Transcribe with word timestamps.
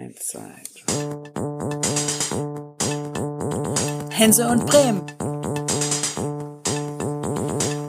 Eins, 0.00 0.28
zwei, 0.28 0.40
drei. 0.86 0.94
Hense 4.10 4.48
und 4.48 4.64
Bremen. 4.64 5.02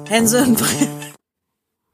Hense 0.09 0.43
und 0.43 0.57
Bremen. 0.57 1.13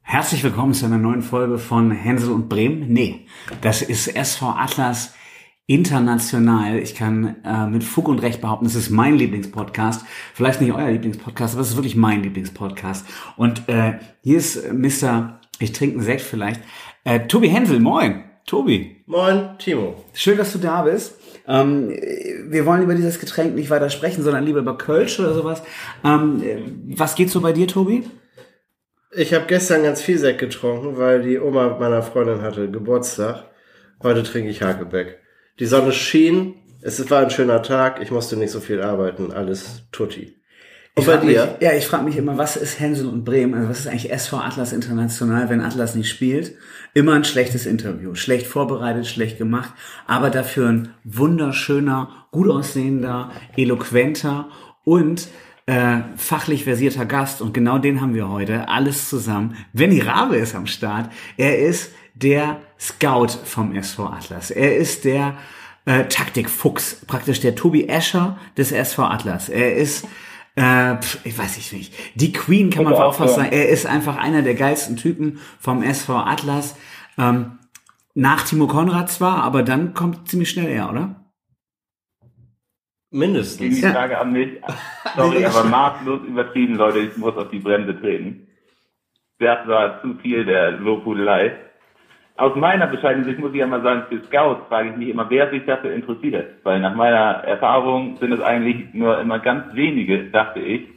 Herzlich 0.01 0.43
willkommen 0.43 0.73
zu 0.73 0.87
einer 0.87 0.97
neuen 0.97 1.21
Folge 1.21 1.59
von 1.59 1.91
Hänsel 1.91 2.31
und 2.31 2.49
Bremen. 2.49 2.91
Nee, 2.91 3.27
das 3.61 3.83
ist 3.83 4.07
SV 4.07 4.55
Atlas 4.57 5.13
international. 5.67 6.79
Ich 6.79 6.95
kann 6.95 7.35
äh, 7.43 7.67
mit 7.67 7.83
Fug 7.83 8.07
und 8.07 8.17
Recht 8.17 8.41
behaupten, 8.41 8.65
es 8.65 8.73
ist 8.73 8.89
mein 8.89 9.17
Lieblingspodcast. 9.17 10.03
Vielleicht 10.33 10.61
nicht 10.61 10.73
euer 10.73 10.89
Lieblingspodcast, 10.89 11.53
aber 11.53 11.61
es 11.61 11.69
ist 11.69 11.75
wirklich 11.75 11.95
mein 11.95 12.23
Lieblingspodcast. 12.23 13.05
Und 13.35 13.69
äh, 13.69 13.99
hier 14.23 14.37
ist 14.37 14.73
Mr. 14.73 15.41
Ich 15.59 15.73
trinke 15.73 15.97
einen 15.97 16.05
Sekt 16.05 16.21
vielleicht. 16.21 16.61
Äh, 17.03 17.27
Tobi 17.27 17.49
Hensel, 17.49 17.79
moin. 17.79 18.26
Tobi. 18.47 19.03
Moin, 19.05 19.57
Timo. 19.59 20.05
Schön, 20.13 20.37
dass 20.37 20.53
du 20.53 20.57
da 20.57 20.83
bist. 20.83 21.19
Ähm, 21.47 21.89
wir 21.89 22.65
wollen 22.65 22.81
über 22.81 22.95
dieses 22.95 23.19
Getränk 23.19 23.53
nicht 23.53 23.69
weiter 23.69 23.89
sprechen, 23.89 24.23
sondern 24.23 24.45
lieber 24.45 24.59
über 24.59 24.77
Kölsch 24.77 25.19
oder 25.19 25.33
sowas. 25.33 25.61
Ähm, 26.03 26.95
was 26.95 27.15
geht 27.15 27.29
so 27.29 27.41
bei 27.41 27.51
dir, 27.51 27.67
Tobi? 27.67 28.09
Ich 29.11 29.33
habe 29.33 29.45
gestern 29.47 29.83
ganz 29.83 30.01
viel 30.01 30.17
Sekt 30.17 30.39
getrunken, 30.39 30.97
weil 30.97 31.21
die 31.21 31.39
Oma 31.39 31.77
meiner 31.77 32.01
Freundin 32.01 32.41
hatte 32.41 32.71
Geburtstag. 32.71 33.49
Heute 34.01 34.23
trinke 34.23 34.49
ich 34.49 34.61
Hakebeck. 34.61 35.19
Die 35.59 35.65
Sonne 35.65 35.91
schien, 35.91 36.55
es 36.81 37.09
war 37.09 37.21
ein 37.21 37.29
schöner 37.29 37.63
Tag, 37.63 38.01
ich 38.01 38.11
musste 38.11 38.37
nicht 38.37 38.51
so 38.51 38.61
viel 38.61 38.81
arbeiten, 38.81 39.33
alles 39.33 39.83
tutti. 39.91 40.36
Und 40.97 41.05
bei 41.05 41.17
dir? 41.17 41.45
Mich, 41.45 41.61
ja, 41.61 41.73
ich 41.73 41.85
frage 41.85 42.03
mich 42.03 42.17
immer, 42.17 42.37
was 42.37 42.55
ist 42.55 42.79
Hänsel 42.79 43.07
und 43.07 43.23
Bremen? 43.23 43.53
Also 43.53 43.69
was 43.69 43.79
ist 43.81 43.87
eigentlich 43.87 44.11
SV 44.11 44.37
Atlas 44.37 44.73
International, 44.73 45.47
wenn 45.49 45.61
Atlas 45.61 45.93
nicht 45.93 46.09
spielt? 46.09 46.55
Immer 46.95 47.13
ein 47.13 47.23
schlechtes 47.23 47.67
Interview. 47.67 48.15
Schlecht 48.15 48.47
vorbereitet, 48.47 49.05
schlecht 49.05 49.37
gemacht, 49.37 49.71
aber 50.07 50.31
dafür 50.31 50.69
ein 50.69 50.93
wunderschöner, 51.03 52.27
gut 52.31 52.49
aussehender, 52.49 53.31
eloquenter 53.55 54.49
und 54.83 55.27
äh, 55.67 55.99
fachlich 56.15 56.63
versierter 56.63 57.05
Gast. 57.05 57.41
Und 57.43 57.53
genau 57.53 57.77
den 57.77 58.01
haben 58.01 58.15
wir 58.15 58.29
heute. 58.29 58.67
Alles 58.67 59.07
zusammen. 59.07 59.55
Benny 59.73 59.99
Rabe 59.99 60.37
ist 60.37 60.55
am 60.55 60.65
Start. 60.65 61.11
Er 61.37 61.59
ist 61.59 61.91
der 62.15 62.57
Scout 62.79 63.37
vom 63.43 63.75
SV 63.75 64.07
Atlas. 64.07 64.49
Er 64.49 64.77
ist 64.77 65.05
der 65.05 65.35
äh, 65.85 66.05
Taktikfuchs, 66.05 67.01
praktisch 67.05 67.39
der 67.39 67.53
Tobi 67.53 67.87
Escher 67.87 68.39
des 68.57 68.71
SV 68.71 69.03
Atlas. 69.03 69.49
Er 69.49 69.75
ist 69.75 70.07
äh, 70.57 70.95
ich 71.23 71.37
weiß 71.37 71.57
ich 71.57 71.71
nicht. 71.71 71.93
Die 72.15 72.33
Queen 72.33 72.69
kann 72.69 72.83
man 72.83 72.93
auch 72.93 73.13
fast 73.13 73.35
sagen. 73.35 73.51
Er 73.51 73.69
ist 73.69 73.85
einfach 73.85 74.17
einer 74.17 74.41
der 74.41 74.55
geilsten 74.55 74.97
Typen 74.97 75.39
vom 75.59 75.83
SV 75.83 76.15
Atlas. 76.17 76.75
Ähm, 77.17 77.59
nach 78.15 78.43
Timo 78.43 78.67
Konrad 78.67 79.11
zwar, 79.11 79.43
aber 79.43 79.61
dann 79.61 79.93
kommt 79.93 80.27
ziemlich 80.27 80.49
schnell 80.49 80.69
er, 80.69 80.89
oder? 80.89 81.15
Mindestens. 83.11 83.75
Die 83.75 83.81
Frage 83.81 84.17
an 84.17 84.31
mich. 84.31 84.59
Sorry, 85.15 85.45
aber 85.45 85.63
maßlos 85.63 86.21
übertrieben, 86.27 86.75
Leute. 86.75 86.99
Ich 86.99 87.15
muss 87.17 87.37
auf 87.37 87.49
die 87.49 87.59
Bremse 87.59 87.99
treten. 87.99 88.47
Das 89.39 89.67
war 89.67 90.01
zu 90.01 90.15
viel 90.15 90.45
der 90.45 90.71
Lobhudelei 90.71 91.66
aus 92.37 92.55
meiner 92.55 92.87
bescheidenen 92.87 93.25
Sicht 93.25 93.39
muss 93.39 93.51
ich 93.51 93.57
ja 93.57 93.67
mal 93.67 93.81
sagen, 93.81 94.03
für 94.09 94.23
Scouts 94.25 94.67
frage 94.67 94.89
ich 94.91 94.95
mich 94.95 95.09
immer, 95.09 95.27
wer 95.29 95.49
sich 95.49 95.65
dafür 95.65 95.93
interessiert. 95.93 96.47
Weil 96.63 96.79
nach 96.79 96.95
meiner 96.95 97.43
Erfahrung 97.43 98.17
sind 98.17 98.31
es 98.31 98.41
eigentlich 98.41 98.93
nur 98.93 99.19
immer 99.19 99.39
ganz 99.39 99.73
wenige, 99.73 100.25
dachte 100.29 100.59
ich. 100.59 100.87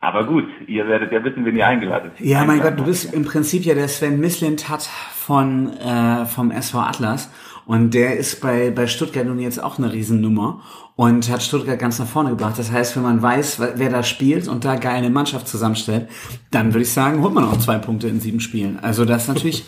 Aber 0.00 0.24
gut, 0.24 0.44
ihr 0.66 0.86
werdet 0.88 1.10
ja 1.12 1.24
wissen, 1.24 1.44
wen 1.44 1.56
ihr 1.56 1.66
eingeladen 1.66 2.10
habt. 2.10 2.20
Ja, 2.20 2.44
mein 2.44 2.60
Gott, 2.60 2.78
du 2.78 2.84
bist 2.84 3.14
im 3.14 3.24
Prinzip 3.24 3.64
ja 3.64 3.74
der 3.74 3.88
Sven 3.88 4.20
Mislintat 4.20 4.82
von, 4.82 5.72
äh, 5.78 6.26
vom 6.26 6.50
SV 6.50 6.78
Atlas. 6.80 7.30
Und 7.64 7.94
der 7.94 8.16
ist 8.16 8.40
bei, 8.40 8.70
bei 8.70 8.86
Stuttgart 8.86 9.26
nun 9.26 9.40
jetzt 9.40 9.62
auch 9.62 9.78
eine 9.78 9.92
Riesennummer 9.92 10.62
und 10.94 11.30
hat 11.30 11.42
Stuttgart 11.42 11.78
ganz 11.78 11.98
nach 11.98 12.06
vorne 12.06 12.30
gebracht. 12.30 12.58
Das 12.58 12.70
heißt, 12.70 12.96
wenn 12.96 13.02
man 13.02 13.22
weiß, 13.22 13.60
wer 13.74 13.90
da 13.90 14.02
spielt 14.02 14.46
und 14.46 14.64
da 14.64 14.76
geil 14.76 14.96
eine 14.96 15.10
Mannschaft 15.10 15.48
zusammenstellt, 15.48 16.08
dann 16.50 16.72
würde 16.72 16.82
ich 16.82 16.92
sagen, 16.92 17.22
holt 17.22 17.34
man 17.34 17.44
auch 17.44 17.58
zwei 17.58 17.78
Punkte 17.78 18.06
in 18.06 18.20
sieben 18.20 18.40
Spielen. 18.40 18.78
Also 18.80 19.04
das 19.04 19.22
ist 19.22 19.28
natürlich 19.28 19.64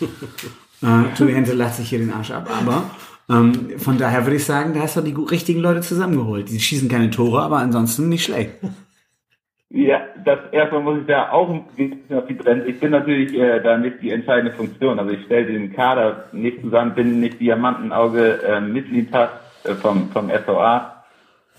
Äh, 0.81 1.15
Tobi 1.17 1.33
Hensel 1.33 1.57
lacht 1.57 1.75
sich 1.75 1.89
hier 1.89 1.99
den 1.99 2.13
Arsch 2.13 2.31
ab, 2.31 2.49
aber 2.49 2.89
ähm, 3.29 3.77
von 3.77 3.97
daher 3.97 4.25
würde 4.25 4.37
ich 4.37 4.45
sagen, 4.45 4.73
da 4.73 4.81
hast 4.81 4.97
du 4.97 5.01
die 5.01 5.13
richtigen 5.13 5.59
Leute 5.59 5.81
zusammengeholt. 5.81 6.49
Die 6.49 6.59
schießen 6.59 6.89
keine 6.89 7.09
Tore, 7.11 7.41
aber 7.41 7.57
ansonsten 7.57 8.09
nicht 8.09 8.23
schlecht. 8.23 8.51
Ja, 9.71 10.01
das 10.25 10.39
erstmal 10.51 10.81
muss 10.81 11.01
ich 11.01 11.05
da 11.05 11.29
auch 11.31 11.47
ein 11.47 11.63
bisschen 11.75 12.17
auf 12.17 12.25
die 12.25 12.33
Bremse. 12.33 12.65
Ich 12.65 12.79
bin 12.79 12.89
natürlich 12.89 13.35
äh, 13.35 13.61
da 13.61 13.77
nicht 13.77 14.01
die 14.01 14.09
entscheidende 14.09 14.51
Funktion. 14.51 14.97
Also 14.97 15.11
ich 15.11 15.23
stelle 15.25 15.45
den 15.45 15.73
Kader 15.73 16.25
nicht 16.31 16.61
zusammen, 16.61 16.95
bin 16.95 17.19
nicht 17.19 17.39
Diamantenauge 17.39 18.41
äh, 18.41 18.61
Mitglied 18.61 19.13
äh, 19.13 19.75
vom, 19.75 20.09
vom 20.09 20.29
SVA, 20.29 21.03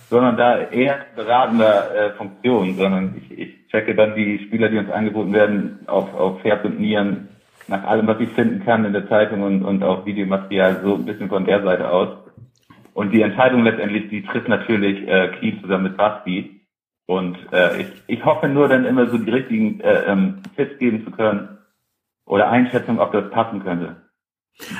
sondern 0.08 0.36
da 0.36 0.58
eher 0.58 1.06
beratender 1.14 1.94
äh, 1.94 2.10
Funktion, 2.14 2.74
sondern 2.74 3.14
ich, 3.16 3.38
ich 3.38 3.68
checke 3.68 3.94
dann 3.94 4.16
die 4.16 4.40
Spieler, 4.44 4.68
die 4.68 4.78
uns 4.78 4.90
angeboten 4.90 5.32
werden, 5.32 5.78
auf, 5.86 6.12
auf 6.12 6.42
Herz 6.42 6.64
und 6.64 6.80
Nieren 6.80 7.28
nach 7.70 7.84
allem, 7.84 8.06
was 8.06 8.20
ich 8.20 8.28
finden 8.30 8.64
kann 8.64 8.84
in 8.84 8.92
der 8.92 9.08
Zeitung 9.08 9.42
und, 9.42 9.64
und 9.64 9.82
auch 9.82 10.04
Videomaterial, 10.04 10.80
so 10.82 10.96
ein 10.96 11.04
bisschen 11.04 11.28
von 11.28 11.46
der 11.46 11.62
Seite 11.62 11.88
aus. 11.90 12.08
Und 12.92 13.12
die 13.12 13.22
Entscheidung 13.22 13.62
letztendlich, 13.62 14.10
die 14.10 14.22
trifft 14.22 14.48
natürlich 14.48 15.08
äh, 15.08 15.28
Kiel 15.38 15.60
zusammen 15.62 15.84
mit 15.84 15.96
Basti. 15.96 16.60
Und 17.06 17.38
äh, 17.52 17.82
ich, 17.82 17.88
ich 18.08 18.24
hoffe 18.24 18.48
nur 18.48 18.68
dann 18.68 18.84
immer 18.84 19.08
so 19.08 19.18
die 19.18 19.30
richtigen 19.30 19.80
äh, 19.80 20.02
ähm, 20.06 20.42
Tipps 20.56 20.78
geben 20.78 21.04
zu 21.04 21.12
können 21.12 21.58
oder 22.26 22.50
Einschätzung, 22.50 22.98
ob 22.98 23.12
das 23.12 23.30
passen 23.30 23.62
könnte. 23.62 23.96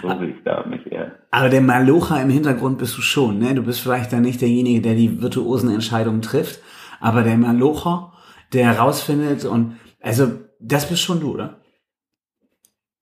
So 0.03 0.09
sehe 0.19 0.29
ich 0.29 0.43
da 0.45 0.65
mich 0.69 0.91
eher. 0.91 1.13
Aber 1.31 1.49
der 1.49 1.63
Malocha 1.63 2.21
im 2.21 2.29
Hintergrund 2.29 2.79
bist 2.79 2.99
du 2.99 3.03
schon, 3.03 3.39
ne? 3.39 3.55
Du 3.55 3.63
bist 3.63 3.81
vielleicht 3.81 4.13
dann 4.13 4.23
nicht 4.23 4.41
derjenige, 4.41 4.81
der 4.81 4.95
die 4.95 5.23
virtuosen 5.23 5.73
Entscheidungen 5.73 6.23
trifft, 6.23 6.61
aber 7.01 7.23
der 7.23 7.39
Malocha, 7.39 8.13
der 8.53 8.67
herausfindet 8.67 9.45
und 9.45 9.77
also 10.03 10.33
das 10.61 10.89
bist 10.89 11.03
schon 11.03 11.21
du, 11.21 11.33
oder? 11.35 11.60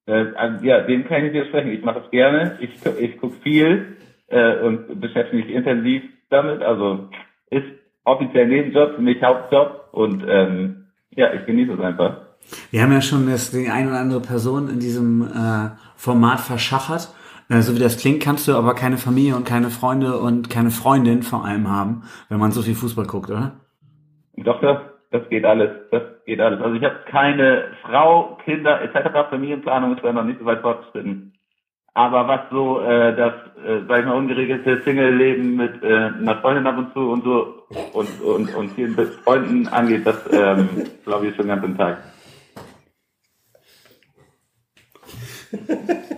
Äh, 0.08 0.32
also, 0.34 0.64
ja, 0.64 0.80
dem 0.80 1.06
kann 1.06 1.24
ich 1.24 1.32
dir 1.32 1.44
sprechen. 1.46 1.70
Ich 1.70 1.84
mache 1.84 2.00
es 2.04 2.10
gerne. 2.10 2.58
Ich, 2.60 2.70
ich 2.98 3.18
gucke 3.18 3.36
viel 3.42 3.96
äh, 4.28 4.56
und 4.60 5.00
beschäftige 5.00 5.44
mich 5.44 5.54
intensiv 5.54 6.02
damit. 6.30 6.62
Also 6.62 7.08
ist 7.50 7.66
offiziell 8.04 8.48
Nebenjob, 8.48 8.98
mich 8.98 9.22
Hauptjob 9.22 9.88
und 9.92 10.24
ähm, 10.26 10.86
ja, 11.10 11.32
ich 11.34 11.44
genieße 11.46 11.74
es 11.74 11.80
einfach. 11.80 12.22
Wir 12.70 12.82
haben 12.82 12.92
ja 12.92 13.02
schon 13.02 13.28
das, 13.28 13.50
die 13.50 13.68
eine 13.68 13.90
oder 13.90 14.00
andere 14.00 14.20
Person 14.20 14.70
in 14.70 14.80
diesem 14.80 15.22
äh, 15.22 15.70
Format 15.96 16.40
verschachert. 16.40 17.12
Äh, 17.50 17.60
so 17.60 17.74
wie 17.74 17.78
das 17.78 17.98
klingt, 17.98 18.22
kannst 18.22 18.48
du 18.48 18.54
aber 18.54 18.74
keine 18.74 18.96
Familie 18.96 19.36
und 19.36 19.44
keine 19.44 19.68
Freunde 19.68 20.18
und 20.18 20.48
keine 20.48 20.70
Freundin 20.70 21.22
vor 21.22 21.44
allem 21.44 21.68
haben, 21.68 22.04
wenn 22.30 22.38
man 22.38 22.52
so 22.52 22.62
viel 22.62 22.74
Fußball 22.74 23.06
guckt, 23.06 23.30
oder? 23.30 23.60
Doch, 24.36 24.60
das 24.60 24.78
das 25.10 25.28
geht 25.28 25.44
alles, 25.44 25.70
das 25.90 26.02
geht 26.26 26.40
alles. 26.40 26.60
Also 26.60 26.74
ich 26.74 26.84
habe 26.84 26.98
keine 27.06 27.68
Frau, 27.82 28.38
Kinder 28.44 28.82
etc. 28.82 29.30
Familienplanung 29.30 29.96
ist 29.96 30.04
da 30.04 30.12
noch 30.12 30.24
nicht 30.24 30.38
so 30.38 30.44
weit 30.44 30.60
fortgeschritten. 30.60 31.32
Aber 31.94 32.28
was 32.28 32.40
so 32.50 32.80
äh, 32.80 33.16
das, 33.16 33.32
äh, 33.66 33.80
sag 33.88 34.00
ich 34.00 34.06
mal, 34.06 34.16
ungeregelte 34.16 34.82
Single-Leben 34.82 35.56
mit 35.56 35.82
äh, 35.82 36.10
einer 36.18 36.36
Freundin 36.36 36.66
ab 36.66 36.78
und 36.78 36.92
zu 36.92 37.10
und 37.10 37.24
so 37.24 37.66
und 37.92 38.20
und 38.20 38.54
und 38.54 38.72
vielen 38.72 38.94
Freunden 39.24 39.66
angeht, 39.68 40.06
das 40.06 40.32
ähm, 40.32 40.68
glaube 41.04 41.26
ich 41.26 41.36
schon 41.36 41.48
ganz 41.48 41.64
im 41.64 41.76
Tag. 41.76 41.98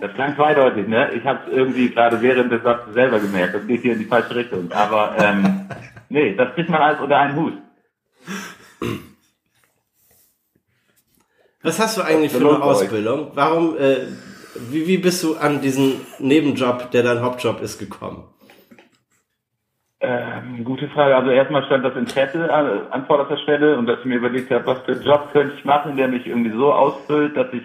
Das 0.01 0.13
klang 0.13 0.35
zweideutig, 0.35 0.87
ne? 0.87 1.13
Ich 1.13 1.25
habe 1.25 1.39
es 1.47 1.53
irgendwie 1.53 1.89
gerade 1.89 2.21
während 2.21 2.51
des 2.51 2.63
Satzes 2.63 2.93
selber 2.93 3.19
gemerkt. 3.19 3.55
Das 3.55 3.65
geht 3.65 3.81
hier 3.81 3.93
in 3.93 3.99
die 3.99 4.05
falsche 4.05 4.35
Richtung. 4.35 4.71
Aber 4.71 5.15
ähm, 5.17 5.69
nee, 6.09 6.35
das 6.35 6.53
kriegt 6.53 6.69
man 6.69 6.81
alles 6.81 6.99
unter 6.99 7.17
einen 7.17 7.35
Hut. 7.37 7.53
Was 11.63 11.79
hast 11.79 11.97
du 11.97 12.01
eigentlich 12.01 12.31
für 12.31 12.39
eine 12.39 12.63
Ausbildung? 12.63 13.31
Warum, 13.35 13.77
äh, 13.77 14.07
wie, 14.55 14.87
wie 14.87 14.97
bist 14.97 15.23
du 15.23 15.35
an 15.37 15.61
diesen 15.61 16.01
Nebenjob, 16.19 16.91
der 16.91 17.03
dein 17.03 17.21
Hauptjob 17.21 17.61
ist, 17.61 17.77
gekommen? 17.77 18.23
Ähm, 19.99 20.63
gute 20.63 20.89
Frage. 20.89 21.15
Also 21.15 21.29
erstmal 21.29 21.63
stand 21.65 21.85
das 21.85 21.95
Interesse 21.95 22.51
an, 22.51 22.87
an 22.89 23.05
vorderster 23.05 23.37
Stelle 23.37 23.77
und 23.77 23.85
dass 23.85 23.99
ich 23.99 24.05
mir 24.05 24.15
überlegt 24.15 24.49
habe, 24.49 24.65
was 24.65 24.79
für 24.79 24.93
einen 24.93 25.03
Job 25.03 25.29
könnte 25.31 25.55
ich 25.55 25.63
machen, 25.63 25.95
der 25.95 26.07
mich 26.07 26.25
irgendwie 26.25 26.57
so 26.57 26.73
ausfüllt, 26.73 27.37
dass 27.37 27.53
ich 27.53 27.63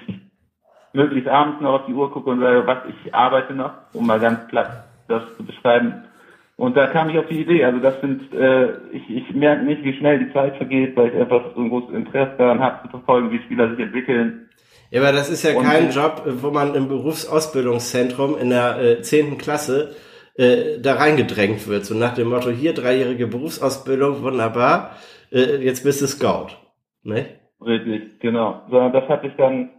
möglichst 0.93 1.29
abends 1.29 1.63
noch 1.63 1.81
auf 1.81 1.87
die 1.87 1.95
Uhr 1.95 2.13
gucke 2.13 2.29
und 2.29 2.41
sage, 2.41 2.67
was 2.67 2.79
ich 2.89 3.15
arbeite 3.15 3.55
noch, 3.55 3.73
um 3.95 4.07
mal 4.07 4.21
ganz 4.21 4.47
platt 4.49 4.85
das 5.09 5.23
zu 5.37 5.45
beschreiben. 5.45 6.05
Und 6.57 6.77
da 6.77 6.87
kam 6.87 7.11
ich 7.11 7.19
auf 7.19 7.27
die 7.27 7.43
Idee. 7.43 7.65
Also 7.65 7.81
das 7.81 8.01
sind, 8.01 8.33
äh, 8.33 8.73
ich, 8.93 9.09
ich 9.11 9.35
merke 9.35 9.65
nicht, 9.65 9.85
wie 9.85 9.93
schnell 9.95 10.25
die 10.25 10.33
Zeit 10.33 10.57
vergeht, 10.57 10.97
weil 10.97 11.09
ich 11.09 11.15
einfach 11.17 11.55
so 11.55 11.61
ein 11.61 11.69
großes 11.69 11.95
Interesse 11.95 12.35
daran 12.39 12.61
habe, 12.61 12.83
zu 12.83 12.89
verfolgen, 12.89 13.31
wie 13.31 13.43
Spieler 13.43 13.71
sich 13.71 13.79
entwickeln. 13.79 14.49
Ja, 14.91 15.03
aber 15.03 15.13
das 15.13 15.29
ist 15.29 15.43
ja 15.43 15.55
und 15.55 15.65
kein 15.65 15.91
Job, 15.91 16.23
wo 16.25 16.51
man 16.51 16.75
im 16.75 16.89
Berufsausbildungszentrum 16.89 18.39
in 18.39 18.51
der 18.51 19.03
zehnten 19.03 19.35
äh, 19.35 19.39
Klasse 19.39 19.97
äh, 20.37 20.79
da 20.81 20.95
reingedrängt 20.95 21.67
wird. 21.69 21.85
So 21.85 21.95
nach 21.95 22.15
dem 22.15 22.29
Motto, 22.29 22.51
hier 22.51 22.73
dreijährige 22.73 23.27
Berufsausbildung, 23.27 24.23
wunderbar, 24.23 24.97
äh, 25.33 25.57
jetzt 25.57 25.85
bist 25.85 26.01
du 26.01 26.07
Scout. 26.07 26.57
Ne? 27.03 27.27
Richtig, 27.61 28.21
genau. 28.21 28.63
Sondern 28.71 28.93
das 28.93 29.09
hatte 29.09 29.27
ich 29.27 29.35
dann 29.37 29.71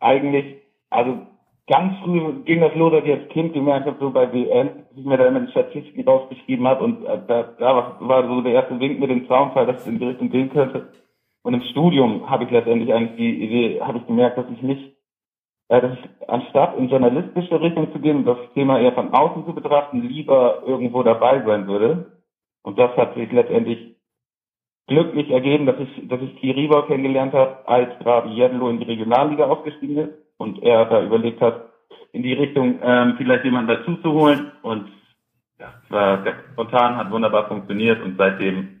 eigentlich, 0.00 0.56
also 0.90 1.26
ganz 1.68 1.98
früh 2.02 2.42
ging 2.44 2.60
das 2.60 2.74
los, 2.74 2.92
dass 2.92 3.04
ich 3.04 3.12
als 3.12 3.28
Kind 3.28 3.52
gemerkt 3.52 3.86
habe, 3.86 3.98
so 4.00 4.10
bei 4.10 4.32
WM, 4.32 4.70
ich 4.96 5.04
mir 5.04 5.18
da 5.18 5.26
immer 5.26 5.40
die 5.40 5.50
Statistiken 5.50 6.08
rausgeschrieben 6.08 6.66
habe 6.66 6.82
und 6.82 7.04
äh, 7.04 7.20
da, 7.28 7.42
da 7.58 7.96
war 8.00 8.26
so 8.26 8.40
der 8.40 8.54
erste 8.54 8.80
Wink 8.80 8.98
mit 8.98 9.10
dem 9.10 9.28
Zaunfall, 9.28 9.66
dass 9.66 9.82
es 9.82 9.86
in 9.86 9.98
die 9.98 10.06
Richtung 10.06 10.30
gehen 10.30 10.50
könnte. 10.50 10.88
Und 11.42 11.54
im 11.54 11.62
Studium 11.62 12.28
habe 12.28 12.44
ich 12.44 12.50
letztendlich 12.50 12.92
eigentlich 12.92 13.16
die 13.16 13.44
Idee, 13.44 13.80
habe 13.80 13.98
ich 13.98 14.06
gemerkt, 14.06 14.38
dass 14.38 14.50
ich 14.50 14.62
nicht, 14.62 14.96
äh, 15.68 15.80
dass 15.80 15.92
ich 15.92 16.28
anstatt 16.28 16.76
in 16.78 16.88
journalistische 16.88 17.60
Richtung 17.60 17.92
zu 17.92 18.00
gehen 18.00 18.18
und 18.18 18.24
das 18.24 18.38
Thema 18.54 18.80
eher 18.80 18.92
von 18.92 19.12
außen 19.12 19.44
zu 19.44 19.54
betrachten, 19.54 20.02
lieber 20.02 20.62
irgendwo 20.66 21.02
dabei 21.02 21.42
sein 21.44 21.68
würde. 21.68 22.12
Und 22.62 22.78
das 22.78 22.96
hat 22.96 23.14
sich 23.14 23.30
letztendlich 23.30 23.94
glücklich 24.86 25.30
ergeben, 25.30 25.66
dass 25.66 25.76
ich, 25.78 26.08
dass 26.08 26.20
ich 26.22 26.34
Kiribau 26.36 26.82
kennengelernt 26.82 27.34
habe, 27.34 27.68
als 27.68 27.98
gerade 27.98 28.30
Jedlo 28.30 28.70
in 28.70 28.78
die 28.78 28.86
Regionalliga 28.86 29.46
aufgestiegen 29.46 29.98
ist 29.98 30.27
und 30.38 30.62
er 30.62 30.86
da 30.86 31.02
überlegt 31.02 31.40
hat, 31.40 31.68
in 32.12 32.22
die 32.22 32.32
Richtung 32.32 32.80
ähm, 32.82 33.14
vielleicht 33.18 33.44
jemanden 33.44 33.68
dazu 33.68 33.96
zu 33.96 34.12
holen 34.12 34.52
und 34.62 34.90
ja, 35.58 35.74
war 35.90 36.22
sehr 36.22 36.34
spontan, 36.52 36.96
hat 36.96 37.10
wunderbar 37.10 37.48
funktioniert 37.48 38.02
und 38.02 38.16
seitdem 38.16 38.80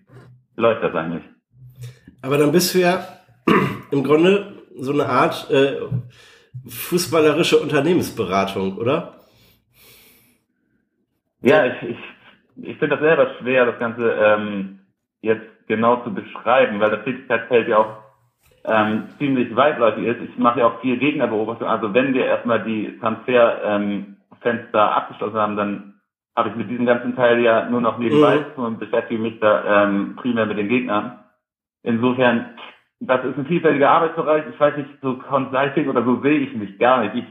läuft 0.56 0.82
das 0.82 0.94
eigentlich. 0.94 1.24
Aber 2.22 2.38
dann 2.38 2.52
bist 2.52 2.74
du 2.74 2.78
ja 2.78 3.04
im 3.90 4.02
Grunde 4.02 4.62
so 4.76 4.92
eine 4.92 5.06
Art 5.06 5.50
äh, 5.50 5.76
fußballerische 6.66 7.58
Unternehmensberatung, 7.58 8.76
oder? 8.78 9.14
Ja, 11.40 11.66
ich, 11.66 11.82
ich, 11.82 11.98
ich 12.62 12.78
finde 12.78 12.96
das 12.96 13.00
selber 13.00 13.34
schwer, 13.38 13.66
das 13.66 13.78
Ganze 13.78 14.10
ähm, 14.10 14.80
jetzt 15.20 15.46
genau 15.66 16.02
zu 16.02 16.12
beschreiben, 16.12 16.80
weil 16.80 16.90
das 16.90 17.04
Tätigkeitsfeld 17.04 17.68
ja 17.68 17.78
auch 17.78 18.07
ähm, 18.68 19.08
ziemlich 19.18 19.54
weitläufig 19.56 20.04
ist. 20.04 20.20
Ich 20.20 20.38
mache 20.38 20.60
ja 20.60 20.66
auch 20.66 20.80
viel 20.80 20.98
Gegnerbeobachtung. 20.98 21.68
Also 21.68 21.94
wenn 21.94 22.14
wir 22.14 22.26
erstmal 22.26 22.62
die 22.62 22.98
Transferfenster 22.98 23.64
ähm, 23.64 24.16
abgeschlossen 24.72 25.38
haben, 25.38 25.56
dann 25.56 25.94
habe 26.36 26.50
ich 26.50 26.56
mit 26.56 26.70
diesem 26.70 26.86
ganzen 26.86 27.16
Teil 27.16 27.40
ja 27.40 27.68
nur 27.68 27.80
noch 27.80 27.98
nebenbei 27.98 28.46
mhm. 28.56 28.62
und 28.62 28.78
beschäftige 28.78 29.20
mich 29.20 29.40
da 29.40 29.84
ähm, 29.84 30.16
primär 30.16 30.46
mit 30.46 30.58
den 30.58 30.68
Gegnern. 30.68 31.18
Insofern, 31.82 32.54
das 33.00 33.24
ist 33.24 33.38
ein 33.38 33.46
vielfältiger 33.46 33.90
Arbeitsbereich. 33.90 34.44
Ich 34.52 34.60
weiß 34.60 34.76
nicht, 34.76 34.90
so 35.02 35.14
Consulting 35.18 35.88
oder 35.88 36.04
so 36.04 36.20
sehe 36.20 36.38
ich 36.38 36.54
mich 36.54 36.78
gar 36.78 37.02
nicht. 37.02 37.14
Ich 37.16 37.24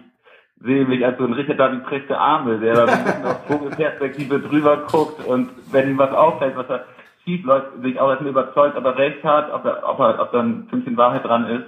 sehe 0.59 0.85
mich 0.85 1.05
als 1.05 1.17
so 1.17 1.25
ein 1.25 1.33
Richard 1.33 1.59
David 1.59 1.83
Precht 1.85 2.09
der 2.09 2.19
Arme, 2.19 2.59
der 2.59 2.73
da 2.73 2.85
ein 2.85 3.03
bisschen 3.03 3.25
auf 3.25 3.45
Vogelperspektive 3.47 4.39
drüber 4.39 4.85
guckt 4.91 5.25
und 5.25 5.51
wenn 5.71 5.89
ihm 5.89 5.97
was 5.97 6.11
auffällt, 6.11 6.57
was 6.57 6.69
er 6.69 6.85
schief 7.27 7.43
läuft, 7.43 7.81
sich 7.83 7.99
auch 7.99 8.09
erstmal 8.09 8.31
überzeugt, 8.31 8.77
ob 8.77 8.85
er 8.85 8.97
recht 8.97 9.21
hat, 9.23 9.51
ob, 9.51 9.65
er, 9.65 9.83
ob, 9.87 9.99
er, 9.99 10.21
ob 10.21 10.31
da 10.31 10.39
ein 10.39 10.67
Fünkchen 10.69 10.95
Wahrheit 10.95 11.25
dran 11.25 11.45
ist. 11.49 11.65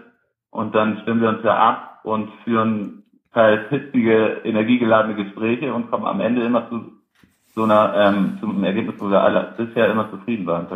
Und 0.51 0.73
dann 0.73 0.99
stimmen 1.01 1.21
wir 1.21 1.29
uns 1.29 1.43
ja 1.43 1.55
ab 1.55 1.99
und 2.03 2.31
führen 2.45 3.03
teils 3.33 3.69
hitzige, 3.69 4.41
energiegeladene 4.45 5.21
Gespräche 5.21 5.73
und 5.73 5.91
kommen 5.91 6.05
am 6.05 6.21
Ende 6.21 6.43
immer 6.43 6.67
zu 6.69 6.93
so 7.53 7.63
einer, 7.63 7.93
ähm, 7.95 8.37
zum 8.39 8.63
Ergebnis, 8.63 8.95
wo 8.99 9.09
wir 9.09 9.21
alle 9.21 9.53
bisher 9.57 9.91
immer 9.91 10.09
zufrieden 10.09 10.47
waren. 10.47 10.67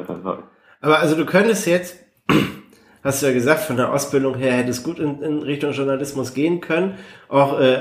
Aber 0.81 0.99
also 0.99 1.15
du 1.15 1.25
könntest 1.25 1.65
jetzt 1.65 2.03
hast 3.03 3.21
du 3.21 3.27
ja 3.27 3.33
gesagt, 3.33 3.61
von 3.61 3.75
der 3.75 3.93
Ausbildung 3.93 4.35
her 4.35 4.53
hätte 4.53 4.69
es 4.69 4.83
gut 4.83 4.97
in, 4.97 5.21
in 5.21 5.43
Richtung 5.43 5.71
Journalismus 5.71 6.33
gehen 6.33 6.61
können, 6.61 6.97
auch 7.27 7.59
äh, 7.59 7.79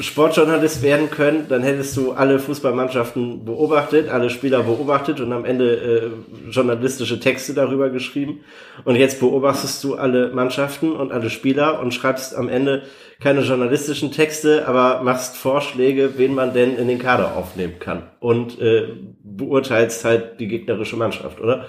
Sportjournalist 0.00 0.82
werden 0.82 1.10
können, 1.10 1.46
dann 1.48 1.62
hättest 1.62 1.96
du 1.96 2.12
alle 2.12 2.38
Fußballmannschaften 2.38 3.44
beobachtet, 3.44 4.08
alle 4.08 4.30
Spieler 4.30 4.62
beobachtet 4.62 5.20
und 5.20 5.32
am 5.32 5.44
Ende 5.44 5.74
äh, 5.74 6.50
journalistische 6.50 7.20
Texte 7.20 7.52
darüber 7.52 7.90
geschrieben. 7.90 8.40
Und 8.84 8.96
jetzt 8.96 9.20
beobachtest 9.20 9.82
du 9.84 9.96
alle 9.96 10.28
Mannschaften 10.32 10.92
und 10.92 11.12
alle 11.12 11.28
Spieler 11.28 11.80
und 11.80 11.92
schreibst 11.92 12.34
am 12.34 12.48
Ende 12.48 12.82
keine 13.20 13.40
journalistischen 13.40 14.12
Texte, 14.12 14.68
aber 14.68 15.02
machst 15.02 15.36
Vorschläge, 15.36 16.12
wen 16.16 16.34
man 16.34 16.54
denn 16.54 16.76
in 16.76 16.88
den 16.88 16.98
Kader 16.98 17.36
aufnehmen 17.36 17.78
kann 17.80 18.04
und 18.20 18.60
äh, 18.60 18.94
beurteilst 19.22 20.04
halt 20.04 20.40
die 20.40 20.48
gegnerische 20.48 20.96
Mannschaft, 20.96 21.40
oder? 21.40 21.66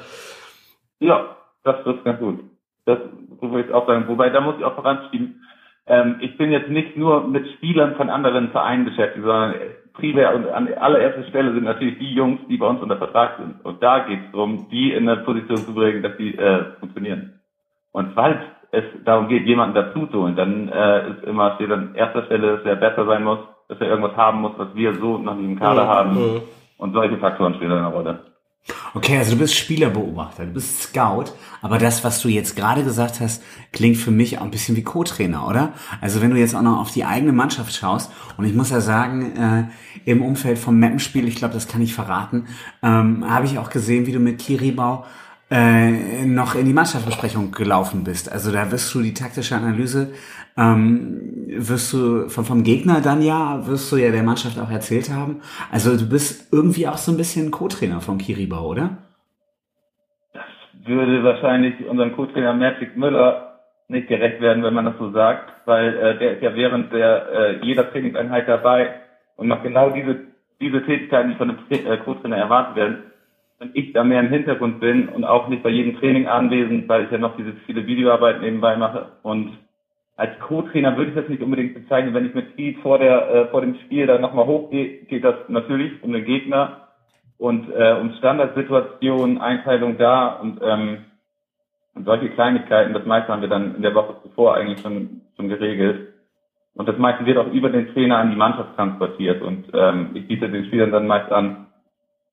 Ja, 0.99 1.35
das 1.63 1.83
trifft 1.83 2.03
ganz 2.03 2.19
gut. 2.19 2.48
Das 2.89 2.99
würde 3.41 3.67
ich 3.67 3.73
auch 3.73 3.87
sagen. 3.87 4.05
Wobei, 4.07 4.29
da 4.29 4.41
muss 4.41 4.55
ich 4.57 4.65
auch 4.65 4.75
voranschieben, 4.75 5.41
ähm, 5.87 6.17
ich 6.19 6.37
bin 6.37 6.51
jetzt 6.51 6.69
nicht 6.69 6.97
nur 6.97 7.27
mit 7.27 7.47
Spielern 7.53 7.95
von 7.95 8.09
anderen 8.09 8.49
Vereinen 8.49 8.85
beschäftigt, 8.85 9.23
sondern 9.23 9.55
primär 9.93 10.35
und 10.35 10.47
an 10.47 10.71
allererster 10.73 11.23
Stelle 11.29 11.53
sind 11.53 11.63
natürlich 11.63 11.97
die 11.99 12.13
Jungs, 12.13 12.39
die 12.47 12.57
bei 12.57 12.67
uns 12.67 12.81
unter 12.81 12.97
Vertrag 12.97 13.37
sind. 13.37 13.63
Und 13.65 13.81
da 13.83 13.99
geht 13.99 14.19
es 14.25 14.31
darum, 14.31 14.69
die 14.69 14.93
in 14.93 15.09
eine 15.09 15.21
Position 15.21 15.57
zu 15.57 15.73
bringen, 15.73 16.03
dass 16.03 16.15
die 16.17 16.37
äh, 16.37 16.65
funktionieren. 16.79 17.39
Und 17.91 18.13
falls 18.13 18.39
es 18.71 18.83
darum 19.03 19.27
geht, 19.27 19.45
jemanden 19.45 19.75
dazu 19.75 20.05
zu 20.07 20.21
holen, 20.21 20.35
dann 20.35 20.69
äh, 20.69 21.09
ist 21.09 21.23
immer 21.23 21.55
steht 21.55 21.71
an 21.71 21.95
erster 21.95 22.23
Stelle, 22.25 22.57
dass 22.57 22.65
er 22.65 22.75
besser 22.75 23.05
sein 23.05 23.23
muss, 23.23 23.39
dass 23.67 23.81
er 23.81 23.87
irgendwas 23.87 24.15
haben 24.15 24.41
muss, 24.41 24.53
was 24.57 24.73
wir 24.75 24.93
so 24.93 25.17
noch 25.17 25.35
nicht 25.35 25.49
im 25.49 25.59
Kader 25.59 25.85
mhm. 25.85 25.89
haben. 25.89 26.13
Mhm. 26.13 26.41
Und 26.77 26.93
solche 26.93 27.17
Faktoren 27.17 27.55
spielen 27.55 27.71
eine 27.71 27.87
Rolle. 27.87 28.19
Okay, 28.93 29.17
also 29.17 29.31
du 29.31 29.37
bist 29.37 29.55
Spielerbeobachter, 29.55 30.45
du 30.45 30.53
bist 30.53 30.81
Scout, 30.81 31.25
aber 31.61 31.77
das, 31.77 32.03
was 32.03 32.21
du 32.21 32.27
jetzt 32.27 32.55
gerade 32.55 32.83
gesagt 32.83 33.19
hast, 33.19 33.43
klingt 33.71 33.97
für 33.97 34.11
mich 34.11 34.37
auch 34.37 34.43
ein 34.43 34.51
bisschen 34.51 34.75
wie 34.75 34.83
Co-Trainer, 34.83 35.47
oder? 35.47 35.73
Also 36.01 36.21
wenn 36.21 36.31
du 36.31 36.37
jetzt 36.37 36.55
auch 36.55 36.61
noch 36.61 36.79
auf 36.79 36.91
die 36.91 37.05
eigene 37.05 37.31
Mannschaft 37.31 37.73
schaust, 37.73 38.11
und 38.37 38.45
ich 38.45 38.53
muss 38.53 38.71
ja 38.71 38.81
sagen, 38.81 39.35
äh, 39.35 40.09
im 40.09 40.21
Umfeld 40.21 40.57
vom 40.57 40.79
Mappenspiel, 40.79 41.27
ich 41.27 41.35
glaube, 41.35 41.53
das 41.53 41.67
kann 41.67 41.81
ich 41.81 41.93
verraten, 41.93 42.45
ähm, 42.81 43.29
habe 43.29 43.45
ich 43.45 43.59
auch 43.59 43.69
gesehen, 43.69 44.05
wie 44.05 44.11
du 44.11 44.19
mit 44.19 44.39
Kiribau 44.39 45.05
äh, 45.51 46.25
noch 46.25 46.55
in 46.55 46.65
die 46.65 46.73
Mannschaftsbesprechung 46.73 47.51
gelaufen 47.51 48.03
bist. 48.03 48.31
Also 48.31 48.51
da 48.51 48.71
wirst 48.71 48.93
du 48.93 49.01
die 49.01 49.13
taktische 49.13 49.55
Analyse, 49.55 50.13
ähm, 50.57 51.47
wirst 51.47 51.93
du 51.93 52.29
vom, 52.29 52.45
vom 52.45 52.63
Gegner 52.63 53.01
dann 53.01 53.21
ja, 53.21 53.65
wirst 53.67 53.91
du 53.91 53.97
ja 53.97 54.11
der 54.11 54.23
Mannschaft 54.23 54.59
auch 54.59 54.71
erzählt 54.71 55.09
haben. 55.09 55.41
Also 55.71 55.97
du 55.97 56.09
bist 56.09 56.53
irgendwie 56.53 56.87
auch 56.87 56.97
so 56.97 57.11
ein 57.11 57.17
bisschen 57.17 57.51
Co-Trainer 57.51 58.01
von 58.01 58.17
Kiribau, 58.17 58.67
oder? 58.67 58.97
Das 60.33 60.43
würde 60.85 61.23
wahrscheinlich 61.23 61.85
unserem 61.87 62.15
Co-Trainer 62.15 62.53
Magic 62.53 62.95
Müller 62.97 63.59
nicht 63.87 64.07
gerecht 64.07 64.39
werden, 64.41 64.63
wenn 64.63 64.73
man 64.73 64.85
das 64.85 64.97
so 64.99 65.11
sagt, 65.11 65.51
weil 65.65 65.97
äh, 65.97 66.19
der 66.19 66.35
ist 66.35 66.43
ja 66.43 66.55
während 66.55 66.93
der 66.93 67.31
äh, 67.31 67.65
jeder 67.65 67.89
Trainingseinheit 67.91 68.47
dabei 68.47 68.95
und 69.35 69.47
macht 69.47 69.63
genau 69.63 69.89
diese 69.89 70.27
diese 70.61 70.83
Tätigkeiten, 70.83 71.29
die 71.29 71.35
von 71.37 71.47
dem 71.47 71.87
äh, 71.87 71.97
Co-Trainer 71.97 72.37
erwartet 72.37 72.75
werden 72.75 72.97
wenn 73.59 73.71
ich 73.73 73.91
da 73.93 74.03
mehr 74.03 74.21
im 74.21 74.29
Hintergrund 74.29 74.79
bin 74.79 75.09
und 75.09 75.25
auch 75.25 75.49
nicht 75.49 75.63
bei 75.63 75.69
jedem 75.69 75.99
Training 75.99 76.27
anwesend, 76.27 76.87
weil 76.87 77.05
ich 77.05 77.11
ja 77.11 77.17
noch 77.17 77.35
diese 77.35 77.53
viele 77.65 77.85
Videoarbeit 77.85 78.41
nebenbei 78.41 78.77
mache. 78.77 79.11
Und 79.21 79.57
als 80.19 80.37
Co-Trainer 80.39 80.97
würde 80.97 81.11
ich 81.11 81.15
das 81.15 81.29
nicht 81.29 81.41
unbedingt 81.41 81.73
bezeichnen. 81.73 82.13
Wenn 82.13 82.25
ich 82.25 82.33
mit 82.33 82.51
Steve 82.53 82.81
vor 82.81 82.99
der 82.99 83.29
äh, 83.29 83.47
vor 83.47 83.61
dem 83.61 83.75
Spiel 83.85 84.05
dann 84.05 84.21
nochmal 84.21 84.45
hochgehe, 84.45 85.05
geht 85.05 85.23
das 85.23 85.35
natürlich 85.47 86.03
um 86.03 86.11
den 86.11 86.25
Gegner 86.25 86.89
und 87.37 87.69
äh, 87.73 87.93
um 87.93 88.11
Standardsituationen, 88.17 89.37
Einteilung 89.37 89.97
da 89.97 90.27
und, 90.41 90.59
ähm, 90.61 91.05
und 91.95 92.03
solche 92.03 92.29
Kleinigkeiten. 92.31 92.93
Das 92.93 93.05
meiste 93.05 93.31
haben 93.31 93.41
wir 93.41 93.47
dann 93.47 93.75
in 93.75 93.81
der 93.81 93.95
Woche 93.95 94.15
zuvor 94.23 94.55
eigentlich 94.55 94.81
schon 94.81 95.21
schon 95.37 95.47
geregelt. 95.47 96.13
Und 96.75 96.89
das 96.89 96.97
meiste 96.97 97.25
wird 97.25 97.37
auch 97.37 97.51
über 97.51 97.69
den 97.69 97.87
Trainer 97.93 98.17
an 98.17 98.29
die 98.29 98.35
Mannschaft 98.35 98.75
transportiert. 98.75 99.41
Und 99.41 99.67
ähm, 99.73 100.11
ich 100.15 100.27
biete 100.27 100.49
den 100.49 100.65
Spielern 100.65 100.91
dann 100.91 101.07
meist 101.07 101.31
an, 101.31 101.67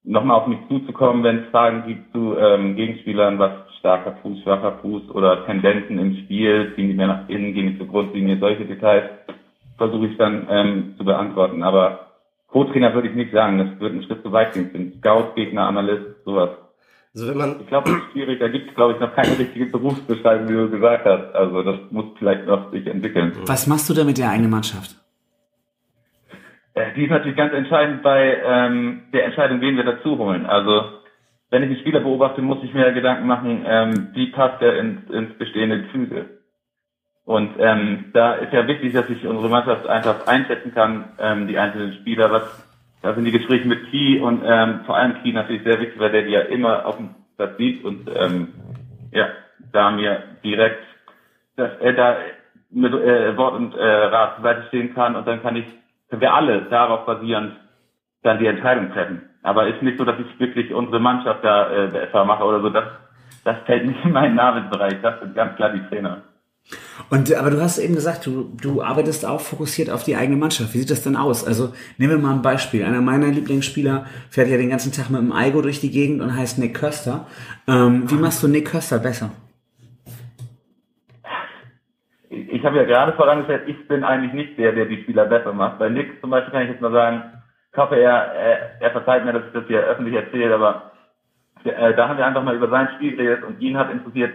nochmal 0.03 0.41
auf 0.41 0.49
mich 0.49 0.59
zuzukommen, 0.69 1.23
wenn 1.23 1.45
es 1.45 1.51
Fragen 1.51 1.87
gibt 1.87 2.13
zu 2.13 2.37
ähm, 2.37 2.75
Gegenspielern, 2.75 3.39
was 3.39 3.53
starker 3.87 4.17
Fuß, 4.21 4.43
schwacher 4.43 4.79
Fuß 4.83 5.11
oder 5.11 5.47
Tendenzen 5.47 5.99
im 6.01 6.17
Spiel, 6.17 6.73
ziehen 6.75 6.89
die 6.89 6.95
mehr 6.95 7.07
nach 7.07 7.29
innen, 7.29 7.55
gehen 7.55 7.69
die 7.69 7.79
zur 7.79 7.87
Grundlinie, 7.87 8.37
solche 8.39 8.65
Details 8.65 9.05
versuche 9.79 10.07
ich 10.07 10.17
dann 10.17 10.49
ähm, 10.51 10.95
zu 10.99 11.05
beantworten. 11.05 11.63
Aber 11.63 12.09
Co-Trainer 12.49 12.95
würde 12.95 13.09
ich 13.09 13.15
nicht 13.15 13.33
sagen, 13.33 13.59
das 13.59 13.79
würde 13.79 13.97
ein 13.97 14.03
Schritt 14.03 14.23
zu 14.25 14.33
weit 14.33 14.55
gehen. 14.55 14.67
Ich 14.67 14.73
bin 14.73 14.95
Scout, 14.99 15.35
Gegner, 15.37 15.69
Analyst, 15.69 16.25
sowas. 16.25 16.51
Also 17.15 17.29
wenn 17.29 17.37
man 17.39 17.61
ich 17.61 17.67
glaube, 17.69 17.91
das 17.91 17.99
ist 17.99 18.13
schwierig. 18.13 18.41
Da 18.41 18.49
gibt 18.49 18.71
es, 18.71 18.75
glaube 18.75 18.95
ich, 18.95 19.01
noch 19.01 19.15
keine 19.15 19.39
richtige 19.39 19.67
Berufsbeschreibung, 19.67 20.49
wie 20.49 20.53
du 20.53 20.71
gesagt 20.71 21.05
hast. 21.05 21.35
Also 21.35 21.63
das 21.63 21.77
muss 21.91 22.07
vielleicht 22.19 22.47
noch 22.47 22.73
sich 22.73 22.87
entwickeln. 22.89 23.33
Was 23.47 23.69
machst 23.69 23.89
du 23.89 23.95
da 23.95 24.05
mit 24.05 24.19
der 24.19 24.31
eigenen 24.31 24.51
Mannschaft? 24.51 24.97
Äh, 26.75 26.93
die 26.97 27.05
ist 27.05 27.11
natürlich 27.11 27.37
ganz 27.37 27.53
entscheidend 27.53 28.03
bei 28.03 28.37
ähm, 28.45 29.03
der 29.13 29.27
Entscheidung, 29.27 29.61
wen 29.61 29.77
wir 29.77 29.85
dazu 29.85 30.19
holen. 30.19 30.45
Also 30.45 30.97
wenn 31.51 31.63
ich 31.63 31.71
einen 31.71 31.81
Spieler 31.81 32.01
beobachte, 32.01 32.43
muss 32.43 32.63
ich 32.63 32.75
mir 32.75 32.93
Gedanken 32.93 33.27
machen, 33.27 33.65
ähm, 33.67 34.09
wie 34.15 34.27
passt 34.29 34.61
er 34.63 34.79
ins, 34.79 35.09
ins 35.11 35.39
bestehende 35.39 35.83
Gefüge. 35.83 36.27
Und 37.25 37.55
ähm, 37.59 38.07
da 38.13 38.35
ist 38.35 38.53
ja 38.53 38.67
wichtig, 38.69 38.93
dass 38.93 39.11
ich 39.11 39.27
unsere 39.27 39.49
Mannschaft 39.49 39.87
einfach 39.87 40.27
einschätzen 40.27 40.73
kann, 40.75 41.13
ähm, 41.19 41.49
die 41.49 41.59
einzelnen 41.59 41.95
Spieler. 41.95 42.31
Was, 42.31 42.43
da 43.03 43.15
sind 43.15 43.25
die 43.25 43.33
Gespräche 43.33 43.67
mit 43.67 43.91
Key 43.91 44.21
und 44.21 44.43
ähm, 44.45 44.81
vor 44.87 44.97
allem 44.97 45.23
Key 45.23 45.33
natürlich 45.33 45.63
sehr 45.65 45.81
wichtig, 45.81 45.99
weil 45.99 46.13
der 46.13 46.23
die 46.23 46.33
ja 46.33 46.43
immer 46.43 46.87
auf 46.87 46.97
dem 46.97 47.15
Platz 47.37 47.57
sieht 47.59 47.85
und 47.85 48.09
ähm, 48.15 48.55
ja, 49.13 49.29
da 49.73 49.91
mir 49.91 50.23
direkt, 50.45 50.85
dass 51.57 51.71
er 51.81 51.93
da 51.95 52.17
mit 52.71 52.93
äh, 52.93 53.37
Wort 53.37 53.55
und 53.55 53.75
äh, 53.75 53.85
Rat 53.85 54.37
zur 54.37 54.63
stehen 54.69 54.95
kann 54.95 55.17
und 55.17 55.27
dann 55.27 55.43
kann 55.43 55.57
ich 55.57 55.67
können 56.09 56.23
wir 56.23 56.35
alle 56.35 56.63
darauf 56.63 57.05
basierend 57.07 57.57
dann 58.23 58.39
die 58.39 58.47
Entscheidung 58.47 58.93
treffen. 58.93 59.26
Aber 59.47 59.69
ist 59.69 59.81
nicht 59.81 59.97
so, 59.97 60.05
dass 60.05 60.19
ich 60.19 60.41
wirklich 60.41 60.75
unsere 60.75 60.99
Mannschaft 60.99 61.45
da 61.45 61.71
äh, 61.71 61.87
besser 61.87 62.25
mache 62.25 62.43
oder 62.43 62.61
so. 62.61 62.69
Das, 62.69 62.85
das 63.45 63.57
fällt 63.65 63.87
nicht 63.87 64.05
in 64.05 64.11
meinen 64.11 64.35
Namensbereich. 64.35 64.97
Das 65.03 65.21
sind 65.21 65.37
ganz 65.37 65.55
klar 65.55 65.71
die 65.71 65.87
Trainer. 65.89 66.23
Und 67.11 67.33
aber 67.33 67.51
du 67.51 67.63
hast 67.63 67.79
eben 67.79 67.95
gesagt, 67.95 68.27
du, 68.27 68.51
du 68.61 68.83
arbeitest 68.83 69.25
auch 69.25 69.41
fokussiert 69.41 69.89
auf 69.89 70.03
die 70.03 70.17
eigene 70.17 70.37
Mannschaft. 70.37 70.75
Wie 70.75 70.79
sieht 70.79 70.91
das 70.91 71.05
denn 71.05 71.15
aus? 71.15 71.47
Also 71.47 71.73
nehmen 71.97 72.15
wir 72.15 72.19
mal 72.19 72.35
ein 72.35 72.43
Beispiel. 72.43 72.83
Einer 72.83 73.01
meiner 73.01 73.29
Lieblingsspieler 73.29 74.07
fährt 74.31 74.49
ja 74.49 74.57
den 74.57 74.71
ganzen 74.71 74.91
Tag 74.91 75.11
mit 75.11 75.21
dem 75.21 75.31
Aigo 75.31 75.63
durch 75.63 75.79
die 75.79 75.93
Gegend 75.93 76.23
und 76.23 76.37
heißt 76.37 76.59
Nick 76.59 76.75
Köster. 76.75 77.29
Ähm, 77.69 78.11
wie 78.11 78.17
machst 78.17 78.43
du 78.43 78.49
Nick 78.49 78.67
Köster 78.67 78.99
besser? 78.99 79.31
Ich 82.31 82.65
habe 82.65 82.79
ja 82.79 82.83
gerade 82.83 83.13
vorangestellt, 83.13 83.63
ich 83.69 83.87
bin 83.87 84.03
eigentlich 84.03 84.33
nicht 84.33 84.59
der, 84.59 84.73
der 84.73 84.87
die 84.87 85.03
Spieler 85.05 85.27
besser 85.27 85.53
macht. 85.53 85.79
Bei 85.79 85.89
Nick 85.89 86.21
zum 86.21 86.31
Beispiel 86.31 86.51
kann 86.53 86.63
ich 86.63 86.71
jetzt 86.71 86.81
mal 86.81 86.91
sagen, 86.91 87.23
ich 87.77 87.83
hoffe, 87.83 87.97
er, 87.97 88.33
er, 88.33 88.81
er 88.81 88.91
verzeiht 88.91 89.27
mir, 89.27 89.35
dass 89.35 89.45
ich 89.49 89.53
das 89.53 89.67
hier 89.67 89.81
öffentlich 89.81 90.15
erzähle, 90.15 90.55
aber 90.55 90.93
äh, 91.63 91.93
da 91.93 92.09
haben 92.09 92.17
wir 92.17 92.25
einfach 92.25 92.43
mal 92.43 92.57
über 92.57 92.71
sein 92.71 92.89
Spiel 92.97 93.15
geredet 93.15 93.45
und 93.45 93.61
ihn 93.61 93.77
hat 93.77 93.91
interessiert, 93.91 94.33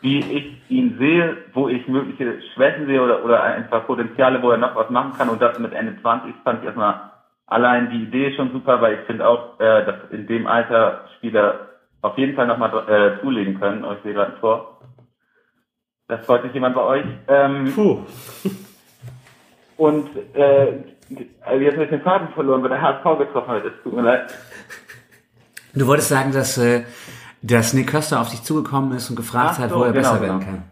wie 0.00 0.20
ich 0.20 0.70
ihn 0.70 0.96
sehe, 0.98 1.36
wo 1.52 1.68
ich 1.68 1.86
mögliche 1.86 2.40
Schwächen 2.54 2.86
sehe 2.86 3.02
oder, 3.02 3.26
oder 3.26 3.42
einfach 3.42 3.86
Potenziale, 3.86 4.42
wo 4.42 4.52
er 4.52 4.56
noch 4.56 4.74
was 4.74 4.88
machen 4.88 5.12
kann. 5.18 5.28
Und 5.28 5.42
das 5.42 5.58
mit 5.58 5.74
Ende 5.74 6.00
20 6.00 6.34
fand 6.42 6.60
ich 6.60 6.64
erstmal 6.64 7.10
allein 7.46 7.90
die 7.90 8.04
Idee 8.04 8.34
schon 8.34 8.52
super, 8.52 8.80
weil 8.80 8.94
ich 8.94 9.00
finde 9.00 9.28
auch, 9.28 9.60
äh, 9.60 9.84
dass 9.84 10.10
in 10.10 10.26
dem 10.26 10.46
Alter 10.46 11.04
Spieler 11.18 11.68
auf 12.00 12.16
jeden 12.16 12.34
Fall 12.34 12.46
nochmal 12.46 12.72
äh, 12.88 13.20
zulegen 13.20 13.60
können. 13.60 13.84
Ich 13.84 14.02
sehe 14.02 14.14
gerade 14.14 14.38
vor. 14.40 14.80
Das 16.08 16.24
freut 16.24 16.42
sich 16.42 16.54
jemand 16.54 16.74
bei 16.74 16.82
euch. 16.82 17.04
Ähm, 17.28 17.70
Puh. 17.74 17.98
Und 19.76 20.08
äh, 20.34 20.84
jetzt 21.08 21.44
habe 21.44 21.84
ich 21.84 21.90
den 21.90 22.02
Faden 22.02 22.28
verloren, 22.34 22.62
weil 22.62 22.70
der 22.70 22.82
HSV 22.82 23.18
getroffen 23.18 23.48
hat. 23.48 23.64
Es 23.64 23.82
tut 23.82 23.94
mir 23.94 24.02
leid. 24.02 24.34
Du 25.74 25.86
wolltest 25.86 26.08
sagen, 26.08 26.32
dass, 26.32 26.58
äh, 26.58 26.84
dass 27.42 27.72
Nick 27.72 27.88
Köster 27.88 28.20
auf 28.20 28.30
dich 28.30 28.42
zugekommen 28.42 28.92
ist 28.92 29.10
und 29.10 29.16
gefragt 29.16 29.54
Ach 29.54 29.58
hat, 29.58 29.70
so, 29.70 29.80
wo 29.80 29.84
er 29.84 29.92
genau, 29.92 30.10
besser 30.10 30.20
werden 30.20 30.40
genau. 30.40 30.50
kann. 30.50 30.62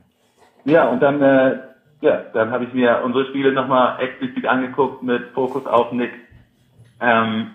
Ja, 0.64 0.88
und 0.88 1.00
dann, 1.00 1.22
äh, 1.22 1.58
ja, 2.00 2.24
dann 2.34 2.50
habe 2.50 2.64
ich 2.64 2.72
mir 2.72 3.00
unsere 3.04 3.26
Spiele 3.26 3.52
nochmal 3.52 4.00
explizit 4.00 4.46
angeguckt 4.46 5.02
mit 5.02 5.30
Fokus 5.34 5.66
auf 5.66 5.92
Nick. 5.92 6.12
Ähm, 7.00 7.52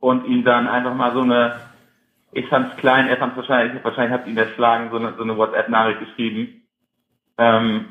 und 0.00 0.26
ihm 0.26 0.44
dann 0.44 0.68
einfach 0.68 0.94
mal 0.94 1.12
so 1.14 1.22
eine, 1.22 1.56
ich 2.32 2.46
fand's 2.48 2.76
klein, 2.76 3.08
er 3.08 3.16
fand's 3.16 3.36
wahrscheinlich, 3.36 3.82
wahrscheinlich 3.82 4.12
hat 4.12 4.26
ihn 4.26 4.36
erschlagen, 4.36 4.90
so 4.90 4.98
eine, 4.98 5.14
so 5.16 5.22
eine 5.22 5.36
WhatsApp-Nachricht 5.36 6.00
geschrieben. 6.00 6.62
Ähm, 7.38 7.86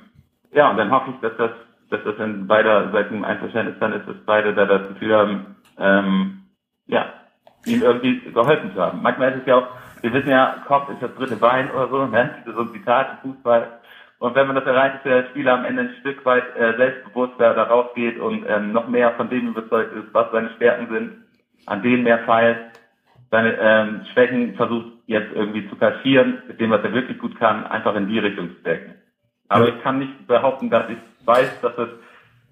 ja, 0.54 0.70
und 0.70 0.78
dann 0.78 0.92
hoffe 0.92 1.12
ich, 1.12 1.20
dass 1.22 1.36
das, 1.38 1.52
dass 1.90 2.04
das 2.04 2.18
in 2.18 2.48
beider 2.48 2.92
Seiten 2.92 3.24
ein 3.24 3.40
Verständnis 3.40 3.78
dann 3.80 3.94
ist, 3.94 4.08
dass 4.08 4.16
beide 4.26 4.54
da 4.54 4.66
das 4.66 4.88
Gefühl 4.88 5.16
haben, 5.16 5.56
ähm, 5.80 6.42
ja, 6.88 7.14
ihm 7.66 7.82
irgendwie 7.82 8.20
geholfen 8.32 8.74
zu 8.74 8.82
haben. 8.82 9.02
Manchmal 9.02 9.32
ist 9.32 9.42
es 9.42 9.48
ja 9.48 9.56
auch, 9.58 9.68
wir 10.02 10.14
wissen 10.14 10.30
ja, 10.30 10.64
Kopf 10.68 10.90
ist 10.90 11.02
das 11.02 11.16
dritte 11.16 11.36
Bein 11.36 11.72
oder 11.72 11.88
so, 11.90 12.06
ne? 12.06 12.36
So 12.46 12.60
ein 12.60 12.74
Zitat 12.74 13.08
im 13.24 13.32
Fußball. 13.32 13.80
Und 14.20 14.36
wenn 14.36 14.48
man 14.48 14.56
das 14.56 14.66
erreicht, 14.66 14.98
ist 14.98 15.06
der 15.06 15.26
Spieler 15.30 15.54
am 15.54 15.66
Ende 15.66 15.84
ein 15.84 15.96
Stück 16.00 16.24
weit 16.26 16.56
äh, 16.56 16.76
selbstbewusster 16.78 17.54
da 17.54 17.64
rausgeht 17.64 18.20
und 18.20 18.46
ähm, 18.48 18.72
noch 18.72 18.88
mehr 18.88 19.12
von 19.12 19.30
dem 19.30 19.50
überzeugt 19.50 19.94
ist, 19.94 20.14
was 20.14 20.32
seine 20.32 20.52
Stärken 20.56 20.88
sind, 20.92 21.12
an 21.66 21.82
denen 21.82 22.04
mehr 22.04 22.20
feilt, 22.20 22.58
seine 23.32 23.58
ähm, 23.60 24.02
Schwächen 24.14 24.56
versucht 24.56 24.94
jetzt 25.08 25.34
irgendwie 25.36 25.68
zu 25.70 25.76
kaschieren, 25.76 26.42
mit 26.48 26.60
dem, 26.60 26.72
was 26.72 26.84
er 26.84 26.94
wirklich 26.94 27.18
gut 27.18 27.38
kann, 27.38 27.66
einfach 27.68 27.96
in 27.96 28.08
die 28.08 28.20
Richtung 28.20 28.50
zu 28.56 28.64
decken. 28.64 28.96
Aber 29.50 29.68
ich 29.68 29.84
kann 29.84 30.00
nicht 30.00 30.28
behaupten, 30.28 30.70
dass 30.70 30.90
ich 30.90 30.98
weiß, 31.26 31.62
dass 31.62 31.78
es, 31.78 31.90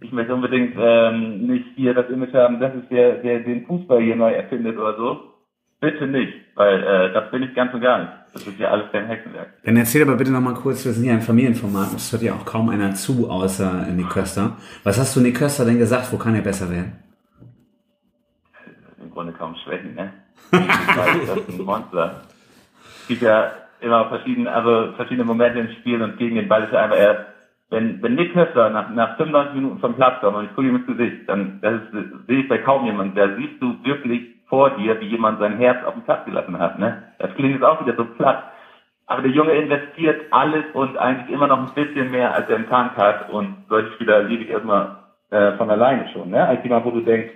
ich 0.01 0.11
möchte 0.11 0.33
unbedingt 0.33 0.75
ähm, 0.77 1.47
nicht 1.47 1.65
hier 1.75 1.93
das 1.93 2.09
Image 2.09 2.33
haben, 2.33 2.59
das 2.59 2.73
ist 2.75 2.89
der, 2.91 3.17
der 3.17 3.39
den 3.39 3.65
Fußball 3.65 4.01
hier 4.01 4.15
neu 4.15 4.31
erfindet 4.33 4.77
oder 4.77 4.97
so. 4.97 5.33
Bitte 5.79 6.07
nicht, 6.07 6.33
weil 6.55 6.81
äh, 6.81 7.13
das 7.13 7.29
bin 7.31 7.43
ich 7.43 7.53
ganz 7.53 7.73
und 7.73 7.81
gar 7.81 7.99
nicht. 7.99 8.11
Das 8.33 8.47
ist 8.47 8.57
ja 8.57 8.69
alles 8.69 8.91
kein 8.91 9.05
Hexenwerk. 9.05 9.49
Dann 9.63 9.77
erzähl 9.77 10.01
aber 10.01 10.15
bitte 10.15 10.31
nochmal 10.31 10.55
kurz, 10.55 10.85
wir 10.85 10.93
sind 10.93 11.05
ja 11.05 11.13
ein 11.13 11.21
Familienformat, 11.21 11.93
das 11.93 12.11
hört 12.11 12.21
ja 12.23 12.33
auch 12.33 12.45
kaum 12.45 12.69
einer 12.69 12.95
zu, 12.95 13.29
außer 13.29 13.87
Nick 13.91 14.09
Köster. 14.09 14.57
Was 14.83 14.97
hast 14.97 15.15
du 15.15 15.19
Nick 15.19 15.37
Köster 15.37 15.65
denn 15.65 15.77
gesagt, 15.77 16.11
wo 16.11 16.17
kann 16.17 16.33
er 16.35 16.41
besser 16.41 16.69
werden? 16.71 16.93
Im 19.01 19.11
Grunde 19.11 19.33
kaum 19.33 19.55
Schwächen, 19.63 19.93
ne? 19.93 20.13
das 20.51 21.37
ist 21.47 21.59
ein 21.59 21.65
Monster. 21.65 22.21
Es 23.01 23.07
gibt 23.07 23.21
ja 23.21 23.51
immer 23.81 24.07
verschiedene, 24.07 24.51
also 24.51 24.93
verschiedene 24.95 25.25
Momente 25.25 25.59
im 25.59 25.69
Spiel 25.79 26.01
und 26.01 26.17
gegen 26.17 26.35
den 26.35 26.47
Ball 26.47 26.63
ist 26.63 26.71
er 26.71 26.83
einfach 26.83 26.97
erst, 26.97 27.32
wenn, 27.73 28.01
wenn 28.03 28.15
Nick 28.15 28.33
Köster 28.33 28.69
nach, 28.69 28.89
nach 28.91 29.17
95 29.17 29.55
Minuten 29.55 29.79
vom 29.79 29.95
Platz 29.95 30.21
kommt 30.21 30.37
und 30.37 30.45
ich 30.45 30.55
gucke 30.55 30.67
ihm 30.67 30.75
ins 30.75 30.85
Gesicht, 30.85 31.27
dann 31.27 31.59
das 31.61 31.81
ist, 31.91 32.27
sehe 32.27 32.41
ich 32.41 32.47
bei 32.47 32.59
kaum 32.59 32.85
jemandem, 32.85 33.15
da 33.15 33.35
siehst 33.35 33.61
du 33.61 33.75
wirklich 33.83 34.21
vor 34.47 34.69
dir, 34.77 35.01
wie 35.01 35.07
jemand 35.07 35.39
sein 35.39 35.57
Herz 35.57 35.83
auf 35.83 35.95
den 35.95 36.03
Platz 36.03 36.25
gelassen 36.25 36.59
hat. 36.59 36.77
Ne? 36.77 37.03
Das 37.17 37.33
klingt 37.33 37.55
jetzt 37.55 37.63
auch 37.63 37.83
wieder 37.83 37.95
so 37.95 38.05
platt. 38.05 38.43
Aber 39.07 39.23
der 39.23 39.31
Junge 39.31 39.53
investiert 39.53 40.21
alles 40.31 40.63
und 40.73 40.97
eigentlich 40.97 41.33
immer 41.33 41.47
noch 41.47 41.57
ein 41.57 41.73
bisschen 41.73 42.11
mehr, 42.11 42.33
als 42.33 42.47
er 42.49 42.57
im 42.57 42.69
Tank 42.69 42.95
hat. 42.95 43.29
Und 43.31 43.65
solche 43.67 43.91
Spieler 43.93 44.23
liebe 44.23 44.43
ich 44.43 44.49
erstmal 44.49 44.97
äh, 45.31 45.53
von 45.53 45.69
alleine 45.69 46.07
schon. 46.13 46.29
Ne? 46.29 46.47
Als 46.47 46.63
jemand, 46.63 46.85
wo 46.85 46.91
du 46.91 47.01
denkst, 47.01 47.33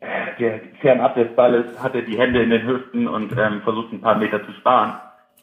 äh, 0.00 0.36
der 0.38 0.60
fernab 0.80 1.14
des 1.14 1.34
Balles 1.36 1.82
hat 1.82 1.94
er 1.94 2.02
die 2.02 2.18
Hände 2.18 2.42
in 2.42 2.50
den 2.50 2.66
Hüften 2.66 3.06
und 3.06 3.32
ähm, 3.38 3.62
versucht 3.62 3.92
ein 3.92 4.00
paar 4.00 4.16
Meter 4.16 4.44
zu 4.44 4.52
sparen. 4.52 4.94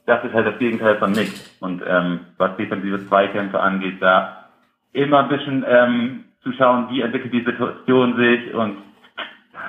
Das 0.05 0.23
ist 0.23 0.33
halt 0.33 0.47
das 0.47 0.57
Gegenteil 0.57 0.97
von 0.97 1.11
Nick. 1.11 1.31
Und 1.59 1.83
ähm, 1.85 2.21
was 2.37 2.57
defensive 2.57 3.07
Zweikämpfe 3.07 3.59
angeht, 3.59 4.01
da 4.01 4.49
immer 4.93 5.19
ein 5.19 5.29
bisschen 5.29 5.65
ähm, 5.67 6.25
zu 6.43 6.51
schauen, 6.53 6.89
wie 6.89 7.01
entwickelt 7.01 7.33
die 7.33 7.43
Situation 7.43 8.15
sich 8.17 8.53
und 8.53 8.77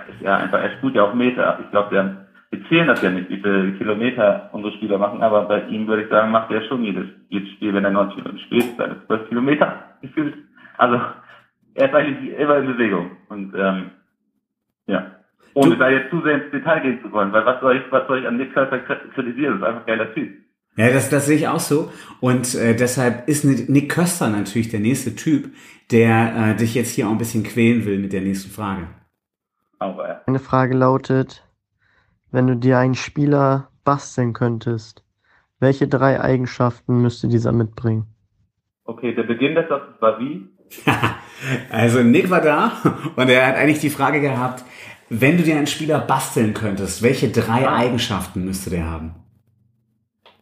ist 0.08 0.20
ja 0.22 0.36
einfach, 0.36 0.60
er 0.60 0.76
spielt 0.78 0.94
ja 0.94 1.04
auch 1.04 1.14
Meter. 1.14 1.58
Ich 1.62 1.70
glaube, 1.70 1.90
wir, 1.90 2.26
wir 2.50 2.68
zählen 2.68 2.88
das 2.88 3.02
ja 3.02 3.10
nicht, 3.10 3.28
wie 3.28 3.40
viele 3.40 3.72
Kilometer 3.72 4.48
unsere 4.52 4.74
Spieler 4.74 4.98
machen, 4.98 5.22
aber 5.22 5.42
bei 5.42 5.62
ihm 5.68 5.86
würde 5.86 6.04
ich 6.04 6.08
sagen, 6.08 6.30
macht 6.30 6.50
er 6.50 6.62
schon 6.64 6.82
jedes, 6.82 7.06
jedes 7.28 7.50
Spiel, 7.52 7.74
wenn 7.74 7.84
er 7.84 7.90
90 7.90 8.16
Minuten 8.16 8.38
spielt, 8.40 8.76
seine 8.76 9.06
12 9.06 9.28
Kilometer 9.28 9.84
gefühlt. 10.00 10.34
Also, 10.78 11.00
er 11.74 11.88
ist 11.88 11.94
eigentlich 11.94 12.38
immer 12.38 12.56
in 12.56 12.66
Bewegung. 12.66 13.10
Und, 13.28 13.54
ähm, 13.54 13.90
ja. 14.86 15.06
Ohne 15.54 15.70
Du- 15.72 15.76
da 15.76 15.90
jetzt 15.90 16.10
zu 16.10 16.22
sehr 16.22 16.42
ins 16.42 16.50
Detail 16.50 16.80
gehen 16.80 17.00
zu 17.02 17.12
wollen, 17.12 17.32
weil 17.32 17.44
was 17.44 17.60
soll 17.60 17.76
ich, 17.76 17.82
was 17.92 18.06
soll 18.06 18.20
ich 18.20 18.26
an 18.26 18.36
Nick 18.36 18.54
Kaiser 18.54 18.78
kritisieren? 19.14 19.60
Das 19.60 19.62
ist 19.62 19.66
einfach 19.68 19.80
ein 19.82 19.86
geiler 19.86 20.14
Typ. 20.14 20.32
Ja, 20.76 20.90
das, 20.90 21.10
das 21.10 21.26
sehe 21.26 21.36
ich 21.36 21.48
auch 21.48 21.60
so. 21.60 21.92
Und 22.20 22.54
äh, 22.54 22.74
deshalb 22.74 23.28
ist 23.28 23.44
Nick 23.44 23.90
Köster 23.90 24.30
natürlich 24.30 24.70
der 24.70 24.80
nächste 24.80 25.14
Typ, 25.14 25.52
der 25.90 26.34
äh, 26.52 26.56
dich 26.56 26.74
jetzt 26.74 26.92
hier 26.92 27.06
auch 27.08 27.12
ein 27.12 27.18
bisschen 27.18 27.42
quälen 27.42 27.84
will 27.84 27.98
mit 27.98 28.14
der 28.14 28.22
nächsten 28.22 28.50
Frage. 28.50 28.86
Aber, 29.78 30.08
ja. 30.08 30.20
Meine 30.26 30.38
Frage 30.38 30.74
lautet, 30.74 31.46
wenn 32.30 32.46
du 32.46 32.56
dir 32.56 32.78
einen 32.78 32.94
Spieler 32.94 33.68
basteln 33.84 34.32
könntest, 34.32 35.04
welche 35.60 35.88
drei 35.88 36.20
Eigenschaften 36.20 37.02
müsste 37.02 37.28
dieser 37.28 37.52
mitbringen? 37.52 38.06
Okay, 38.84 39.14
der 39.14 39.24
Beginn 39.24 39.54
des 39.54 39.68
Satzes 39.68 40.00
war 40.00 40.18
wie? 40.18 40.48
Also 41.70 42.04
Nick 42.04 42.30
war 42.30 42.40
da 42.40 42.70
und 43.16 43.28
er 43.28 43.48
hat 43.48 43.56
eigentlich 43.56 43.80
die 43.80 43.90
Frage 43.90 44.20
gehabt, 44.20 44.64
wenn 45.20 45.36
du 45.36 45.42
dir 45.42 45.56
einen 45.56 45.66
Spieler 45.66 45.98
basteln 45.98 46.54
könntest, 46.54 47.02
welche 47.02 47.28
drei 47.30 47.68
Ah. 47.68 47.76
Eigenschaften 47.76 48.44
müsste 48.44 48.70
der 48.70 48.90
haben? 48.90 49.14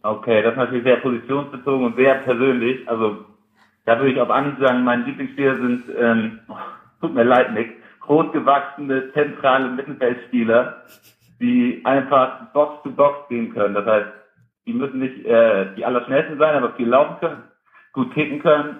Okay, 0.02 0.42
das 0.42 0.52
ist 0.52 0.58
natürlich 0.58 0.84
sehr 0.84 0.96
positionsbezogen 0.96 1.86
und 1.86 1.96
sehr 1.96 2.14
persönlich. 2.16 2.88
Also 2.88 3.24
da 3.84 3.98
würde 3.98 4.12
ich 4.12 4.20
auf 4.20 4.30
Anhieb 4.30 4.58
sagen, 4.60 4.84
meine 4.84 5.04
Lieblingsspieler 5.04 5.56
sind, 5.56 5.82
ähm, 5.98 6.38
oh, 6.48 6.54
tut 7.00 7.14
mir 7.14 7.24
leid, 7.24 7.52
Nick, 7.52 7.72
großgewachsene, 8.00 9.12
zentrale 9.12 9.70
Mittelfeldspieler, 9.70 10.84
die 11.40 11.82
einfach 11.84 12.52
Box 12.52 12.82
to 12.82 12.90
Box 12.90 13.28
gehen 13.28 13.52
können. 13.52 13.74
Das 13.74 13.86
heißt, 13.86 14.08
die 14.66 14.72
müssen 14.72 15.00
nicht 15.00 15.24
äh, 15.26 15.74
die 15.74 15.84
allerschnellsten 15.84 16.38
sein, 16.38 16.54
aber 16.54 16.74
viel 16.74 16.88
laufen 16.88 17.16
können, 17.18 17.42
gut 17.92 18.14
kicken 18.14 18.40
können 18.40 18.76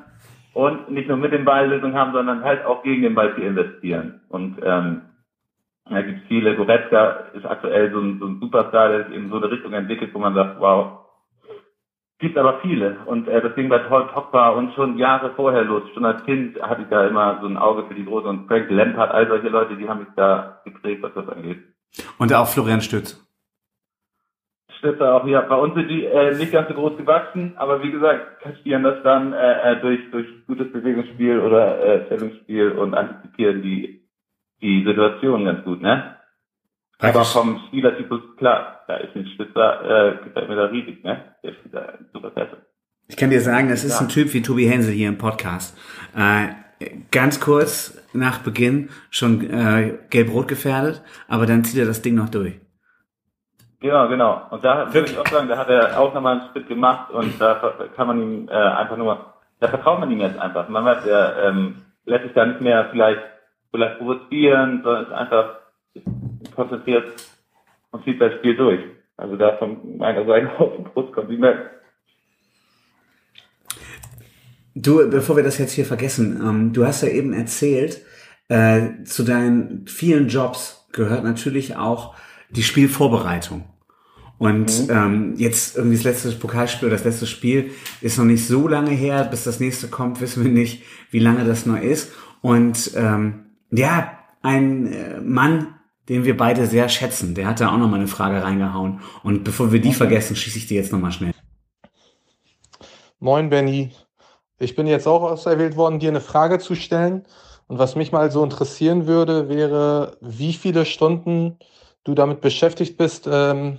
und 0.55 0.91
nicht 0.91 1.09
nur 1.09 1.17
mit 1.17 1.33
dem 1.33 1.45
Ball 1.45 1.69
Lösung 1.69 1.95
haben, 1.95 2.13
sondern 2.13 2.45
halt 2.45 2.65
auch 2.65 2.83
gegen 2.83 3.03
den 3.03 3.15
Ball 3.15 3.35
viel 3.35 3.45
investieren. 3.45 4.21
Und 4.29 4.59
ähm, 4.63 5.03
da 5.91 6.03
gibt 6.03 6.23
es 6.23 6.29
viele. 6.29 6.57
Goretzka 6.57 7.27
ist 7.35 7.45
aktuell 7.45 7.93
so 7.93 8.01
ein, 8.01 8.19
so 8.19 8.27
ein 8.27 8.41
Superstar, 8.41 8.89
der 8.89 9.07
sich 9.07 9.17
in 9.17 9.29
so 9.29 9.37
eine 9.37 9.51
Richtung 9.51 9.73
entwickelt, 9.73 10.15
wo 10.15 10.19
man 10.19 10.35
sagt, 10.35 10.61
wow, 10.61 11.01
gibt 12.21 12.39
aber 12.39 12.61
viele. 12.61 12.99
Und 13.07 13.27
äh, 13.29 13.41
das 13.41 13.55
ging 13.55 13.69
bei 13.69 13.79
Pogba 13.79 14.51
und 14.51 14.73
schon 14.75 14.99
Jahre 14.99 15.31
vorher 15.35 15.65
los. 15.65 15.83
Schon 15.95 16.05
als 16.05 16.25
Kind 16.25 16.61
hatte 16.63 16.83
ich 16.83 16.89
da 16.89 17.07
immer 17.07 17.39
so 17.41 17.47
ein 17.47 17.57
Auge 17.57 17.87
für 17.89 17.95
die 17.95 18.05
Große 18.05 18.29
und 18.29 18.47
Frank 18.47 18.71
Lampard, 18.71 19.11
all 19.11 19.27
solche 19.27 19.49
Leute, 19.49 19.77
die 19.77 19.89
haben 19.89 20.01
mich 20.01 20.09
da 20.17 20.61
geprägt, 20.65 21.03
was 21.03 21.15
das 21.15 21.29
angeht. 21.29 21.59
Und 22.19 22.33
auch 22.33 22.47
Florian 22.47 22.83
Stütz. 22.83 23.27
Stimmt 24.79 25.03
auch, 25.03 25.27
ja. 25.27 25.43
Bei 25.43 25.57
uns 25.57 25.75
sind 25.75 25.89
die 25.89 26.07
äh, 26.07 26.35
nicht 26.37 26.53
ganz 26.53 26.69
so 26.69 26.75
groß 26.75 26.97
gewachsen, 26.97 27.55
aber 27.57 27.83
wie 27.83 27.91
gesagt, 27.91 28.41
kaschieren 28.41 28.83
das 28.83 29.03
dann 29.03 29.33
äh, 29.33 29.73
äh, 29.73 29.81
durch, 29.81 30.11
durch 30.11 30.27
gutes 30.47 30.73
Bewegungsspiel 30.73 31.41
oder 31.41 31.85
äh, 31.85 32.07
Stellungsspiel 32.07 32.73
und 32.73 32.95
antizipieren 32.95 33.61
die, 33.61 34.00
die 34.63 34.85
Situation 34.85 35.45
ganz 35.45 35.65
gut, 35.65 35.81
ne? 35.81 36.17
Aber 36.99 37.25
vom 37.25 37.61
Spielertypus, 37.69 38.21
klar, 38.37 38.81
da 38.87 38.97
ist 38.97 39.17
ein 39.17 39.27
Spitzer, 39.27 39.85
äh, 40.21 40.25
gefällt 40.25 40.49
mir 40.49 40.57
da 40.57 40.65
riesig, 40.67 41.03
ne? 41.03 41.35
Der 41.43 41.53
spielt 41.53 41.75
da 41.75 41.95
super 42.13 42.31
Klasse. 42.31 42.59
Ich 43.09 43.17
kann 43.17 43.31
dir 43.31 43.41
sagen, 43.41 43.69
das 43.71 43.85
ist 43.85 43.99
Ja. 44.01 44.07
ein 44.07 44.11
Typ 44.11 44.35
wie 44.35 44.43
Tobi 44.43 44.67
Hensel 44.67 44.93
hier 44.93 45.09
im 45.09 45.17
Podcast. 45.19 45.77
Äh, 46.15 46.49
ganz 47.11 47.41
kurz 47.41 47.99
nach 48.13 48.39
Beginn 48.39 48.91
schon 49.11 49.49
äh, 49.51 49.99
gelb-rot 50.11 50.49
gefährdet, 50.49 51.03
aber 51.27 51.47
dann 51.47 51.65
zieht 51.65 51.81
er 51.81 51.87
das 51.87 52.03
Ding 52.03 52.15
noch 52.15 52.29
durch. 52.29 52.61
Genau, 53.81 54.09
genau. 54.09 54.43
Und 54.51 54.63
da 54.63 54.93
würde 54.93 55.11
ich 55.11 55.19
auch 55.19 55.27
sagen, 55.27 55.49
da 55.49 55.57
hat 55.57 55.71
er 55.71 55.99
auch 55.99 56.13
nochmal 56.13 56.39
einen 56.41 56.51
Schritt 56.53 56.69
gemacht 56.69 57.11
und 57.11 57.41
da 57.41 57.73
kann 57.97 58.07
man 58.07 58.21
ihm 58.23 58.49
äh, 58.49 58.53
einfach 58.53 58.99
nur 58.99 59.31
da 59.61 59.69
vertraut 59.69 60.01
man 60.01 60.11
ihm 60.11 60.21
jetzt 60.21 60.39
einfach. 60.39 60.69
Man 60.69 60.85
weiß, 60.85 61.07
er 61.07 61.45
ähm, 61.49 61.77
lässt 62.07 62.25
sich 62.25 62.33
da 62.33 62.47
nicht 62.47 62.61
mehr 62.63 62.89
vielleicht, 62.91 63.21
vielleicht 63.71 63.99
provozieren, 63.99 64.81
sondern 64.83 65.05
ist 65.05 65.13
einfach 65.13 65.57
konzentriert 66.55 67.05
und 67.91 68.05
zieht 68.05 68.21
das 68.21 68.35
Spiel 68.35 68.57
durch. 68.57 68.81
Also 69.17 69.37
da 69.37 69.57
von 69.57 69.99
meiner 69.99 70.25
Seite 70.25 70.51
aus 70.59 70.79
ein 70.79 70.85
großes 70.85 71.13
Kompliment. 71.13 71.61
Du, 74.75 75.11
bevor 75.11 75.37
wir 75.37 75.43
das 75.43 75.59
jetzt 75.59 75.73
hier 75.73 75.85
vergessen, 75.85 76.41
ähm, 76.43 76.73
du 76.73 76.87
hast 76.87 77.03
ja 77.03 77.09
eben 77.09 77.33
erzählt, 77.33 78.03
äh, 78.49 79.03
zu 79.05 79.25
deinen 79.25 79.87
vielen 79.87 80.29
Jobs 80.29 80.89
gehört 80.93 81.25
natürlich 81.25 81.77
auch 81.77 82.15
die 82.51 82.63
Spielvorbereitung. 82.63 83.65
Und 84.39 84.89
mhm. 84.89 84.91
ähm, 84.91 85.35
jetzt 85.37 85.77
irgendwie 85.77 85.97
das 85.97 86.05
letzte 86.05 86.31
Pokalspiel 86.33 86.89
oder 86.89 86.97
das 86.97 87.05
letzte 87.05 87.27
Spiel 87.27 87.73
ist 88.01 88.17
noch 88.17 88.25
nicht 88.25 88.47
so 88.47 88.69
lange 88.69 88.91
her. 88.91 89.25
Bis 89.25 89.45
das 89.45 89.61
nächste 89.61 89.89
kommt, 89.89 90.21
wissen 90.23 90.43
wir 90.43 90.51
nicht, 90.51 90.83
wie 91.11 91.19
lange 91.19 91.45
das 91.45 91.67
noch 91.67 91.79
ist. 91.79 92.13
Und 92.41 92.93
ähm, 92.97 93.50
ja, 93.71 94.19
ein 94.43 94.93
äh, 94.93 95.21
Mann, 95.21 95.75
den 96.09 96.25
wir 96.25 96.37
beide 96.37 96.67
sehr 96.67 96.89
schätzen, 96.89 97.35
der 97.35 97.47
hat 97.47 97.61
da 97.61 97.73
auch 97.73 97.79
noch 97.79 97.89
mal 97.89 97.97
eine 97.97 98.09
Frage 98.09 98.43
reingehauen. 98.43 99.01
Und 99.23 99.45
bevor 99.45 99.73
wir 99.73 99.81
die 99.81 99.93
vergessen, 99.93 100.35
schieße 100.35 100.59
ich 100.59 100.67
die 100.67 100.75
jetzt 100.75 100.93
noch 100.93 100.99
mal 100.99 101.13
schnell. 101.13 101.33
Moin, 103.21 103.51
Benny. 103.51 103.93
Ich 104.59 104.75
bin 104.75 104.87
jetzt 104.87 105.07
auch 105.07 105.23
auserwählt 105.23 105.77
worden, 105.77 106.01
dir 106.01 106.11
eine 106.11 106.21
Frage 106.21 106.59
zu 106.59 106.75
stellen. 106.75 107.25
Und 107.67 107.79
was 107.79 107.95
mich 107.95 108.13
mal 108.13 108.31
so 108.31 108.43
interessieren 108.43 109.07
würde, 109.07 109.49
wäre, 109.49 110.17
wie 110.21 110.53
viele 110.53 110.85
Stunden 110.85 111.59
du 112.03 112.15
damit 112.15 112.41
beschäftigt 112.41 112.97
bist, 112.97 113.29
ähm, 113.31 113.79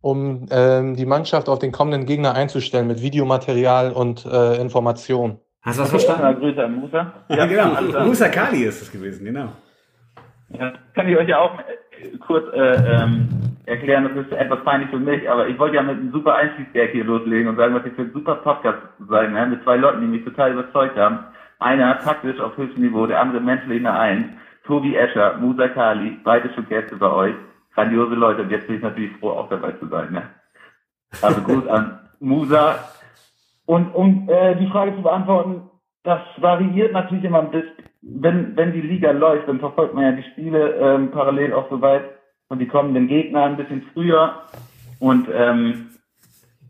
um 0.00 0.46
ähm, 0.50 0.96
die 0.96 1.04
Mannschaft 1.04 1.48
auf 1.48 1.58
den 1.58 1.72
kommenden 1.72 2.06
Gegner 2.06 2.34
einzustellen 2.34 2.86
mit 2.86 3.02
Videomaterial 3.02 3.92
und 3.92 4.24
äh, 4.24 4.56
Informationen. 4.60 5.38
Hast 5.62 5.78
du 5.78 5.82
das 5.82 5.90
verstanden? 5.90 6.40
Grüße 6.40 6.64
an 6.64 6.74
Musa. 6.76 7.12
Ja, 7.28 7.46
genau. 7.46 8.04
Musa 8.04 8.28
Kali 8.28 8.64
ist 8.64 8.80
es 8.80 8.90
gewesen, 8.90 9.24
genau. 9.26 9.52
Ja, 10.48 10.72
kann 10.94 11.08
ich 11.08 11.16
euch 11.16 11.28
ja 11.28 11.38
auch 11.38 11.58
äh, 11.60 12.16
kurz 12.18 12.52
äh, 12.54 13.02
ähm, 13.02 13.28
erklären, 13.66 14.04
das 14.04 14.26
ist 14.26 14.32
etwas 14.32 14.64
peinlich 14.64 14.90
für 14.90 14.98
mich, 14.98 15.28
aber 15.30 15.48
ich 15.48 15.58
wollte 15.58 15.76
ja 15.76 15.82
mit 15.82 15.96
einem 15.96 16.12
super 16.12 16.34
Einstiegsgag 16.34 16.90
hier 16.90 17.04
loslegen 17.04 17.48
und 17.48 17.56
sagen, 17.56 17.74
was 17.74 17.84
ich 17.86 17.92
für 17.92 18.02
ein 18.02 18.12
super 18.12 18.36
Podcast 18.36 18.78
sein, 19.08 19.32
ne? 19.32 19.46
mit 19.46 19.62
zwei 19.62 19.76
Leuten, 19.76 20.00
die 20.00 20.06
mich 20.06 20.24
total 20.24 20.52
überzeugt 20.52 20.96
haben. 20.96 21.20
Einer 21.58 22.00
taktisch 22.00 22.40
auf 22.40 22.56
höchstem 22.56 22.82
Niveau, 22.82 23.06
der 23.06 23.20
andere 23.20 23.40
menschlich 23.40 23.76
in 23.76 23.82
der 23.84 23.98
Eins. 23.98 24.26
Tobi 24.64 24.96
Escher, 24.96 25.36
Musa 25.36 25.68
Kali, 25.68 26.18
beide 26.24 26.52
schon 26.54 26.68
Gäste 26.68 26.96
bei 26.96 27.10
euch. 27.10 27.34
Grandiose 27.74 28.14
Leute 28.14 28.42
und 28.42 28.50
jetzt 28.50 28.66
bin 28.66 28.76
ich 28.76 28.82
natürlich 28.82 29.16
froh, 29.18 29.30
auch 29.30 29.48
dabei 29.48 29.72
zu 29.72 29.86
sein. 29.86 30.12
Ne? 30.12 30.22
Also 31.22 31.40
gut 31.42 31.68
an 31.68 31.98
Musa. 32.18 32.76
Und 33.70 33.94
um 33.94 34.28
äh, 34.28 34.56
die 34.56 34.66
Frage 34.66 34.96
zu 34.96 35.02
beantworten, 35.02 35.70
das 36.02 36.18
variiert 36.38 36.92
natürlich 36.92 37.22
immer 37.22 37.38
ein 37.38 37.52
bisschen. 37.52 37.70
Wenn, 38.02 38.56
wenn 38.56 38.72
die 38.72 38.80
Liga 38.80 39.12
läuft, 39.12 39.46
dann 39.46 39.60
verfolgt 39.60 39.94
man 39.94 40.02
ja 40.02 40.10
die 40.10 40.28
Spiele 40.32 40.74
ähm, 40.74 41.12
parallel 41.12 41.52
auch 41.52 41.70
so 41.70 41.80
weit 41.80 42.02
und 42.48 42.58
die 42.58 42.66
kommenden 42.66 43.06
Gegner 43.06 43.44
ein 43.44 43.56
bisschen 43.56 43.82
früher. 43.92 44.42
Und 44.98 45.28
ähm, 45.32 45.90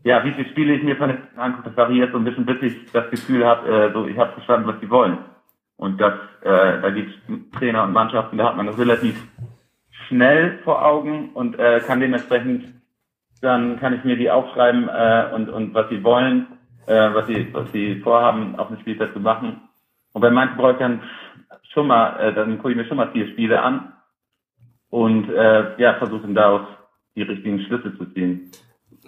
ja, 0.03 0.23
wie 0.23 0.31
viele 0.33 0.49
Spiele 0.49 0.75
ich 0.75 0.83
mir 0.83 0.95
von 0.95 1.09
den 1.09 1.17
angucke, 1.37 1.69
das 1.69 1.77
variiert 1.77 2.11
so 2.11 2.19
ein 2.19 2.23
bisschen, 2.23 2.45
bis 2.45 2.61
ich 2.61 2.91
das 2.91 3.09
Gefühl 3.09 3.47
habe, 3.47 3.67
äh, 3.67 3.93
so 3.93 4.05
ich 4.05 4.19
habe 4.19 4.33
verstanden, 4.33 4.67
was 4.67 4.79
sie 4.79 4.91
wollen. 4.91 5.17
Und 5.77 5.99
das, 5.99 6.13
äh, 6.43 6.81
da 6.83 6.89
gibt 6.91 7.09
es 7.09 7.57
Trainer 7.57 7.83
und 7.85 7.93
Mannschaften, 7.93 8.37
da 8.37 8.49
hat 8.49 8.57
man 8.57 8.67
das 8.67 8.77
relativ 8.77 9.27
schnell 10.07 10.59
vor 10.63 10.85
Augen 10.85 11.31
und 11.33 11.57
äh, 11.57 11.79
kann 11.79 11.99
dementsprechend, 11.99 12.75
dann 13.41 13.79
kann 13.79 13.95
ich 13.95 14.03
mir 14.03 14.17
die 14.17 14.29
aufschreiben 14.29 14.87
äh, 14.87 15.33
und, 15.33 15.49
und 15.49 15.73
was 15.73 15.89
sie 15.89 16.03
wollen, 16.03 16.45
äh, 16.87 17.13
was 17.13 17.27
sie 17.27 17.47
was 17.53 17.71
sie 17.71 17.99
vorhaben, 18.01 18.55
auf 18.57 18.67
dem 18.67 18.79
Spielfeld 18.79 19.13
zu 19.13 19.19
machen. 19.19 19.61
Und 20.13 20.21
bei 20.21 20.29
manchen 20.29 20.57
brauche 20.57 20.73
ich 20.73 20.77
dann 20.77 21.01
schon 21.73 21.87
mal, 21.87 22.19
äh, 22.19 22.33
dann 22.33 22.57
gucke 22.57 22.71
ich 22.71 22.77
mir 22.77 22.85
schon 22.85 22.97
mal 22.97 23.11
vier 23.11 23.27
Spiele 23.29 23.61
an 23.61 23.93
und 24.89 25.29
äh, 25.29 25.81
ja, 25.81 25.95
versuchen 25.95 26.35
daraus 26.35 26.67
die 27.15 27.23
richtigen 27.23 27.61
Schlüsse 27.61 27.97
zu 27.97 28.05
ziehen. 28.13 28.51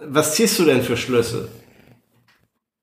Was 0.05 0.35
ziehst 0.35 0.59
du 0.59 0.65
denn 0.65 0.81
für 0.81 0.97
Schlüsse? 0.97 1.49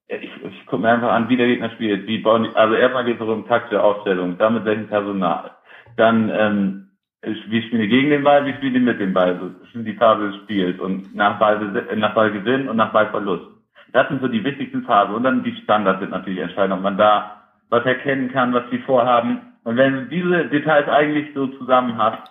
Ich, 0.08 0.30
ich 0.42 0.66
gucke 0.66 0.82
mir 0.82 0.90
einfach 0.90 1.12
an, 1.12 1.28
wie 1.28 1.36
der 1.36 1.46
Gegner 1.46 1.70
spielt. 1.70 2.06
Wie 2.06 2.18
bauen 2.18 2.44
die, 2.44 2.56
also 2.56 2.74
erstmal 2.74 3.04
geht 3.04 3.20
es 3.20 3.26
um 3.26 3.46
taktische 3.46 3.82
Aufstellung, 3.82 4.38
damit 4.38 4.64
welchen 4.64 4.88
Personal. 4.88 5.52
Dann, 5.96 6.30
ähm, 6.30 6.88
wie 7.22 7.62
spielen 7.62 7.82
die 7.82 7.88
gegen 7.88 8.10
den 8.10 8.24
Ball, 8.24 8.44
wie 8.46 8.54
spielen 8.54 8.74
die 8.74 8.80
mit 8.80 9.00
dem 9.00 9.12
Ball. 9.12 9.38
Das 9.38 9.72
sind 9.72 9.84
die 9.84 9.94
Phase 9.94 10.30
des 10.30 10.36
Spiels 10.42 10.80
und 10.80 11.14
nach, 11.14 11.38
Ball, 11.38 11.86
nach 11.96 12.14
Ballgewinn 12.14 12.68
und 12.68 12.76
nach 12.76 12.92
Ballverlust. 12.92 13.49
Das 13.92 14.08
sind 14.08 14.20
so 14.20 14.28
die 14.28 14.44
wichtigsten 14.44 14.82
Phasen. 14.82 15.14
Und 15.14 15.22
dann 15.22 15.42
die 15.42 15.54
Standards 15.62 16.00
sind 16.00 16.10
natürlich 16.10 16.40
entscheidend, 16.40 16.74
ob 16.74 16.82
man 16.82 16.98
da 16.98 17.42
was 17.68 17.84
erkennen 17.84 18.32
kann, 18.32 18.52
was 18.52 18.64
sie 18.70 18.78
vorhaben. 18.78 19.40
Und 19.64 19.76
wenn 19.76 19.92
du 19.94 20.04
diese 20.06 20.46
Details 20.46 20.88
eigentlich 20.88 21.28
so 21.34 21.46
zusammen 21.46 21.96
hast, 21.96 22.30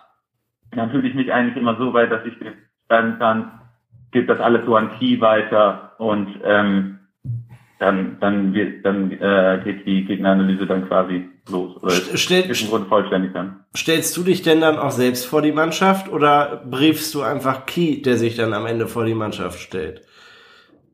dann 0.72 0.90
fühle 0.90 1.08
ich 1.08 1.14
mich 1.14 1.32
eigentlich 1.32 1.56
immer 1.56 1.76
so 1.76 1.92
weit, 1.92 2.10
dass 2.10 2.24
ich 2.24 2.34
sagen 2.88 3.18
kann, 3.18 3.60
gibt 4.12 4.28
das 4.28 4.40
alles 4.40 4.64
so 4.66 4.76
an 4.76 4.90
Key 4.98 5.20
weiter 5.20 5.92
und 5.98 6.28
ähm, 6.44 6.98
dann 7.78 8.18
dann 8.20 8.52
wird, 8.52 8.84
dann 8.84 9.10
äh, 9.12 9.60
geht 9.64 9.86
die 9.86 10.04
Gegneranalyse 10.04 10.66
dann 10.66 10.86
quasi 10.86 11.28
los 11.48 11.82
oder 11.82 11.92
Stell, 11.92 12.50
ist 12.50 12.62
im 12.62 12.68
Grunde 12.68 12.88
vollständig 12.88 13.32
dann. 13.32 13.64
Stellst 13.74 14.16
du 14.16 14.22
dich 14.22 14.42
denn 14.42 14.60
dann 14.60 14.78
auch 14.78 14.90
selbst 14.90 15.26
vor 15.26 15.40
die 15.40 15.52
Mannschaft 15.52 16.10
oder 16.10 16.62
briefst 16.68 17.14
du 17.14 17.22
einfach 17.22 17.66
Key, 17.66 18.02
der 18.02 18.16
sich 18.16 18.36
dann 18.36 18.52
am 18.52 18.66
Ende 18.66 18.86
vor 18.86 19.04
die 19.04 19.14
Mannschaft 19.14 19.60
stellt? 19.60 20.02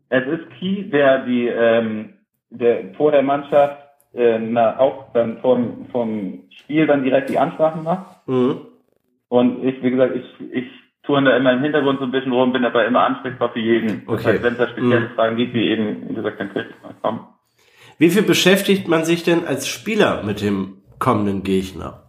Es 0.08 0.26
ist 0.26 0.50
Key, 0.58 0.88
der 0.90 1.24
die 1.24 1.46
ähm, 1.48 2.14
der 2.50 2.94
vor 2.94 3.10
der 3.12 3.22
Mannschaft 3.22 3.82
äh, 4.14 4.38
na, 4.38 4.78
auch 4.78 5.12
dann 5.12 5.38
vom 5.38 5.86
vom 5.90 6.44
Spiel 6.50 6.86
dann 6.86 7.04
direkt 7.04 7.30
die 7.30 7.38
Ansprachen 7.38 7.82
macht. 7.82 8.26
Mhm. 8.28 8.60
Und 9.28 9.64
ich, 9.64 9.82
wie 9.82 9.90
gesagt, 9.90 10.14
ich 10.14 10.52
ich 10.52 10.66
touren 11.02 11.24
da 11.24 11.36
immer 11.36 11.52
im 11.52 11.62
Hintergrund 11.62 12.00
so 12.00 12.04
ein 12.04 12.10
bisschen 12.10 12.32
rum, 12.32 12.52
bin 12.52 12.64
aber 12.64 12.84
immer 12.86 13.04
ansprechbar 13.04 13.52
für 13.52 13.60
jeden. 13.60 14.02
Okay. 14.06 14.16
Das 14.16 14.26
heißt, 14.26 14.42
wenn 14.42 14.52
es 14.52 14.58
da 14.58 14.68
spezielle 14.68 15.08
mhm. 15.08 15.14
Fragen 15.14 15.36
gibt, 15.36 15.54
wie 15.54 15.68
eben 15.68 16.14
gesagt, 16.14 16.40
dann 16.40 16.52
kriegt 16.52 16.82
man 16.82 17.00
kommen. 17.00 17.20
Wie 17.98 18.10
viel 18.10 18.22
beschäftigt 18.22 18.88
man 18.88 19.04
sich 19.04 19.22
denn 19.22 19.46
als 19.46 19.68
Spieler 19.68 20.22
mit 20.22 20.42
dem 20.42 20.82
kommenden 20.98 21.42
Gegner? 21.42 22.02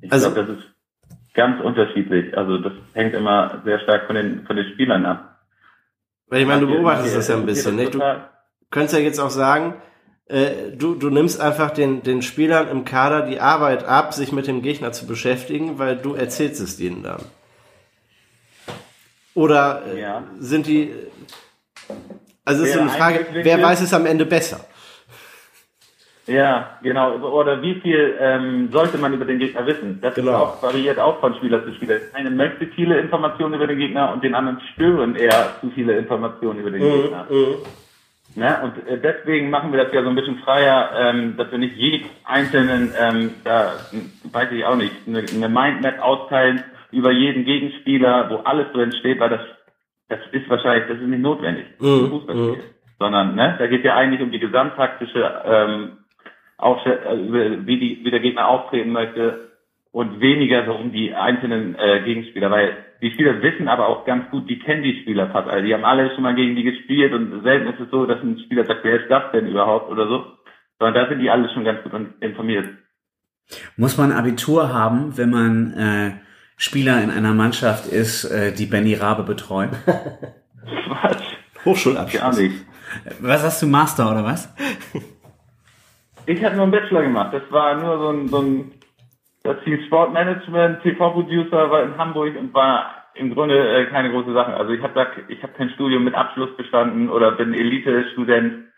Ich 0.00 0.10
also, 0.10 0.32
glaube, 0.32 0.52
das 0.52 0.58
ist 0.58 0.72
ganz 1.34 1.62
unterschiedlich. 1.62 2.36
Also 2.36 2.58
das 2.58 2.72
hängt 2.94 3.14
immer 3.14 3.62
sehr 3.64 3.78
stark 3.80 4.06
von 4.06 4.16
den, 4.16 4.44
von 4.46 4.56
den 4.56 4.72
Spielern 4.72 5.06
ab. 5.06 5.31
Weil 6.32 6.40
ich 6.40 6.46
meine, 6.46 6.62
du 6.62 6.66
beobachtest 6.66 7.14
das 7.14 7.28
ja 7.28 7.36
ein 7.36 7.44
bisschen, 7.44 7.76
nicht? 7.76 7.92
Du 7.92 8.00
könntest 8.70 8.94
ja 8.94 9.00
jetzt 9.00 9.18
auch 9.18 9.28
sagen, 9.28 9.74
äh, 10.28 10.70
du, 10.74 10.94
du 10.94 11.10
nimmst 11.10 11.38
einfach 11.42 11.72
den, 11.72 12.02
den 12.02 12.22
Spielern 12.22 12.68
im 12.68 12.86
Kader 12.86 13.26
die 13.26 13.38
Arbeit 13.38 13.84
ab, 13.84 14.14
sich 14.14 14.32
mit 14.32 14.46
dem 14.46 14.62
Gegner 14.62 14.92
zu 14.92 15.06
beschäftigen, 15.06 15.78
weil 15.78 15.98
du 15.98 16.14
erzählst 16.14 16.58
es 16.62 16.78
denen 16.78 17.02
dann. 17.02 17.22
Oder 19.34 19.82
äh, 19.92 20.00
ja. 20.00 20.22
sind 20.38 20.68
die. 20.68 20.94
Also 22.46 22.62
es 22.62 22.70
ist 22.70 22.74
so 22.76 22.80
eine 22.80 22.88
Frage, 22.88 23.26
wer 23.34 23.62
weiß 23.62 23.82
es 23.82 23.92
am 23.92 24.06
Ende 24.06 24.24
besser? 24.24 24.64
Ja, 26.32 26.78
genau. 26.82 27.16
Oder 27.16 27.60
wie 27.62 27.74
viel 27.80 28.16
ähm, 28.18 28.70
sollte 28.72 28.98
man 28.98 29.12
über 29.12 29.24
den 29.24 29.38
Gegner 29.38 29.66
wissen? 29.66 30.00
Das 30.00 30.14
genau. 30.14 30.32
auch, 30.32 30.62
variiert 30.62 30.98
auch 30.98 31.20
von 31.20 31.34
Spieler 31.34 31.64
zu 31.64 31.74
Spieler. 31.74 31.96
Eine 32.14 32.30
möchte 32.30 32.66
viele 32.68 32.98
Informationen 32.98 33.54
über 33.54 33.66
den 33.66 33.78
Gegner 33.78 34.12
und 34.12 34.24
den 34.24 34.34
anderen 34.34 34.60
stören 34.72 35.14
eher 35.14 35.56
zu 35.60 35.70
viele 35.70 35.96
Informationen 35.96 36.60
über 36.60 36.70
den 36.70 36.82
mhm, 36.82 37.02
Gegner. 37.02 37.26
Mhm. 37.28 37.56
Ne? 38.34 38.58
Und 38.62 38.88
äh, 38.88 38.98
deswegen 38.98 39.50
machen 39.50 39.72
wir 39.72 39.84
das 39.84 39.92
ja 39.92 40.02
so 40.02 40.08
ein 40.08 40.14
bisschen 40.14 40.38
freier, 40.38 40.90
ähm, 40.96 41.36
dass 41.36 41.50
wir 41.50 41.58
nicht 41.58 41.76
jeden 41.76 42.06
einzelnen, 42.24 42.92
ähm, 42.98 43.30
da 43.44 43.74
weiß 44.32 44.52
ich 44.52 44.64
auch 44.64 44.76
nicht, 44.76 44.92
eine, 45.06 45.18
eine 45.18 45.48
Mindmap 45.48 46.00
austeilen, 46.00 46.64
über 46.92 47.10
jeden 47.10 47.44
Gegenspieler, 47.44 48.30
wo 48.30 48.36
alles 48.44 48.70
drin 48.72 48.92
steht, 48.92 49.18
weil 49.18 49.30
das, 49.30 49.40
das 50.08 50.20
ist 50.32 50.48
wahrscheinlich, 50.48 50.88
das 50.88 50.98
ist 50.98 51.08
nicht 51.08 51.22
notwendig 51.22 51.66
mhm. 51.78 52.08
Fußballspiel. 52.10 52.56
Mhm. 52.56 52.62
Sondern, 52.98 53.34
ne, 53.34 53.56
da 53.58 53.66
geht 53.66 53.84
ja 53.84 53.96
eigentlich 53.96 54.22
um 54.22 54.30
die 54.30 54.38
gesamttaktische, 54.38 55.42
ähm, 55.44 55.82
äh, 55.82 56.01
wie, 56.62 57.78
die, 57.78 58.04
wie 58.04 58.10
der 58.10 58.20
Gegner 58.20 58.48
auftreten 58.48 58.92
möchte 58.92 59.50
und 59.90 60.20
weniger 60.20 60.64
so 60.64 60.72
um 60.72 60.92
die 60.92 61.14
einzelnen 61.14 61.74
äh, 61.78 62.02
Gegenspieler, 62.04 62.50
weil 62.50 62.76
die 63.02 63.10
Spieler 63.10 63.42
wissen 63.42 63.68
aber 63.68 63.88
auch 63.88 64.04
ganz 64.04 64.30
gut, 64.30 64.48
die 64.48 64.58
kennen 64.58 64.82
die 64.82 65.00
Spieler 65.02 65.28
fast 65.30 65.48
alle. 65.48 65.62
Die 65.62 65.74
haben 65.74 65.84
alle 65.84 66.14
schon 66.14 66.22
mal 66.22 66.34
gegen 66.34 66.54
die 66.54 66.62
gespielt 66.62 67.12
und 67.12 67.42
selten 67.42 67.66
ist 67.66 67.80
es 67.80 67.90
so, 67.90 68.06
dass 68.06 68.22
ein 68.22 68.38
Spieler 68.44 68.64
sagt, 68.64 68.84
wer 68.84 69.00
ist 69.00 69.10
das 69.10 69.32
denn 69.32 69.48
überhaupt 69.48 69.90
oder 69.90 70.06
so. 70.06 70.24
Sondern 70.78 71.02
da 71.02 71.08
sind 71.08 71.20
die 71.20 71.28
alle 71.28 71.52
schon 71.52 71.64
ganz 71.64 71.82
gut 71.82 71.92
informiert. 72.20 72.68
Muss 73.76 73.98
man 73.98 74.12
Abitur 74.12 74.72
haben, 74.72 75.16
wenn 75.18 75.30
man 75.30 75.72
äh, 75.74 76.12
Spieler 76.56 77.02
in 77.02 77.10
einer 77.10 77.34
Mannschaft 77.34 77.86
ist, 77.86 78.24
äh, 78.24 78.52
die 78.52 78.66
Benny 78.66 78.94
Rabe 78.94 79.24
betreuen? 79.24 79.70
was? 80.88 81.18
Hochschulabschluss. 81.64 82.20
Gar 82.20 82.36
nicht. 82.36 82.64
Was 83.20 83.42
hast 83.42 83.62
du, 83.62 83.66
Master 83.66 84.10
oder 84.10 84.24
was? 84.24 84.54
Ich 86.26 86.44
habe 86.44 86.54
nur 86.54 86.64
einen 86.64 86.72
Bachelor 86.72 87.02
gemacht. 87.02 87.34
Das 87.34 87.42
war 87.50 87.74
nur 87.74 87.98
so 87.98 88.08
ein, 88.10 88.28
so 88.28 88.38
ein 88.40 88.72
das 89.42 89.56
Team 89.64 89.82
Sportmanagement, 89.86 90.82
TV-Producer 90.82 91.70
war 91.70 91.82
in 91.82 91.98
Hamburg 91.98 92.36
und 92.38 92.54
war 92.54 93.02
im 93.14 93.34
Grunde 93.34 93.58
äh, 93.58 93.86
keine 93.86 94.10
große 94.10 94.32
Sache. 94.32 94.54
Also 94.54 94.72
ich 94.72 94.82
habe 94.82 94.94
da, 94.94 95.06
ich 95.28 95.42
habe 95.42 95.52
kein 95.54 95.70
Studium 95.70 96.04
mit 96.04 96.14
Abschluss 96.14 96.56
bestanden 96.56 97.10
oder 97.10 97.32
bin 97.32 97.52
Elite-Student. 97.52 98.68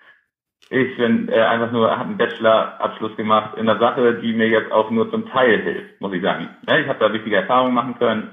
Ich 0.71 0.97
bin 0.97 1.29
äh, 1.29 1.43
einfach 1.43 1.71
nur, 1.71 1.91
habe 1.91 2.09
einen 2.09 2.17
Bachelor-Abschluss 2.17 3.15
gemacht 3.17 3.57
in 3.57 3.69
einer 3.69 3.79
Sache, 3.79 4.21
die 4.23 4.33
mir 4.33 4.49
jetzt 4.49 4.73
auch 4.73 4.91
nur 4.91 5.11
zum 5.11 5.29
Teil 5.29 5.61
hilft, 5.61 6.01
muss 6.01 6.15
ich 6.15 6.23
sagen. 6.23 6.49
Ne, 6.67 6.81
ich 6.81 6.89
habe 6.89 6.99
da 6.99 7.13
wichtige 7.13 7.37
Erfahrungen 7.37 7.75
machen 7.75 7.99
können, 7.99 8.31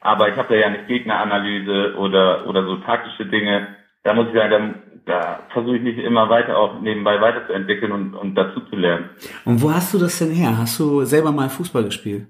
aber 0.00 0.28
ich 0.28 0.36
habe 0.36 0.48
da 0.48 0.60
ja 0.60 0.68
nicht 0.68 0.86
Gegneranalyse 0.86 1.94
oder 1.96 2.46
oder 2.46 2.64
so 2.64 2.76
taktische 2.76 3.24
Dinge. 3.24 3.68
Da 4.02 4.12
muss 4.12 4.28
ich 4.28 4.34
sagen, 4.34 4.74
da, 5.06 5.40
versuche 5.52 5.76
ich 5.76 5.82
mich 5.82 5.98
immer 5.98 6.28
weiter 6.28 6.56
auch 6.58 6.80
nebenbei 6.80 7.20
weiterzuentwickeln 7.20 7.92
und, 7.92 8.14
und 8.14 8.34
dazu 8.34 8.60
zu 8.60 8.76
lernen. 8.76 9.10
Und 9.44 9.62
wo 9.62 9.72
hast 9.72 9.94
du 9.94 9.98
das 9.98 10.18
denn 10.18 10.30
her? 10.30 10.56
Hast 10.56 10.78
du 10.78 11.04
selber 11.04 11.32
mal 11.32 11.48
Fußball 11.48 11.84
gespielt? 11.84 12.26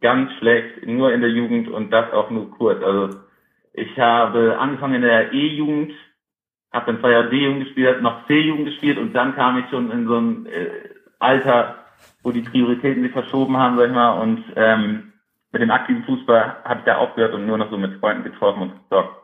Ganz 0.00 0.32
schlecht, 0.38 0.86
nur 0.86 1.12
in 1.12 1.20
der 1.20 1.30
Jugend 1.30 1.68
und 1.68 1.90
das 1.90 2.12
auch 2.12 2.30
nur 2.30 2.50
kurz. 2.50 2.82
Also 2.82 3.18
ich 3.72 3.98
habe 3.98 4.58
angefangen 4.58 4.94
in 4.94 5.02
der 5.02 5.32
E-Jugend, 5.32 5.92
habe 6.72 6.86
dann 6.86 7.00
zwei 7.00 7.12
Jahre 7.12 7.30
D-Jugend 7.30 7.64
gespielt, 7.64 8.02
noch 8.02 8.26
C-Jugend 8.26 8.66
gespielt 8.66 8.98
und 8.98 9.12
dann 9.14 9.34
kam 9.34 9.58
ich 9.58 9.68
schon 9.70 9.90
in 9.90 10.06
so 10.06 10.18
ein 10.18 10.46
äh, 10.46 10.68
Alter, 11.18 11.76
wo 12.22 12.32
die 12.32 12.42
Prioritäten 12.42 13.02
sich 13.02 13.12
verschoben 13.12 13.56
haben, 13.56 13.76
sag 13.76 13.88
ich 13.88 13.94
mal, 13.94 14.20
und 14.20 14.44
ähm, 14.56 15.12
mit 15.52 15.62
dem 15.62 15.70
aktiven 15.70 16.04
Fußball 16.04 16.56
habe 16.64 16.80
ich 16.80 16.84
da 16.84 16.96
aufgehört 16.96 17.32
und 17.32 17.46
nur 17.46 17.56
noch 17.56 17.70
so 17.70 17.78
mit 17.78 17.98
Freunden 18.00 18.24
getroffen 18.24 18.62
und 18.62 18.72
gezockt. 18.72 19.23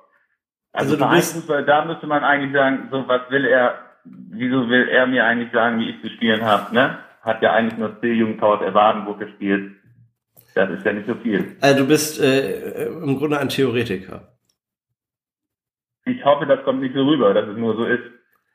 Also, 0.72 0.94
Also 0.94 1.04
du 1.04 1.10
bist- 1.16 1.34
Fußball, 1.34 1.64
da 1.64 1.84
müsste 1.84 2.06
man 2.06 2.22
eigentlich 2.24 2.52
sagen, 2.52 2.88
so 2.90 3.06
was 3.08 3.22
will 3.30 3.44
er, 3.44 3.74
wieso 4.04 4.68
will 4.68 4.88
er 4.88 5.06
mir 5.06 5.24
eigentlich 5.24 5.52
sagen, 5.52 5.80
wie 5.80 5.90
ich 5.90 6.00
zu 6.00 6.08
spielen 6.10 6.42
habe, 6.44 6.74
ne? 6.74 6.98
Hat 7.22 7.42
ja 7.42 7.52
eigentlich 7.52 7.78
nur 7.78 8.00
C-Jugend 8.00 8.38
VfL 8.40 8.70
Badenburg 8.72 9.18
gespielt. 9.18 9.72
Das 10.54 10.70
ist 10.70 10.84
ja 10.84 10.92
nicht 10.92 11.06
so 11.06 11.14
viel. 11.16 11.56
Also 11.60 11.80
du 11.80 11.86
bist 11.88 12.20
äh, 12.20 12.86
im 12.86 13.18
Grunde 13.18 13.38
ein 13.38 13.48
Theoretiker. 13.50 14.28
Ich 16.06 16.24
hoffe, 16.24 16.46
das 16.46 16.64
kommt 16.64 16.80
nicht 16.80 16.94
so 16.94 17.04
rüber, 17.04 17.34
dass 17.34 17.46
es 17.48 17.56
nur 17.56 17.76
so 17.76 17.84
ist. 17.84 18.02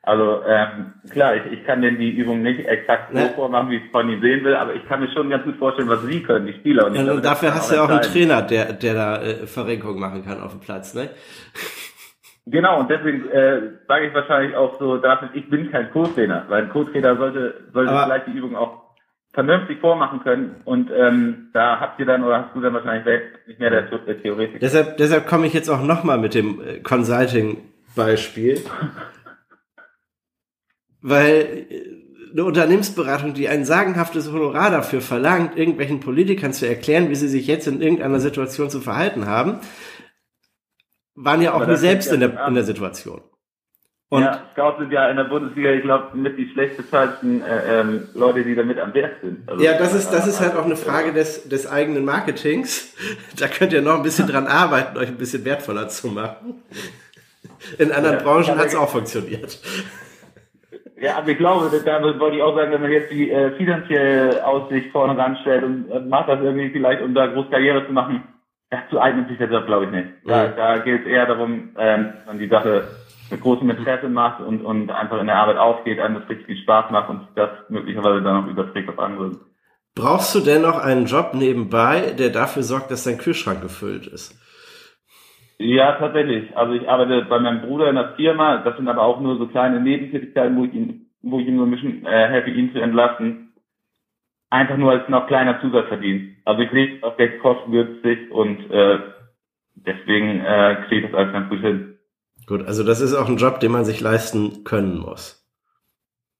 Also 0.02 0.42
ähm, 0.46 0.94
klar, 1.10 1.36
ich, 1.36 1.52
ich 1.52 1.64
kann 1.64 1.82
denn 1.82 1.98
die 1.98 2.10
Übung 2.10 2.42
nicht 2.42 2.64
exakt 2.66 3.12
so 3.12 3.18
Ne. 3.18 3.30
vormachen, 3.34 3.70
wie 3.70 3.76
ich 3.76 3.84
es 3.86 3.90
von 3.90 4.08
ihm 4.08 4.20
sehen 4.20 4.44
will, 4.44 4.54
aber 4.54 4.74
ich 4.74 4.84
kann 4.86 5.00
mir 5.00 5.10
schon 5.12 5.30
ganz 5.30 5.44
gut 5.44 5.56
vorstellen, 5.56 5.88
was 5.88 6.02
sie 6.04 6.22
können, 6.22 6.46
die 6.46 6.52
Spieler. 6.54 6.86
Und, 6.86 6.94
Ja, 6.94 7.12
und 7.12 7.24
dafür 7.24 7.54
hast 7.54 7.70
du 7.70 7.76
ja 7.76 7.84
auch 7.84 7.88
einen. 7.88 8.02
Trainer, 8.02 8.42
der, 8.42 8.72
der 8.72 8.94
da 8.94 9.22
äh, 9.22 9.46
Verrenkung 9.46 9.98
machen 9.98 10.24
kann 10.24 10.40
auf 10.40 10.52
dem 10.52 10.60
Platz, 10.60 10.94
ne? 10.94 11.10
Genau, 12.48 12.78
und 12.78 12.88
deswegen 12.88 13.28
äh, 13.28 13.60
sage 13.88 14.06
ich 14.06 14.14
wahrscheinlich 14.14 14.56
auch 14.56 14.78
so, 14.78 14.98
dafür, 14.98 15.30
ich 15.34 15.50
bin 15.50 15.70
kein 15.72 15.90
Co-Trainer, 15.90 16.44
weil 16.48 16.62
ein 16.64 16.70
Co-Trainer 16.70 17.16
sollte, 17.16 17.64
sollte 17.72 17.90
Aber- 17.90 18.04
vielleicht 18.04 18.28
die 18.28 18.38
Übung 18.38 18.54
auch 18.54 18.86
vernünftig 19.32 19.80
vormachen 19.80 20.20
können. 20.22 20.62
Und 20.64 20.90
ähm, 20.96 21.48
da 21.52 21.78
habt 21.80 21.98
ihr 22.00 22.06
dann 22.06 22.22
oder 22.24 22.44
hast 22.46 22.54
du 22.54 22.60
dann 22.60 22.72
wahrscheinlich 22.72 23.04
nicht 23.46 23.58
mehr 23.60 23.70
der, 23.70 23.82
der 23.82 24.22
Theoretiker. 24.22 24.60
Deshalb, 24.60 24.96
deshalb 24.96 25.26
komme 25.26 25.46
ich 25.46 25.52
jetzt 25.54 25.68
auch 25.68 25.82
nochmal 25.82 26.18
mit 26.18 26.34
dem 26.34 26.60
äh, 26.62 26.78
Consulting-Beispiel. 26.80 28.62
Weil 31.02 31.66
äh, 31.68 31.82
eine 32.32 32.44
Unternehmensberatung, 32.44 33.34
die 33.34 33.48
ein 33.48 33.64
sagenhaftes 33.64 34.32
Honorar 34.32 34.70
dafür 34.70 35.00
verlangt, 35.00 35.56
irgendwelchen 35.58 36.00
Politikern 36.00 36.52
zu 36.52 36.66
erklären, 36.66 37.10
wie 37.10 37.14
sie 37.14 37.28
sich 37.28 37.46
jetzt 37.46 37.66
in 37.66 37.82
irgendeiner 37.82 38.20
Situation 38.20 38.70
zu 38.70 38.80
verhalten 38.80 39.26
haben, 39.26 39.60
waren 41.16 41.42
ja 41.42 41.54
auch 41.54 41.62
Aber 41.62 41.76
selbst 41.76 42.12
in 42.12 42.20
der, 42.20 42.46
in 42.46 42.54
der 42.54 42.64
Situation. 42.64 43.22
Und 44.08 44.22
ja, 44.22 44.40
Scouts 44.52 44.78
sind 44.78 44.92
ja 44.92 45.08
in 45.08 45.16
der 45.16 45.24
Bundesliga, 45.24 45.72
ich 45.72 45.82
glaube, 45.82 46.16
mit 46.16 46.38
die 46.38 46.48
schlecht 46.50 46.76
bezahlten 46.76 47.42
äh, 47.42 47.80
ähm, 47.80 48.06
Leute, 48.14 48.44
die 48.44 48.54
damit 48.54 48.78
am 48.78 48.94
Wert 48.94 49.14
sind. 49.20 49.48
Also, 49.48 49.64
Ja, 49.64 49.76
das 49.76 49.94
ist, 49.94 50.10
das 50.10 50.28
ist 50.28 50.40
halt 50.40 50.54
auch 50.54 50.64
eine 50.64 50.76
Frage 50.76 51.12
des, 51.12 51.48
des 51.48 51.66
eigenen 51.66 52.04
Marketings. 52.04 52.94
Da 53.38 53.48
könnt 53.48 53.72
ihr 53.72 53.82
noch 53.82 53.96
ein 53.96 54.02
bisschen 54.02 54.26
dran 54.32 54.46
arbeiten, 54.46 54.96
euch 54.96 55.08
ein 55.08 55.18
bisschen 55.18 55.44
wertvoller 55.44 55.88
zu 55.88 56.08
machen. 56.08 56.62
In 57.78 57.90
anderen 57.90 58.18
Ja, 58.18 58.22
Branchen 58.22 58.56
hat 58.56 58.66
es 58.66 58.76
auch 58.76 58.90
funktioniert. 58.90 59.58
Ja, 60.98 61.18
aber 61.18 61.28
ich 61.28 61.36
glaube, 61.36 61.70
damit 61.84 62.18
wollte 62.18 62.36
ich 62.38 62.42
auch 62.42 62.56
sagen, 62.56 62.72
wenn 62.72 62.80
man 62.80 62.90
jetzt 62.90 63.10
die 63.10 63.30
äh, 63.30 63.54
finanzielle 63.58 64.42
Aussicht 64.46 64.90
vorne 64.92 65.18
ranstellt 65.18 65.62
und 65.62 65.90
äh, 65.90 66.00
macht 66.00 66.30
das 66.30 66.40
irgendwie 66.40 66.70
vielleicht, 66.70 67.02
um 67.02 67.12
da 67.14 67.26
groß 67.26 67.50
Karriere 67.50 67.86
zu 67.86 67.92
machen, 67.92 68.22
dazu 68.70 69.00
eignet 69.00 69.28
sich 69.28 69.38
der 69.38 69.50
Job, 69.50 69.66
glaube 69.66 69.86
ich, 69.86 69.90
nicht. 69.90 70.08
Da, 70.24 70.48
Mhm. 70.48 70.56
da 70.56 70.78
geht 70.78 71.00
es 71.02 71.06
eher 71.06 71.26
darum, 71.26 71.70
ähm, 71.78 72.12
dass 72.16 72.26
man 72.26 72.38
die 72.38 72.48
Sache 72.48 72.88
mit 73.30 73.40
großem 73.40 73.68
Interesse 73.70 74.08
macht 74.08 74.40
und, 74.40 74.64
und 74.64 74.90
einfach 74.90 75.20
in 75.20 75.26
der 75.26 75.36
Arbeit 75.36 75.56
aufgeht, 75.56 75.98
einem 76.00 76.20
das 76.20 76.28
richtig 76.28 76.46
viel 76.46 76.56
Spaß 76.62 76.90
macht 76.90 77.08
und 77.10 77.26
das 77.34 77.50
möglicherweise 77.68 78.22
dann 78.22 78.44
auch 78.44 78.48
überträgt 78.48 78.88
auf 78.88 78.98
andere. 78.98 79.32
Brauchst 79.94 80.34
du 80.34 80.40
denn 80.40 80.62
noch 80.62 80.78
einen 80.78 81.06
Job 81.06 81.30
nebenbei, 81.32 82.12
der 82.18 82.28
dafür 82.30 82.62
sorgt, 82.62 82.90
dass 82.90 83.04
dein 83.04 83.18
Kühlschrank 83.18 83.62
gefüllt 83.62 84.06
ist? 84.06 84.38
Ja, 85.58 85.92
tatsächlich. 85.92 86.54
Also 86.56 86.74
ich 86.74 86.88
arbeite 86.88 87.24
bei 87.24 87.38
meinem 87.40 87.62
Bruder 87.62 87.88
in 87.88 87.94
der 87.96 88.12
Firma. 88.14 88.58
Das 88.58 88.76
sind 88.76 88.88
aber 88.88 89.02
auch 89.02 89.20
nur 89.20 89.38
so 89.38 89.46
kleine 89.46 89.80
Nebentätigkeiten, 89.80 90.54
wo 90.56 90.64
ich 90.64 90.74
ihm, 90.74 91.06
wo 91.22 91.40
ich 91.40 91.46
ihm 91.46 91.56
so 91.56 91.64
ein 91.64 91.70
bisschen 91.70 92.04
äh, 92.04 92.28
helfe, 92.28 92.50
ihn 92.50 92.72
zu 92.72 92.78
entlasten. 92.78 93.54
Einfach 94.50 94.76
nur 94.76 94.92
als 94.92 95.08
noch 95.08 95.26
kleiner 95.26 95.60
Zusatzverdienst. 95.62 96.35
Also 96.46 96.62
ich 96.62 96.72
lebe 96.72 97.06
auf 97.06 97.18
recht 97.18 97.40
kostengünstig 97.40 98.30
und 98.30 98.70
äh, 98.70 98.98
deswegen 99.74 100.40
äh, 100.40 100.76
kriege 100.88 101.06
ich 101.06 101.12
das 101.12 101.18
alles 101.18 101.32
ganz 101.32 101.48
gut 101.50 101.60
hin. 101.60 101.98
Gut, 102.46 102.64
also 102.66 102.84
das 102.84 103.00
ist 103.00 103.14
auch 103.14 103.28
ein 103.28 103.36
Job, 103.36 103.60
den 103.60 103.72
man 103.72 103.84
sich 103.84 104.00
leisten 104.00 104.62
können 104.64 104.98
muss. 104.98 105.42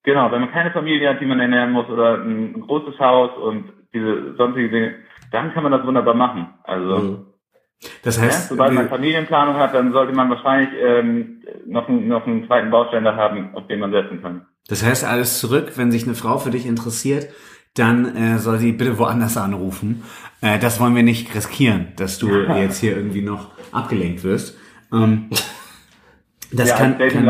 Genau, 0.04 0.30
wenn 0.30 0.40
man 0.40 0.52
keine 0.52 0.70
Familie 0.70 1.08
hat, 1.10 1.20
die 1.20 1.26
man 1.26 1.40
ernähren 1.40 1.72
muss 1.72 1.88
oder 1.88 2.14
ein, 2.22 2.60
großes 2.60 2.98
Haus 3.00 3.30
und 3.36 3.72
diese 3.92 4.34
sonstigen 4.36 4.70
Dinge, 4.70 4.94
dann 5.32 5.52
kann 5.52 5.64
man 5.64 5.72
das 5.72 5.84
wunderbar 5.84 6.14
machen. 6.14 6.54
Also 6.64 6.96
Mhm. 6.98 7.26
Das 8.02 8.16
Ja, 8.16 8.22
heißt, 8.22 8.48
sobald 8.48 8.72
man 8.72 8.88
Familienplanung 8.88 9.56
hat, 9.56 9.74
dann 9.74 9.92
sollte 9.92 10.14
man 10.14 10.30
wahrscheinlich 10.30 10.70
ähm, 10.80 11.42
noch, 11.66 11.86
einen, 11.88 12.08
noch 12.08 12.26
einen 12.26 12.46
zweiten 12.46 12.70
Baustein 12.70 13.04
da 13.04 13.14
haben, 13.16 13.54
auf 13.54 13.66
den 13.66 13.80
man 13.80 13.92
setzen 13.92 14.22
kann. 14.22 14.46
das 14.68 14.82
heißt 14.82 15.04
alles 15.04 15.38
zurück, 15.40 15.72
wenn 15.76 15.90
sich 15.92 16.04
eine 16.06 16.14
Frau 16.14 16.38
für 16.38 16.50
dich 16.50 16.64
interessiert, 16.66 17.28
dann 17.76 18.16
äh, 18.16 18.38
soll 18.38 18.58
sie 18.58 18.72
bitte 18.72 18.98
woanders 18.98 19.36
anrufen. 19.36 20.02
Äh, 20.40 20.58
das 20.58 20.80
wollen 20.80 20.94
wir 20.94 21.02
nicht 21.02 21.34
riskieren, 21.34 21.88
dass 21.96 22.18
du 22.18 22.28
jetzt 22.28 22.80
hier 22.80 22.96
irgendwie 22.96 23.22
noch 23.22 23.50
abgelenkt 23.72 24.24
wirst. 24.24 24.56
Ähm, 24.92 25.28
das 26.52 26.68
ja, 26.70 26.76
kann, 26.76 26.98
kann. 26.98 27.26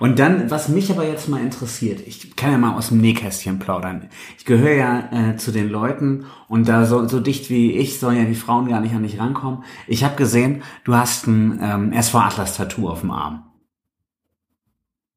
Und 0.00 0.18
dann, 0.18 0.50
was 0.50 0.68
mich 0.68 0.90
aber 0.90 1.06
jetzt 1.06 1.28
mal 1.28 1.40
interessiert, 1.40 2.00
ich 2.06 2.34
kann 2.34 2.50
ja 2.50 2.58
mal 2.58 2.76
aus 2.76 2.88
dem 2.88 3.00
Nähkästchen 3.00 3.60
plaudern. 3.60 4.08
Ich 4.36 4.44
gehöre 4.44 4.74
ja 4.74 5.08
äh, 5.12 5.36
zu 5.36 5.52
den 5.52 5.70
Leuten 5.70 6.26
und 6.48 6.68
da 6.68 6.84
so, 6.84 7.06
so 7.06 7.20
dicht 7.20 7.50
wie 7.50 7.72
ich 7.72 8.00
sollen 8.00 8.18
ja 8.18 8.24
die 8.24 8.34
Frauen 8.34 8.68
gar 8.68 8.80
nicht 8.80 8.94
an 8.94 9.04
dich 9.04 9.20
rankommen. 9.20 9.62
Ich 9.86 10.02
habe 10.02 10.16
gesehen, 10.16 10.62
du 10.84 10.94
hast 10.94 11.28
ein 11.28 11.60
ähm, 11.62 11.92
SV 11.92 12.18
Atlas 12.18 12.56
Tattoo 12.56 12.88
auf 12.88 13.02
dem 13.02 13.12
Arm. 13.12 13.44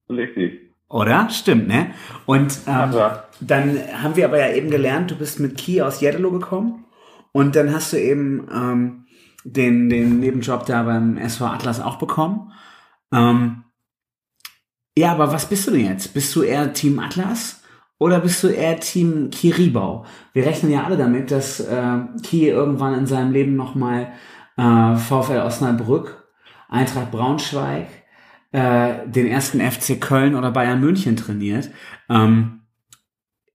Richtig. 0.08 0.69
Oder? 0.90 1.30
Stimmt, 1.30 1.68
ne? 1.68 1.92
Und 2.26 2.60
ähm, 2.68 2.94
dann 3.42 3.80
haben 4.02 4.16
wir 4.16 4.26
aber 4.26 4.40
ja 4.40 4.54
eben 4.54 4.72
gelernt, 4.72 5.12
du 5.12 5.16
bist 5.16 5.40
mit 5.40 5.58
Ki 5.58 5.82
aus 5.82 6.02
Jeddelo 6.02 6.32
gekommen 6.32 6.86
und 7.32 7.56
dann 7.56 7.74
hast 7.74 7.94
du 7.94 7.98
eben 7.98 8.48
ähm, 8.52 9.06
den, 9.44 9.90
den 9.90 10.20
Nebenjob 10.20 10.66
da 10.66 10.84
beim 10.84 11.18
SV 11.18 11.46
Atlas 11.46 11.80
auch 11.80 11.98
bekommen. 11.98 12.52
Ähm, 13.14 13.64
ja, 14.98 15.12
aber 15.12 15.32
was 15.32 15.46
bist 15.46 15.68
du 15.68 15.72
denn 15.72 15.86
jetzt? 15.86 16.14
Bist 16.14 16.36
du 16.36 16.42
eher 16.42 16.74
Team 16.74 17.00
Atlas 17.00 17.64
oder 18.00 18.20
bist 18.20 18.44
du 18.44 18.48
eher 18.48 18.80
Team 18.80 19.30
Kiribau? 19.30 20.06
Wir 20.34 20.46
rechnen 20.46 20.72
ja 20.72 20.84
alle 20.84 20.98
damit, 20.98 21.32
dass 21.32 21.60
äh, 21.60 22.00
Ki 22.24 22.50
irgendwann 22.50 22.96
in 22.96 23.06
seinem 23.06 23.32
Leben 23.32 23.56
nochmal 23.56 24.12
äh, 24.58 24.96
VfL 24.96 25.42
Osnabrück, 25.42 26.28
Eintracht 26.68 27.12
Braunschweig, 27.12 27.88
äh, 28.52 29.08
den 29.08 29.28
ersten 29.28 29.60
FC 29.60 30.00
Köln 30.00 30.36
oder 30.36 30.52
Bayern 30.52 30.80
München 30.80 31.16
trainiert. 31.16 31.70
Ähm, 32.10 32.62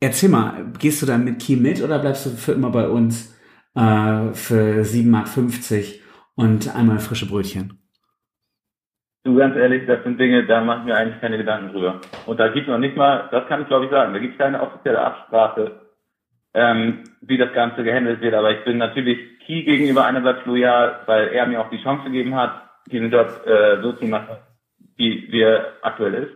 erzähl 0.00 0.28
mal, 0.28 0.72
gehst 0.78 1.02
du 1.02 1.06
dann 1.06 1.24
mit 1.24 1.40
Ki 1.40 1.56
mit 1.56 1.82
oder 1.82 1.98
bleibst 1.98 2.26
du 2.26 2.30
für 2.30 2.52
immer 2.52 2.70
bei 2.70 2.88
uns 2.88 3.34
äh, 3.74 4.32
für 4.32 4.82
7,50 4.82 5.04
Mark 5.10 5.28
und 6.36 6.74
einmal 6.74 6.98
frische 6.98 7.26
Brötchen? 7.26 7.84
du 9.24 9.36
ganz 9.36 9.56
ehrlich, 9.56 9.86
das 9.86 10.02
sind 10.04 10.20
Dinge, 10.20 10.44
da 10.46 10.60
machen 10.60 10.86
wir 10.86 10.96
eigentlich 10.96 11.20
keine 11.20 11.38
Gedanken 11.38 11.72
drüber. 11.72 12.00
Und 12.26 12.38
da 12.38 12.48
gibt 12.48 12.68
es 12.68 12.72
noch 12.72 12.78
nicht 12.78 12.96
mal, 12.96 13.28
das 13.32 13.46
kann 13.48 13.62
ich 13.62 13.68
glaube 13.68 13.86
ich 13.86 13.90
sagen, 13.90 14.12
da 14.12 14.18
gibt 14.18 14.34
es 14.34 14.38
keine 14.38 14.60
offizielle 14.60 15.00
Absprache, 15.00 15.80
ähm, 16.52 17.04
wie 17.22 17.38
das 17.38 17.52
Ganze 17.52 17.82
gehandelt 17.82 18.20
wird. 18.20 18.34
Aber 18.34 18.50
ich 18.52 18.64
bin 18.64 18.78
natürlich 18.78 19.18
Key 19.46 19.62
gegenüber 19.64 20.04
einerseits 20.04 20.44
loyal, 20.46 21.00
weil 21.06 21.28
er 21.28 21.46
mir 21.46 21.60
auch 21.60 21.70
die 21.70 21.82
Chance 21.82 22.04
gegeben 22.04 22.34
hat, 22.34 22.52
diesen 22.90 23.10
Job 23.10 23.28
äh, 23.46 23.82
so 23.82 23.92
zu 23.92 24.04
machen, 24.04 24.36
wie, 24.96 25.30
wie 25.30 25.40
er 25.40 25.72
aktuell 25.82 26.14
ist. 26.14 26.32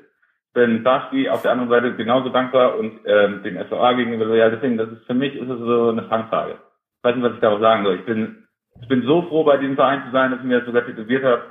Bin 0.55 0.83
Basti 0.83 1.29
auf 1.29 1.43
der 1.43 1.53
anderen 1.53 1.71
Seite 1.71 1.95
genauso 1.95 2.31
dankbar 2.31 2.79
und 2.79 3.01
ähm, 3.05 3.43
dem 3.43 3.59
SVA 3.67 3.93
gegenüber 3.93 4.25
loyal. 4.25 4.51
Deswegen, 4.51 4.79
das 4.79 4.91
ist 4.91 5.07
für 5.07 5.15
mich 5.15 5.35
ist 5.35 5.49
es 5.49 5.59
so 5.59 5.91
eine 5.91 6.05
Fangfrage. 6.05 6.53
Ich 6.99 7.05
weiß 7.05 7.15
nicht, 7.15 7.25
was 7.25 7.35
ich 7.35 7.41
darauf 7.41 7.61
sagen 7.61 7.85
soll. 7.85 7.97
Ich 7.97 8.05
bin, 8.05 8.45
ich 8.81 8.89
bin 8.89 9.03
so 9.03 9.23
froh, 9.23 9.45
bei 9.45 9.57
diesem 9.57 9.77
Verein 9.77 10.03
zu 10.05 10.11
sein, 10.11 10.31
dass 10.31 10.41
ich 10.41 10.47
mir 10.47 10.59
das 10.59 10.67
sogar 10.67 10.85
tätowiert 10.85 11.25
habe. 11.25 11.43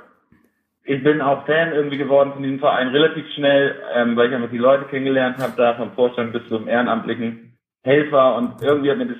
Ich 0.84 1.02
bin 1.02 1.20
auch 1.20 1.46
Fan 1.46 1.72
irgendwie 1.72 1.98
geworden 1.98 2.32
von 2.32 2.42
diesem 2.42 2.58
Verein 2.58 2.88
relativ 2.88 3.26
schnell, 3.34 3.76
ähm, 3.94 4.16
weil 4.16 4.28
ich 4.28 4.34
einfach 4.34 4.50
die 4.50 4.58
Leute 4.58 4.84
kennengelernt 4.84 5.38
habe, 5.38 5.52
da 5.56 5.74
vom 5.74 5.92
Vorstand 5.92 6.32
bis 6.32 6.46
zum 6.48 6.66
ehrenamtlichen 6.66 7.58
Helfer 7.84 8.36
und 8.36 8.62
irgendwie 8.62 8.90
hat 8.90 8.98
mir 8.98 9.06
das, 9.06 9.18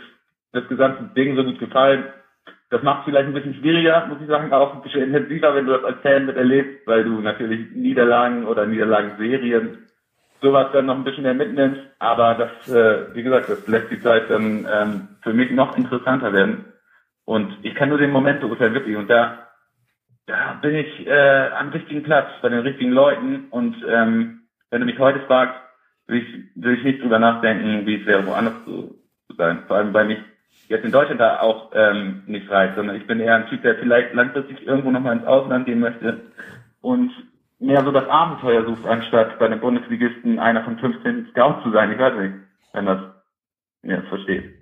das 0.52 0.68
gesamte 0.68 1.14
Ding 1.14 1.36
so 1.36 1.44
gut 1.44 1.58
gefallen. 1.58 2.04
Das 2.70 2.82
macht 2.82 3.00
es 3.00 3.04
vielleicht 3.06 3.28
ein 3.28 3.34
bisschen 3.34 3.54
schwieriger, 3.54 4.06
muss 4.06 4.20
ich 4.20 4.26
sagen, 4.26 4.52
auch 4.52 4.74
ein 4.74 4.82
bisschen 4.82 5.02
intensiver, 5.02 5.54
wenn 5.54 5.66
du 5.66 5.72
das 5.72 5.84
als 5.84 6.00
Fan 6.02 6.26
miterlebst, 6.26 6.86
weil 6.86 7.04
du 7.04 7.20
natürlich 7.20 7.70
Niederlagen 7.74 8.46
oder 8.46 8.66
Niederlagenserien 8.66 9.88
sowas 10.40 10.68
dann 10.72 10.86
noch 10.86 10.96
ein 10.96 11.04
bisschen 11.04 11.24
mehr 11.24 11.34
mitnimmst. 11.34 11.80
Aber 11.98 12.34
das, 12.34 12.68
äh, 12.68 13.14
wie 13.14 13.22
gesagt, 13.22 13.48
das 13.48 13.66
lässt 13.66 13.90
die 13.90 14.00
Zeit 14.00 14.30
dann 14.30 14.66
ähm, 14.70 15.08
für 15.22 15.32
mich 15.32 15.50
noch 15.50 15.76
interessanter 15.76 16.32
werden. 16.32 16.66
Und 17.24 17.56
ich 17.62 17.74
kann 17.74 17.88
nur 17.88 17.98
den 17.98 18.10
Moment 18.10 18.40
beurteilen, 18.40 18.74
wirklich. 18.74 18.96
Und 18.96 19.08
da, 19.08 19.48
da 20.26 20.58
bin 20.62 20.74
ich 20.74 21.06
äh, 21.06 21.48
am 21.58 21.70
richtigen 21.70 22.02
Platz, 22.02 22.28
bei 22.42 22.48
den 22.50 22.60
richtigen 22.60 22.92
Leuten. 22.92 23.46
Und 23.50 23.76
ähm, 23.88 24.42
wenn 24.70 24.80
du 24.80 24.86
mich 24.86 24.98
heute 24.98 25.20
fragst, 25.20 25.56
will 26.06 26.22
ich, 26.22 26.62
will 26.62 26.74
ich 26.74 26.84
nicht 26.84 27.02
drüber 27.02 27.18
nachdenken, 27.18 27.86
wie 27.86 28.00
es 28.00 28.06
wäre, 28.06 28.26
woanders 28.26 28.64
zu, 28.64 28.94
zu 29.26 29.36
sein. 29.36 29.64
Vor 29.66 29.76
allem, 29.76 29.92
weil 29.92 30.06
mich 30.06 30.18
jetzt 30.68 30.84
in 30.84 30.92
Deutschland 30.92 31.20
da 31.20 31.40
auch 31.40 31.70
ähm, 31.74 32.22
nicht 32.26 32.50
reicht, 32.50 32.76
sondern 32.76 32.96
ich 32.96 33.06
bin 33.06 33.20
eher 33.20 33.36
ein 33.36 33.48
Typ, 33.48 33.62
der 33.62 33.76
vielleicht 33.76 34.14
langfristig 34.14 34.66
irgendwo 34.66 34.90
nochmal 34.90 35.16
ins 35.16 35.26
Ausland 35.26 35.66
gehen 35.66 35.80
möchte 35.80 36.20
und 36.80 37.10
mehr 37.58 37.82
so 37.84 37.90
das 37.90 38.08
Abenteuer 38.08 38.64
sucht, 38.64 38.86
anstatt 38.86 39.38
bei 39.38 39.48
den 39.48 39.60
Bundesligisten 39.60 40.38
einer 40.38 40.64
von 40.64 40.78
15 40.78 41.28
Scouts 41.30 41.64
zu 41.64 41.72
sein. 41.72 41.92
Ich 41.92 41.98
weiß 41.98 42.14
nicht, 42.18 42.34
wenn 42.72 42.86
das 42.86 43.00
ja, 43.82 44.02
versteht. 44.08 44.54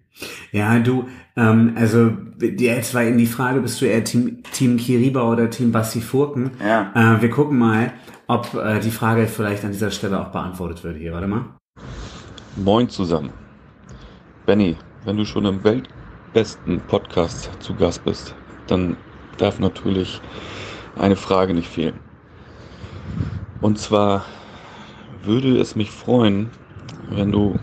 Ja, 0.51 0.79
du, 0.79 1.09
ähm, 1.37 1.75
also 1.77 2.17
jetzt 2.41 2.95
war 2.95 3.03
in 3.03 3.19
die 3.19 3.27
Frage, 3.27 3.61
bist 3.61 3.81
du 3.81 3.85
eher 3.85 4.03
Team, 4.05 4.43
Team 4.53 4.79
Kiriba 4.79 5.31
oder 5.31 5.51
Team 5.51 5.73
Basti 5.73 6.01
Furken? 6.01 6.53
Ja. 6.65 6.93
Äh, 6.95 7.21
wir 7.21 7.29
gucken 7.29 7.59
mal, 7.59 7.93
ob 8.27 8.55
äh, 8.55 8.81
die 8.81 8.91
Frage 8.91 9.27
vielleicht 9.27 9.65
an 9.65 9.73
dieser 9.73 9.91
Stelle 9.91 10.19
auch 10.21 10.33
beantwortet 10.33 10.83
wird 10.85 10.97
hier. 10.97 11.13
Warte 11.13 11.27
mal. 11.27 11.45
Moin 12.57 12.89
zusammen. 12.89 13.31
Benny, 14.47 14.77
wenn 15.07 15.17
du 15.17 15.25
schon 15.25 15.47
im 15.47 15.65
weltbesten 15.65 16.81
Podcast 16.83 17.51
zu 17.61 17.75
Gast 17.77 18.05
bist, 18.05 18.35
dann 18.67 18.97
darf 19.39 19.59
natürlich 19.61 20.21
eine 20.97 21.17
Frage 21.17 21.55
nicht 21.55 21.69
fehlen. 21.69 22.01
Und 23.61 23.79
zwar 23.79 24.27
würde 25.23 25.59
es 25.59 25.77
mich 25.77 25.91
freuen, 25.91 26.51
wenn 27.09 27.33
du 27.33 27.59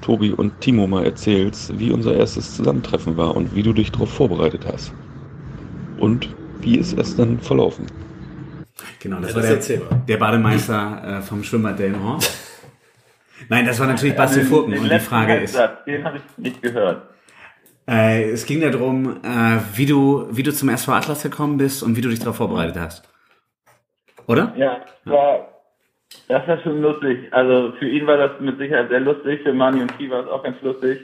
Tobi 0.00 0.32
und 0.32 0.60
Timo 0.60 0.86
mal 0.88 1.04
erzählst, 1.04 1.78
wie 1.78 1.92
unser 1.92 2.14
erstes 2.14 2.56
Zusammentreffen 2.56 3.16
war 3.16 3.36
und 3.36 3.54
wie 3.54 3.62
du 3.62 3.72
dich 3.72 3.92
darauf 3.92 4.10
vorbereitet 4.12 4.66
hast. 4.66 4.92
Und 5.96 6.34
wie 6.60 6.76
ist 6.78 6.98
es 6.98 7.16
dann 7.16 7.40
verlaufen? 7.40 7.86
Genau, 8.98 9.20
das 9.20 9.30
Ja, 9.30 9.36
war 9.36 9.42
das 9.42 9.48
der, 9.48 9.56
erzähl 9.56 9.78
mal. 9.80 10.02
der 10.08 10.16
Bademeister 10.16 11.18
äh, 11.18 11.22
vom 11.22 11.44
Schwimmbad 11.44 11.78
Delmenhorst. 11.78 12.32
Nein, 13.52 13.66
das 13.66 13.78
war 13.78 13.86
natürlich 13.86 14.16
Basti 14.16 14.40
Also, 14.40 14.48
Furken. 14.48 14.78
Und 14.78 14.90
die 14.90 14.98
Frage 14.98 15.34
ist, 15.34 15.54
Den 15.86 16.02
habe 16.04 16.16
ich 16.16 16.38
nicht 16.38 16.62
gehört. 16.62 17.02
äh, 17.86 18.30
es 18.30 18.46
ging 18.46 18.62
darum, 18.62 19.20
äh, 19.22 19.58
wie 19.74 19.84
du, 19.84 20.26
wie 20.30 20.42
du 20.42 20.54
zum 20.54 20.70
SV 20.70 20.90
Atlas 20.92 21.22
gekommen 21.22 21.58
bist 21.58 21.82
und 21.82 21.94
wie 21.94 22.00
du 22.00 22.08
dich 22.08 22.20
darauf 22.20 22.36
vorbereitet 22.36 22.78
hast. 22.78 23.06
Oder? 24.26 24.54
Ja, 24.56 24.80
das 25.04 25.12
war, 25.12 25.48
das 26.28 26.48
war 26.48 26.62
schon 26.62 26.80
lustig. 26.80 27.30
Also 27.30 27.74
für 27.78 27.86
ihn 27.86 28.06
war 28.06 28.16
das 28.16 28.40
mit 28.40 28.56
Sicherheit 28.56 28.88
sehr 28.88 29.00
lustig, 29.00 29.42
für 29.42 29.52
Mani 29.52 29.82
und 29.82 29.98
Ki 29.98 30.08
war 30.08 30.24
es 30.24 30.30
auch 30.30 30.42
ganz 30.42 30.56
lustig. 30.62 31.00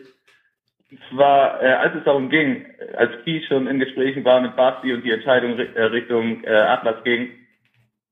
Es 0.90 1.18
war, 1.18 1.62
äh, 1.62 1.66
als 1.66 1.96
es 1.96 2.04
darum 2.04 2.30
ging, 2.30 2.64
als 2.96 3.11
Ki 3.24 3.44
schon 3.46 3.66
in 3.66 3.78
Gesprächen 3.78 4.24
war 4.24 4.40
mit 4.40 4.56
Basti 4.56 4.94
und 4.94 5.04
die 5.04 5.11
Entscheidung 5.11 5.58
äh, 5.58 5.82
Richtung 5.82 6.42
äh, 6.44 6.54
Atlas 6.54 7.04
ging, 7.04 7.28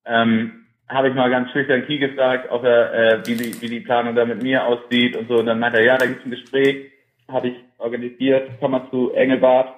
ähm, 0.05 0.66
habe 0.89 1.09
ich 1.09 1.15
mal 1.15 1.31
ganz 1.31 1.51
schüchtern 1.51 1.87
Ki 1.87 1.99
gefragt, 1.99 2.49
ob 2.51 2.65
er, 2.65 2.95
äh, 2.95 3.27
wie, 3.27 3.35
die, 3.35 3.61
wie 3.61 3.69
die 3.69 3.81
Planung 3.81 4.15
da 4.15 4.25
mit 4.25 4.43
mir 4.43 4.65
aussieht 4.65 5.17
und 5.17 5.29
so. 5.29 5.37
Und 5.39 5.47
dann 5.47 5.59
meinte 5.59 5.79
er, 5.79 5.85
ja, 5.85 5.99
da 5.99 6.07
gibt's 6.07 6.25
ein 6.25 6.31
Gespräch, 6.31 6.93
habe 7.29 7.49
ich 7.49 7.55
organisiert, 7.79 8.51
komm 8.61 8.73
mal 8.73 8.89
zu 8.91 9.13
Engelbart. 9.13 9.75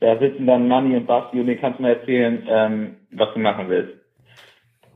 Da 0.00 0.18
sitzen 0.18 0.46
dann 0.46 0.68
Manni 0.68 0.96
und 0.96 1.06
Basti 1.06 1.40
und 1.40 1.46
denen 1.46 1.60
kannst 1.60 1.78
du 1.78 1.84
mal 1.84 1.94
erzählen, 1.94 2.44
ähm, 2.48 2.96
was 3.12 3.32
du 3.34 3.38
machen 3.38 3.68
willst. 3.68 3.94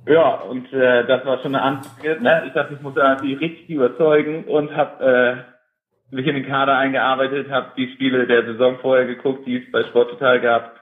Ja, 0.06 0.36
und 0.36 0.72
äh, 0.72 1.06
das 1.06 1.24
war 1.24 1.38
schon 1.38 1.54
eine 1.54 1.62
Ansage. 1.62 2.18
Ne? 2.20 2.44
Ich 2.46 2.52
dachte, 2.52 2.74
ich 2.74 2.80
muss 2.80 2.94
da 2.94 3.16
die 3.16 3.34
richtig 3.34 3.70
überzeugen 3.70 4.44
und 4.44 4.74
habe 4.76 5.46
äh, 6.12 6.14
mich 6.14 6.26
in 6.26 6.36
den 6.36 6.46
Kader 6.46 6.76
eingearbeitet, 6.76 7.50
habe 7.50 7.72
die 7.76 7.92
Spiele 7.92 8.26
der 8.26 8.44
Saison 8.44 8.78
vorher 8.80 9.06
geguckt, 9.06 9.46
die 9.46 9.56
es 9.56 9.72
bei 9.72 9.82
Sport 9.84 10.10
Total 10.10 10.40
gab, 10.40 10.75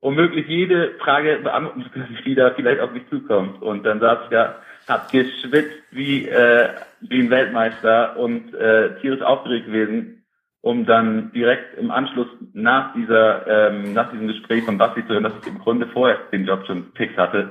um 0.00 0.14
möglichst 0.14 0.50
jede 0.50 0.94
Frage 0.98 1.40
beantworten 1.42 1.82
zu 1.84 1.90
können, 1.90 2.18
die 2.24 2.34
da 2.34 2.50
vielleicht 2.50 2.80
auf 2.80 2.92
mich 2.92 3.08
zukommt. 3.08 3.62
Und 3.62 3.84
dann 3.84 4.00
saß 4.00 4.18
ich 4.24 4.30
da, 4.30 4.56
hab 4.86 5.10
geschwitzt 5.10 5.82
wie, 5.90 6.28
äh, 6.28 6.68
wie 7.00 7.20
ein 7.20 7.30
Weltmeister 7.30 8.16
und 8.16 8.54
äh, 8.54 8.98
tierisch 9.00 9.22
aufgeregt 9.22 9.66
gewesen, 9.66 10.24
um 10.60 10.86
dann 10.86 11.30
direkt 11.32 11.78
im 11.78 11.90
Anschluss 11.90 12.28
nach 12.52 12.94
dieser 12.94 13.70
ähm, 13.70 13.92
nach 13.92 14.10
diesem 14.10 14.28
Gespräch 14.28 14.64
von 14.64 14.78
Basti 14.78 15.02
zu 15.02 15.12
hören, 15.12 15.24
dass 15.24 15.34
ich 15.40 15.46
im 15.46 15.58
Grunde 15.58 15.86
vorher 15.86 16.18
den 16.32 16.46
Job 16.46 16.66
schon 16.66 16.92
fix 16.94 17.16
hatte. 17.16 17.50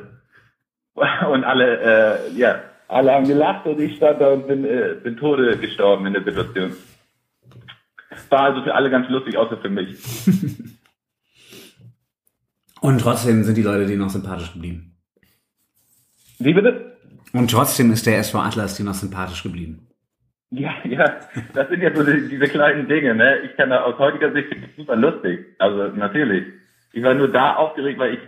Und 1.31 1.43
alle, 1.43 1.79
äh, 1.79 2.31
ja, 2.37 2.59
alle 2.87 3.13
haben 3.13 3.27
gelacht 3.27 3.65
und 3.65 3.79
ich 3.79 3.97
stand 3.97 4.21
da 4.21 4.29
und 4.29 4.47
bin, 4.47 4.63
äh, 4.63 4.95
bin 5.03 5.17
Tode 5.17 5.57
gestorben 5.57 6.05
in 6.05 6.13
der 6.13 6.23
Situation. 6.23 6.71
War 8.29 8.39
also 8.39 8.63
für 8.63 8.73
alle 8.73 8.89
ganz 8.89 9.09
lustig, 9.09 9.37
außer 9.37 9.57
für 9.57 9.69
mich. 9.69 9.97
Und 12.87 12.99
trotzdem 12.99 13.43
sind 13.43 13.57
die 13.57 13.63
Leute 13.63 13.85
dir 13.85 13.97
noch 13.97 14.09
sympathisch 14.09 14.53
geblieben. 14.53 14.95
Wie 16.39 16.53
bitte? 16.53 16.95
Und 17.33 17.51
trotzdem 17.51 17.91
ist 17.91 18.07
der 18.07 18.19
SV 18.19 18.39
Atlas 18.39 18.77
dir 18.77 18.85
noch 18.85 18.93
sympathisch 18.93 19.43
geblieben. 19.43 19.89
Ja, 20.51 20.73
ja, 20.85 21.19
das 21.53 21.67
sind 21.67 21.81
ja 21.81 21.93
so 21.93 22.01
die, 22.03 22.29
diese 22.29 22.47
kleinen 22.47 22.87
Dinge, 22.87 23.13
ne? 23.13 23.39
Ich 23.39 23.57
kann 23.57 23.71
da 23.71 23.83
aus 23.83 23.99
heutiger 23.99 24.31
Sicht 24.31 24.47
super 24.77 24.95
lustig. 24.95 25.47
Also 25.59 25.87
natürlich. 25.97 26.45
Ich 26.93 27.03
war 27.03 27.13
nur 27.13 27.29
da 27.29 27.57
aufgeregt, 27.57 27.99
weil 27.99 28.13
ich 28.13 28.19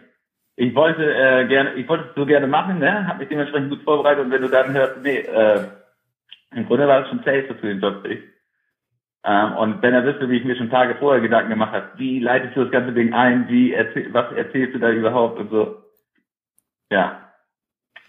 ich 0.57 0.75
wollte 0.75 1.05
äh, 1.05 1.47
gerne, 1.47 1.75
ich 1.75 1.87
wollte 1.87 2.09
es 2.09 2.15
so 2.15 2.25
gerne 2.25 2.47
machen, 2.47 2.79
ne? 2.79 3.07
Hab 3.07 3.19
mich 3.19 3.29
dementsprechend 3.29 3.69
gut 3.69 3.83
vorbereitet 3.83 4.25
und 4.25 4.31
wenn 4.31 4.41
du 4.41 4.49
dann 4.49 4.73
hörst, 4.73 5.01
nee, 5.01 5.19
äh, 5.19 5.63
im 6.53 6.65
Grunde 6.65 6.85
war 6.85 7.03
es 7.03 7.07
schon 7.07 7.19
safe, 7.19 7.45
dass 7.47 7.61
du 7.61 7.67
den 7.67 7.79
Job 7.79 8.03
kriegst. 8.03 8.27
Ähm, 9.25 9.53
und 9.57 9.81
wenn 9.81 9.93
er 9.93 10.05
wüsste, 10.05 10.29
wie 10.29 10.37
ich 10.37 10.45
mir 10.45 10.55
schon 10.55 10.69
Tage 10.69 10.95
vorher 10.95 11.21
Gedanken 11.21 11.49
gemacht 11.49 11.73
habe, 11.73 11.89
wie 11.97 12.19
leitest 12.19 12.55
du 12.55 12.63
das 12.63 12.71
ganze 12.71 12.93
Ding 12.93 13.13
ein, 13.13 13.49
wie 13.49 13.73
erzähl, 13.73 14.13
was 14.13 14.31
erzählst 14.33 14.75
du 14.75 14.79
da 14.79 14.91
überhaupt 14.91 15.39
und 15.39 15.49
so. 15.51 15.83
Ja. 16.89 17.29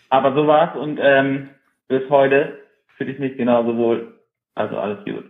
Aber 0.08 0.34
so 0.34 0.46
war's 0.46 0.76
und 0.76 0.98
ähm, 1.02 1.50
bis 1.88 2.08
heute 2.10 2.58
fühle 2.96 3.12
ich 3.12 3.18
mich 3.18 3.36
genauso 3.36 3.76
wohl. 3.76 4.20
Also 4.54 4.78
alles 4.78 5.04
gut. 5.04 5.24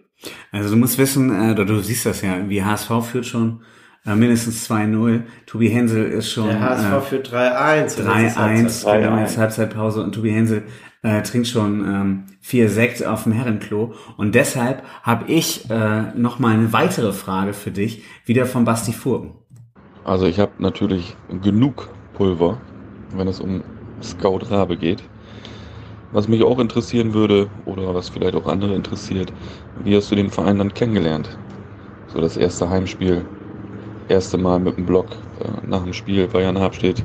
Also 0.53 0.75
du 0.75 0.77
musst 0.77 0.99
wissen, 0.99 1.31
äh, 1.53 1.55
du 1.55 1.79
siehst 1.79 2.05
das 2.05 2.23
ja, 2.23 2.49
wie 2.49 2.62
HSV 2.62 2.90
führt 3.11 3.27
schon 3.27 3.62
äh, 4.05 4.14
mindestens 4.14 4.71
2-0. 4.71 5.23
Tobi 5.47 5.69
Hensel 5.69 6.11
ist 6.11 6.31
schon 6.31 6.49
Der 6.49 6.61
HSV 6.61 6.93
äh, 6.93 7.01
führt 7.01 7.29
3-1. 7.29 7.31
und 7.31 7.37
das 7.37 7.97
ist 7.97 8.07
3-1, 8.07 8.37
Halbzeit. 8.37 9.03
genau, 9.03 9.16
3-1. 9.16 9.21
jetzt 9.21 9.38
Halbzeitpause 9.38 10.03
und 10.03 10.14
Tobi 10.14 10.31
Hensel 10.31 10.64
äh, 11.03 11.23
trinkt 11.23 11.49
schon 11.49 11.85
ähm, 11.85 12.25
vier 12.41 12.69
Sekt 12.69 13.05
auf 13.05 13.25
dem 13.25 13.33
Herrenklo. 13.33 13.95
Und 14.17 14.35
deshalb 14.35 14.83
habe 15.03 15.31
ich 15.31 15.71
äh, 15.71 16.13
noch 16.15 16.39
mal 16.39 16.55
eine 16.55 16.73
weitere 16.73 17.13
Frage 17.13 17.53
für 17.53 17.71
dich, 17.71 18.03
wieder 18.27 18.47
von 18.47 18.65
Basti 18.65 18.93
Furken. 18.93 19.33
Also 20.05 20.27
ich 20.27 20.39
habe 20.39 20.53
natürlich 20.59 21.17
genug 21.43 21.89
Pulver, 22.15 22.59
wenn 23.15 23.29
es 23.29 23.41
um 23.41 23.63
Scout 24.03 24.51
Rabe 24.51 24.77
geht. 24.77 25.03
Was 26.13 26.27
mich 26.27 26.43
auch 26.43 26.59
interessieren 26.59 27.15
würde, 27.15 27.49
oder 27.67 27.95
was 27.95 28.09
vielleicht 28.09 28.35
auch 28.35 28.47
andere 28.47 28.75
interessiert, 28.75 29.33
wie 29.85 29.95
hast 29.95 30.11
du 30.11 30.17
den 30.17 30.31
Verein 30.31 30.59
dann 30.59 30.75
kennengelernt? 30.75 31.39
So 32.09 32.21
das 32.21 32.37
erste 32.37 32.69
Heimspiel, 32.69 33.25
erste 34.09 34.37
Mal 34.37 34.59
mit 34.59 34.77
dem 34.77 34.87
Block 34.87 35.07
äh, 35.41 35.67
nach 35.67 35.85
dem 35.85 35.93
Spiel 35.93 36.29
Jan 36.35 36.59
Habstedt. 36.59 37.05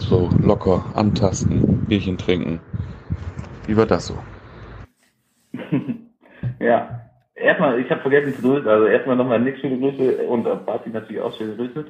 So 0.00 0.30
locker 0.42 0.82
antasten, 0.94 1.86
Bierchen 1.88 2.18
trinken. 2.18 2.60
Wie 3.66 3.76
war 3.76 3.86
das 3.86 4.06
so? 4.06 4.14
Ja. 6.58 7.00
Erstmal, 7.34 7.80
ich 7.80 7.90
habe 7.90 8.02
vergessen 8.02 8.34
zu 8.34 8.42
grüßen, 8.42 8.68
also 8.68 8.86
erstmal 8.86 9.16
nochmal 9.16 9.40
Nick 9.40 9.58
schöne 9.58 9.78
Grüße 9.78 10.26
und 10.28 10.44
Basti 10.66 10.90
natürlich 10.90 11.22
auch 11.22 11.34
schöne 11.38 11.56
Grüße. 11.56 11.86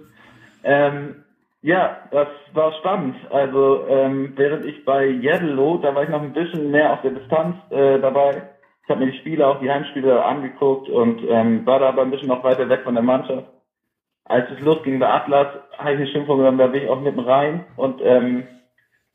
Ähm, 0.63 1.17
ja, 1.63 1.99
das 2.13 2.29
war 2.53 2.73
spannend. 2.75 3.17
Also 3.31 3.85
ähm, 3.89 4.33
während 4.37 4.65
ich 4.65 4.85
bei 4.85 5.07
Jeddelo, 5.07 5.79
da 5.79 5.95
war 5.95 6.05
ich 6.05 6.09
noch 6.09 6.23
ein 6.23 6.33
bisschen 6.33 6.71
mehr 6.71 6.93
auf 6.93 7.03
der 7.03 7.13
Distanz 7.13 7.57
äh, 7.71 7.99
dabei. 7.99 8.43
Ich 8.85 8.91
habe 8.91 9.05
mir 9.05 9.11
die 9.11 9.19
Spiele, 9.19 9.47
auch 9.47 9.61
die 9.61 9.71
Heimspiele 9.71 10.25
angeguckt 10.25 10.89
und 10.89 11.21
ähm, 11.29 11.67
war 11.67 11.81
da 11.81 11.89
aber 11.89 12.03
ein 12.03 12.11
bisschen 12.11 12.29
noch 12.29 12.45
weiter 12.45 12.69
weg 12.69 12.83
von 12.85 12.95
der 12.95 13.03
Mannschaft. 13.03 13.47
Als 14.31 14.49
es 14.49 14.61
losging 14.61 15.01
bei 15.01 15.09
Atlas, 15.09 15.49
habe 15.77 15.95
ich 15.95 15.99
mir 15.99 16.07
schon 16.07 16.27
vorgenommen, 16.27 16.59
da 16.59 16.69
bin 16.69 16.85
ich 16.85 16.89
auch 16.89 17.01
mitten 17.01 17.19
rein 17.19 17.65
und 17.77 18.01
ähm, 18.01 18.47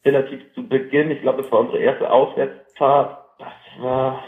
relativ 0.04 0.42
zu 0.54 0.68
Beginn, 0.68 1.10
ich 1.10 1.22
glaube, 1.22 1.42
das 1.42 1.50
war 1.54 1.62
unsere 1.62 1.80
erste 1.80 2.12
Auswärtsfahrt, 2.12 3.18
das 3.40 3.54
war 3.80 4.22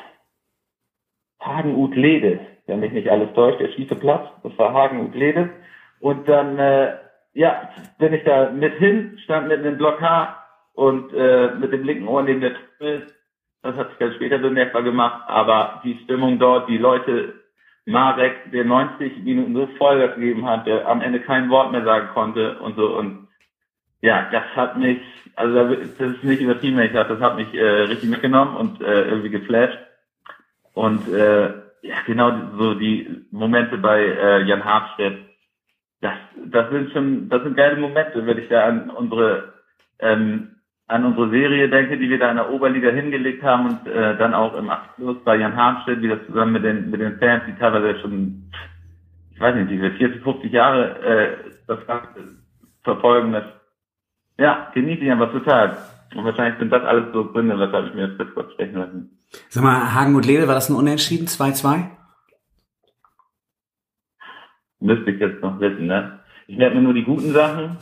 Hagen-Utlede, 1.42 2.40
wenn 2.68 2.80
mich 2.80 2.94
nicht 2.94 3.10
alles 3.10 3.34
täuscht, 3.34 3.60
der 3.60 3.68
schiefe 3.74 3.96
Platz, 3.96 4.30
das 4.44 4.58
war 4.58 4.72
Hagen-Utlede. 4.72 5.50
Und 6.00 6.30
dann, 6.30 6.58
äh, 6.58 6.94
ja, 7.34 7.70
bin 8.00 8.14
ich 8.14 8.24
da 8.24 8.52
mit 8.52 8.76
hin, 8.76 9.20
stand 9.26 9.50
mitten 9.50 9.66
im 9.66 9.78
Block 9.78 10.00
H 10.00 10.42
und 10.74 11.14
äh, 11.14 11.50
mit 11.56 11.74
dem 11.74 11.84
linken 11.84 12.08
Ohr 12.08 12.24
neben 12.24 12.40
der 12.40 12.54
Truppe. 12.54 13.08
Das 13.62 13.76
hat 13.76 13.90
sich 13.90 13.98
dann 13.98 14.14
später 14.14 14.38
bemerkbar 14.38 14.84
gemacht, 14.84 15.24
aber 15.28 15.82
die 15.84 16.00
Stimmung 16.06 16.40
dort, 16.40 16.70
die 16.70 16.78
Leute 16.78 17.34
Marek, 17.88 18.52
der 18.52 18.66
90 18.66 19.24
Minuten 19.24 19.56
so 19.56 19.68
Vollgas 19.78 20.16
gegeben 20.16 20.46
hat, 20.46 20.68
der 20.68 20.88
am 20.88 21.02
Ende 21.02 21.22
kein 21.22 21.50
Wort 21.50 21.72
mehr 21.72 21.86
sagen 21.86 22.10
konnte 22.14 22.60
und 22.60 22.76
so 22.76 22.98
und 22.98 23.28
ja, 24.02 24.30
das 24.32 24.44
hat 24.56 24.78
mich, 24.78 25.00
also 25.36 25.74
das 25.74 26.16
ist 26.16 26.24
nicht 26.24 26.42
übertrieben, 26.42 26.78
wenn 26.78 26.88
ich 26.88 26.94
sage, 26.94 27.16
das 27.16 27.22
hat 27.22 27.38
mich 27.38 27.54
äh, 27.54 27.64
richtig 27.64 28.10
mitgenommen 28.10 28.56
und 28.58 28.82
äh, 28.82 29.04
irgendwie 29.08 29.30
geflasht. 29.30 29.78
Und 30.74 31.08
äh, 31.08 31.48
ja, 31.82 31.96
genau 32.06 32.32
so 32.58 32.76
die 32.76 33.26
Momente 33.32 33.78
bei 33.78 34.02
äh, 34.02 34.44
Jan 34.44 34.66
Hartstedt, 34.66 35.18
das, 36.02 36.14
das 36.46 36.70
sind 36.70 36.92
schon, 36.92 37.30
das 37.30 37.42
sind 37.42 37.58
geile 37.58 37.78
Momente, 37.78 38.26
wenn 38.26 38.38
ich 38.38 38.50
da 38.50 38.66
an 38.66 38.90
unsere 38.92 39.54
ähm, 40.00 40.57
an 40.88 41.06
unsere 41.06 41.30
Serie 41.30 41.70
denke, 41.70 41.98
die 41.98 42.10
wir 42.10 42.18
da 42.18 42.30
in 42.32 42.38
der 42.38 42.50
Oberliga 42.50 42.90
hingelegt 42.90 43.44
haben 43.44 43.68
und 43.68 43.88
äh, 43.88 44.18
dann 44.18 44.34
auch 44.34 44.56
im 44.56 44.70
Abschluss 44.70 45.18
bei 45.24 45.36
Jan 45.36 45.56
Hartstedt 45.56 46.02
wieder 46.02 46.26
zusammen 46.26 46.54
mit 46.54 46.64
den 46.64 46.90
mit 46.90 47.02
den 47.02 47.20
Fans, 47.20 47.44
die 47.48 47.60
teilweise 47.60 48.00
schon, 48.00 48.50
ich 49.32 49.40
weiß 49.40 49.56
nicht, 49.56 49.70
diese 49.70 49.92
40, 49.92 50.24
50 50.24 50.52
Jahre 50.52 51.00
äh, 51.00 51.38
das 51.68 51.86
Ganze 51.86 52.38
verfolgen, 52.84 53.34
das 53.34 53.44
ja, 54.38 54.72
genieße 54.74 55.02
ich 55.02 55.12
einfach 55.12 55.32
total. 55.32 55.78
Und 56.16 56.24
wahrscheinlich 56.24 56.60
sind 56.60 56.72
das 56.72 56.84
alles 56.84 57.12
so 57.12 57.26
Gründe, 57.26 57.60
weshalb 57.60 57.88
ich 57.88 57.94
mir 57.94 58.08
das 58.08 58.18
Pittsburgh 58.18 58.52
stechen 58.54 58.78
lassen. 58.78 59.20
Sag 59.50 59.64
mal, 59.64 59.94
Hagen 59.94 60.16
und 60.16 60.26
Lede, 60.26 60.48
war 60.48 60.56
das 60.56 60.70
ein 60.70 60.76
Unentschieden? 60.76 61.28
2-2? 61.28 61.90
Müsste 64.80 65.12
ich 65.12 65.20
jetzt 65.20 65.42
noch 65.42 65.60
wissen, 65.60 65.88
ne? 65.88 66.20
Ich 66.46 66.58
merke 66.58 66.76
mir 66.76 66.82
nur 66.84 66.94
die 66.94 67.04
guten 67.04 67.34
Sachen. 67.34 67.78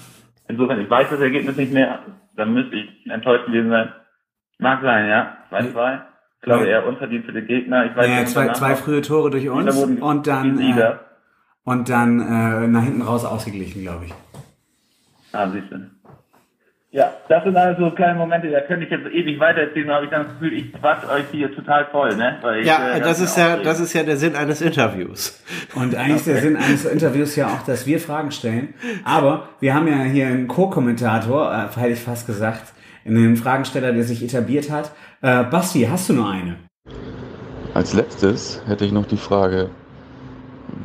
Insofern, 0.47 0.79
ich 0.81 0.89
weiß 0.89 1.09
das 1.09 1.19
Ergebnis 1.19 1.55
nicht 1.57 1.73
mehr. 1.73 1.99
Dann 2.35 2.53
müsste 2.53 2.75
ich 2.75 3.09
enttäuscht 3.09 3.45
gewesen 3.47 3.69
sein. 3.69 3.91
Mag 4.59 4.81
sein, 4.81 5.07
ja. 5.09 5.37
2-2. 5.51 6.01
Ich 6.37 6.41
glaube, 6.41 6.65
eher 6.65 6.85
unverdient 6.85 7.25
für 7.25 7.33
den 7.33 7.47
Gegner. 7.47 7.85
Ich 7.85 7.95
weiß 7.95 8.07
Ja, 8.07 8.19
nicht, 8.19 8.29
zwei, 8.29 8.49
zwei 8.49 8.75
frühe 8.75 9.01
Tore 9.01 9.31
durch 9.31 9.49
uns 9.49 9.75
und 9.83 10.27
dann, 10.27 10.59
äh, 10.59 10.95
und 11.63 11.89
dann 11.89 12.19
äh, 12.19 12.67
nach 12.67 12.83
hinten 12.83 13.01
raus 13.01 13.25
ausgeglichen, 13.25 13.81
glaube 13.81 14.05
ich. 14.05 14.13
Ah, 15.31 15.49
siehst 15.49 15.71
du. 15.71 15.89
Ja, 16.95 17.11
das 17.27 17.43
sind 17.43 17.57
alles 17.57 17.77
so 17.77 17.91
kleine 17.91 18.17
Momente, 18.17 18.49
da 18.49 18.61
könnte 18.61 18.85
ich 18.85 18.89
jetzt 18.89 19.05
ewig 19.07 19.37
weiter 19.37 19.59
erzählen, 19.59 19.89
da 19.89 19.95
habe 19.95 20.05
ich 20.05 20.11
dann 20.11 20.27
das 20.27 20.31
Gefühl, 20.39 20.53
ich 20.53 20.71
quatsch 20.71 21.03
euch 21.09 21.25
hier 21.29 21.53
total 21.53 21.85
voll, 21.91 22.15
ne? 22.15 22.37
Weil 22.41 22.61
ich, 22.61 22.67
Ja, 22.67 22.95
äh, 22.95 23.01
das 23.01 23.19
ist 23.19 23.37
ja, 23.37 23.57
das 23.57 23.81
ist 23.81 23.91
ja 23.91 24.03
der 24.03 24.15
Sinn 24.15 24.33
eines 24.33 24.61
Interviews. 24.61 25.43
Und 25.75 25.93
eigentlich 25.93 26.15
ist 26.15 26.27
der 26.27 26.37
Sinn 26.37 26.55
eines 26.55 26.85
Interviews 26.85 27.35
ja 27.35 27.47
auch, 27.47 27.63
dass 27.63 27.85
wir 27.85 27.99
Fragen 27.99 28.31
stellen. 28.31 28.75
Aber 29.03 29.49
wir 29.59 29.73
haben 29.73 29.89
ja 29.89 30.03
hier 30.03 30.27
einen 30.27 30.47
Co-Kommentator, 30.47 31.51
äh, 31.51 31.77
hätte 31.77 31.91
ich 31.91 31.99
fast 31.99 32.27
gesagt, 32.27 32.71
einen 33.05 33.35
Fragensteller, 33.35 33.91
der 33.91 34.05
sich 34.05 34.23
etabliert 34.23 34.71
hat. 34.71 34.91
Äh, 35.21 35.43
Basti, 35.43 35.85
hast 35.91 36.07
du 36.07 36.13
nur 36.13 36.29
eine? 36.29 36.55
Als 37.73 37.93
letztes 37.93 38.63
hätte 38.67 38.85
ich 38.85 38.93
noch 38.93 39.05
die 39.05 39.17
Frage, 39.17 39.69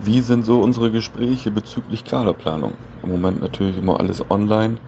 wie 0.02 0.22
sind 0.22 0.44
so 0.44 0.60
unsere 0.60 0.90
Gespräche 0.90 1.52
bezüglich 1.52 2.04
Kaderplanung? 2.04 2.72
Im 3.04 3.10
Moment 3.10 3.40
natürlich 3.40 3.78
immer 3.78 4.00
alles 4.00 4.28
online, 4.28 4.78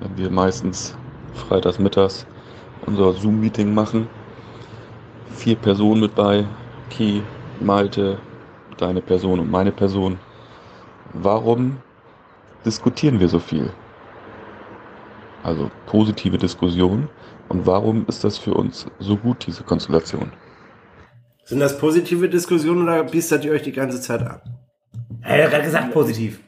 wenn 0.00 0.16
wir 0.16 0.30
meistens 0.30 0.96
freitags 1.34 1.78
mittags 1.78 2.26
unser 2.86 3.12
Zoom-Meeting 3.12 3.72
machen. 3.72 4.08
Vier 5.30 5.56
Personen 5.56 6.00
mit 6.00 6.14
bei, 6.14 6.46
Ki, 6.90 7.22
Malte, 7.60 8.18
deine 8.76 9.00
Person 9.00 9.40
und 9.40 9.50
meine 9.50 9.72
Person. 9.72 10.18
Warum 11.12 11.78
diskutieren 12.64 13.20
wir 13.20 13.28
so 13.28 13.38
viel? 13.38 13.70
Also 15.42 15.70
positive 15.86 16.38
Diskussion. 16.38 17.08
Und 17.48 17.66
warum 17.66 18.04
ist 18.08 18.24
das 18.24 18.38
für 18.38 18.54
uns 18.54 18.86
so 18.98 19.16
gut, 19.16 19.46
diese 19.46 19.62
Konstellation? 19.62 20.32
Sind 21.44 21.60
das 21.60 21.78
positive 21.78 22.28
Diskussionen 22.28 22.82
oder 22.82 23.04
biestert 23.04 23.44
ihr 23.44 23.52
euch 23.52 23.62
die 23.62 23.72
ganze 23.72 24.00
Zeit 24.00 24.20
an? 24.22 24.40
Er 25.22 25.44
hat 25.44 25.50
gerade 25.50 25.64
gesagt 25.64 25.92
positiv. 25.92 26.40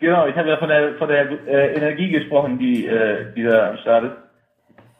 Genau, 0.00 0.26
ich 0.26 0.36
habe 0.36 0.48
ja 0.48 0.56
von 0.56 0.68
der 0.68 0.94
von 0.94 1.08
der 1.08 1.30
äh, 1.46 1.74
Energie 1.74 2.10
gesprochen, 2.10 2.58
die 2.58 2.86
äh, 2.86 3.32
die 3.34 3.42
da 3.42 3.70
am 3.70 3.76
Start 3.78 4.04
ist. 4.04 4.16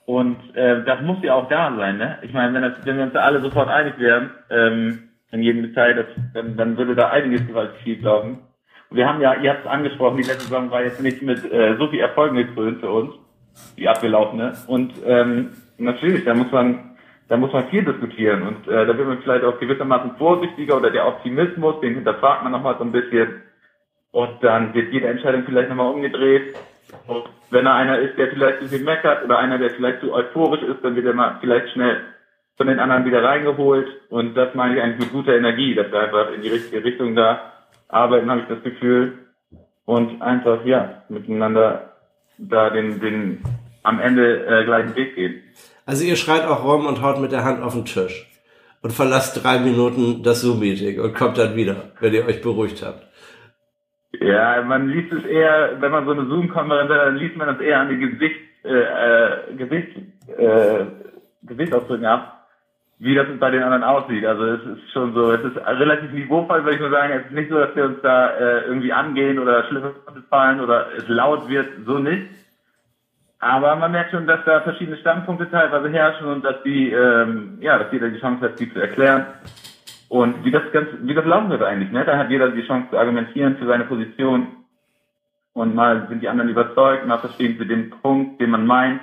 Und 0.04 0.36
äh, 0.56 0.84
das 0.84 1.00
muss 1.02 1.18
ja 1.22 1.34
auch 1.34 1.48
da 1.48 1.74
sein, 1.74 1.96
ne? 1.96 2.18
Ich 2.22 2.32
meine, 2.32 2.52
wenn, 2.54 2.74
wenn 2.84 2.96
wir 2.96 3.04
uns 3.04 3.12
da 3.12 3.20
alle 3.20 3.40
sofort 3.40 3.68
einig 3.68 3.98
wären, 3.98 4.30
ähm, 4.50 5.08
in 5.30 5.42
jedem 5.42 5.62
Detail, 5.62 5.94
das, 5.94 6.06
dann, 6.34 6.56
dann 6.56 6.76
würde 6.76 6.94
da 6.94 7.10
einiges 7.10 7.46
gewaltig 7.46 7.80
schief 7.82 8.02
laufen. 8.02 8.38
Wir 8.90 9.08
haben 9.08 9.20
ja, 9.20 9.34
ihr 9.34 9.50
habt 9.50 9.64
es 9.64 9.70
angesprochen, 9.70 10.16
die 10.16 10.24
letzte 10.24 10.48
Saison 10.48 10.70
war 10.70 10.82
jetzt 10.82 11.00
nicht 11.00 11.22
mit 11.22 11.50
äh, 11.50 11.76
so 11.78 11.86
viel 11.88 12.00
Erfolgen 12.00 12.36
gekrönt 12.36 12.80
für 12.80 12.90
uns, 12.90 13.14
die 13.78 13.88
abgelaufene. 13.88 14.54
Und 14.66 14.92
ähm, 15.06 15.50
natürlich, 15.78 16.24
da 16.24 16.34
muss 16.34 16.50
man 16.50 16.90
da 17.28 17.36
muss 17.36 17.52
man 17.52 17.68
viel 17.68 17.84
diskutieren 17.84 18.42
und 18.42 18.66
äh, 18.66 18.86
da 18.86 18.98
wird 18.98 19.06
man 19.06 19.22
vielleicht 19.22 19.44
auch 19.44 19.60
gewissermaßen 19.60 20.16
vorsichtiger 20.18 20.76
oder 20.76 20.90
der 20.90 21.06
Optimismus, 21.06 21.80
den 21.80 21.94
hinterfragt 21.94 22.42
man 22.42 22.50
nochmal 22.50 22.74
so 22.76 22.82
ein 22.82 22.90
bisschen 22.90 23.42
und 24.12 24.42
dann 24.42 24.74
wird 24.74 24.92
jede 24.92 25.08
Entscheidung 25.08 25.44
vielleicht 25.44 25.68
nochmal 25.68 25.92
umgedreht. 25.92 26.54
Und 27.06 27.24
wenn 27.50 27.64
da 27.64 27.76
einer 27.76 27.98
ist, 27.98 28.18
der 28.18 28.28
vielleicht 28.28 28.58
ein 28.58 28.64
bisschen 28.64 28.84
meckert 28.84 29.24
oder 29.24 29.38
einer, 29.38 29.58
der 29.58 29.70
vielleicht 29.70 30.00
zu 30.00 30.12
euphorisch 30.12 30.62
ist, 30.62 30.82
dann 30.82 30.96
wird 30.96 31.06
er 31.06 31.14
mal 31.14 31.38
vielleicht 31.40 31.70
schnell 31.72 32.00
von 32.56 32.66
den 32.66 32.80
anderen 32.80 33.04
wieder 33.04 33.22
reingeholt. 33.22 33.86
Und 34.08 34.34
das 34.34 34.54
meine 34.54 34.76
ich 34.76 34.82
eigentlich 34.82 35.00
mit 35.00 35.12
guter 35.12 35.36
Energie, 35.36 35.74
dass 35.74 35.90
wir 35.90 36.00
einfach 36.00 36.32
in 36.32 36.42
die 36.42 36.48
richtige 36.48 36.82
Richtung 36.84 37.14
da 37.14 37.52
arbeiten, 37.88 38.30
habe 38.30 38.40
ich 38.40 38.48
das 38.48 38.62
Gefühl. 38.62 39.18
Und 39.84 40.20
einfach, 40.22 40.64
ja, 40.64 41.02
miteinander 41.08 41.92
da 42.38 42.70
den, 42.70 43.00
den 43.00 43.42
am 43.82 44.00
Ende 44.00 44.46
äh, 44.46 44.64
gleichen 44.64 44.94
Weg 44.94 45.14
gehen. 45.14 45.42
Also 45.86 46.04
ihr 46.04 46.16
schreit 46.16 46.44
auch 46.44 46.64
rum 46.64 46.86
und 46.86 47.02
haut 47.02 47.20
mit 47.20 47.32
der 47.32 47.44
Hand 47.44 47.62
auf 47.62 47.74
den 47.74 47.84
Tisch 47.84 48.28
und 48.82 48.92
verlasst 48.92 49.42
drei 49.42 49.58
Minuten 49.58 50.22
das 50.22 50.42
Zoom-Meeting 50.42 51.00
und 51.00 51.14
kommt 51.14 51.38
dann 51.38 51.56
wieder, 51.56 51.92
wenn 52.00 52.14
ihr 52.14 52.26
euch 52.26 52.42
beruhigt 52.42 52.84
habt. 52.84 53.09
Ja, 54.18 54.62
man 54.62 54.88
liest 54.88 55.12
es 55.12 55.24
eher, 55.24 55.80
wenn 55.80 55.92
man 55.92 56.04
so 56.04 56.12
eine 56.12 56.26
Zoom-Konferenz 56.26 56.90
hat, 56.90 56.98
dann 56.98 57.16
liest 57.16 57.36
man 57.36 57.46
das 57.46 57.60
eher 57.60 57.80
an 57.80 57.88
den 57.88 58.00
Gesicht, 58.00 58.40
äh, 58.64 58.68
äh, 58.68 59.54
Gesicht, 59.56 59.96
äh, 60.36 60.84
Gesichtsausdrücken 61.42 62.06
ab, 62.06 62.48
wie 62.98 63.14
das 63.14 63.26
bei 63.38 63.50
den 63.50 63.62
anderen 63.62 63.84
aussieht. 63.84 64.26
Also 64.26 64.44
es 64.44 64.62
ist 64.62 64.92
schon 64.92 65.14
so, 65.14 65.32
es 65.32 65.44
ist 65.44 65.56
relativ 65.56 66.10
niveauvoll, 66.12 66.64
würde 66.64 66.74
ich 66.74 66.80
nur 66.80 66.90
sagen. 66.90 67.12
Es 67.12 67.26
ist 67.26 67.32
nicht 67.32 67.50
so, 67.50 67.58
dass 67.58 67.74
wir 67.76 67.84
uns 67.84 68.02
da 68.02 68.30
äh, 68.30 68.64
irgendwie 68.66 68.92
angehen 68.92 69.38
oder 69.38 69.64
schlimme 69.64 69.94
fallen 70.28 70.60
oder 70.60 70.88
es 70.96 71.06
laut 71.06 71.48
wird, 71.48 71.68
so 71.86 71.98
nicht. 71.98 72.28
Aber 73.38 73.74
man 73.76 73.92
merkt 73.92 74.10
schon, 74.10 74.26
dass 74.26 74.44
da 74.44 74.60
verschiedene 74.60 74.98
Standpunkte 74.98 75.50
teilweise 75.50 75.88
herrschen 75.88 76.26
und 76.26 76.44
dass 76.44 76.62
die, 76.62 76.90
ähm, 76.90 77.56
ja, 77.60 77.78
dass 77.78 77.90
jeder 77.90 78.10
die 78.10 78.20
Chance 78.20 78.44
hat, 78.44 78.60
die 78.60 78.70
zu 78.70 78.78
erklären. 78.78 79.26
Und 80.10 80.44
wie 80.44 80.50
das 80.50 80.64
ganz, 80.72 80.88
wie 81.02 81.14
das 81.14 81.24
laufen 81.24 81.50
wird 81.50 81.62
eigentlich, 81.62 81.92
ne? 81.92 82.04
Da 82.04 82.18
hat 82.18 82.30
jeder 82.30 82.50
die 82.50 82.66
Chance 82.66 82.90
zu 82.90 82.98
argumentieren 82.98 83.56
für 83.58 83.66
seine 83.66 83.84
Position. 83.84 84.48
Und 85.52 85.76
mal 85.76 86.08
sind 86.08 86.20
die 86.20 86.28
anderen 86.28 86.50
überzeugt, 86.50 87.06
mal 87.06 87.18
verstehen 87.18 87.56
sie 87.60 87.64
den 87.64 87.90
Punkt, 87.90 88.40
den 88.40 88.50
man 88.50 88.66
meint, 88.66 89.00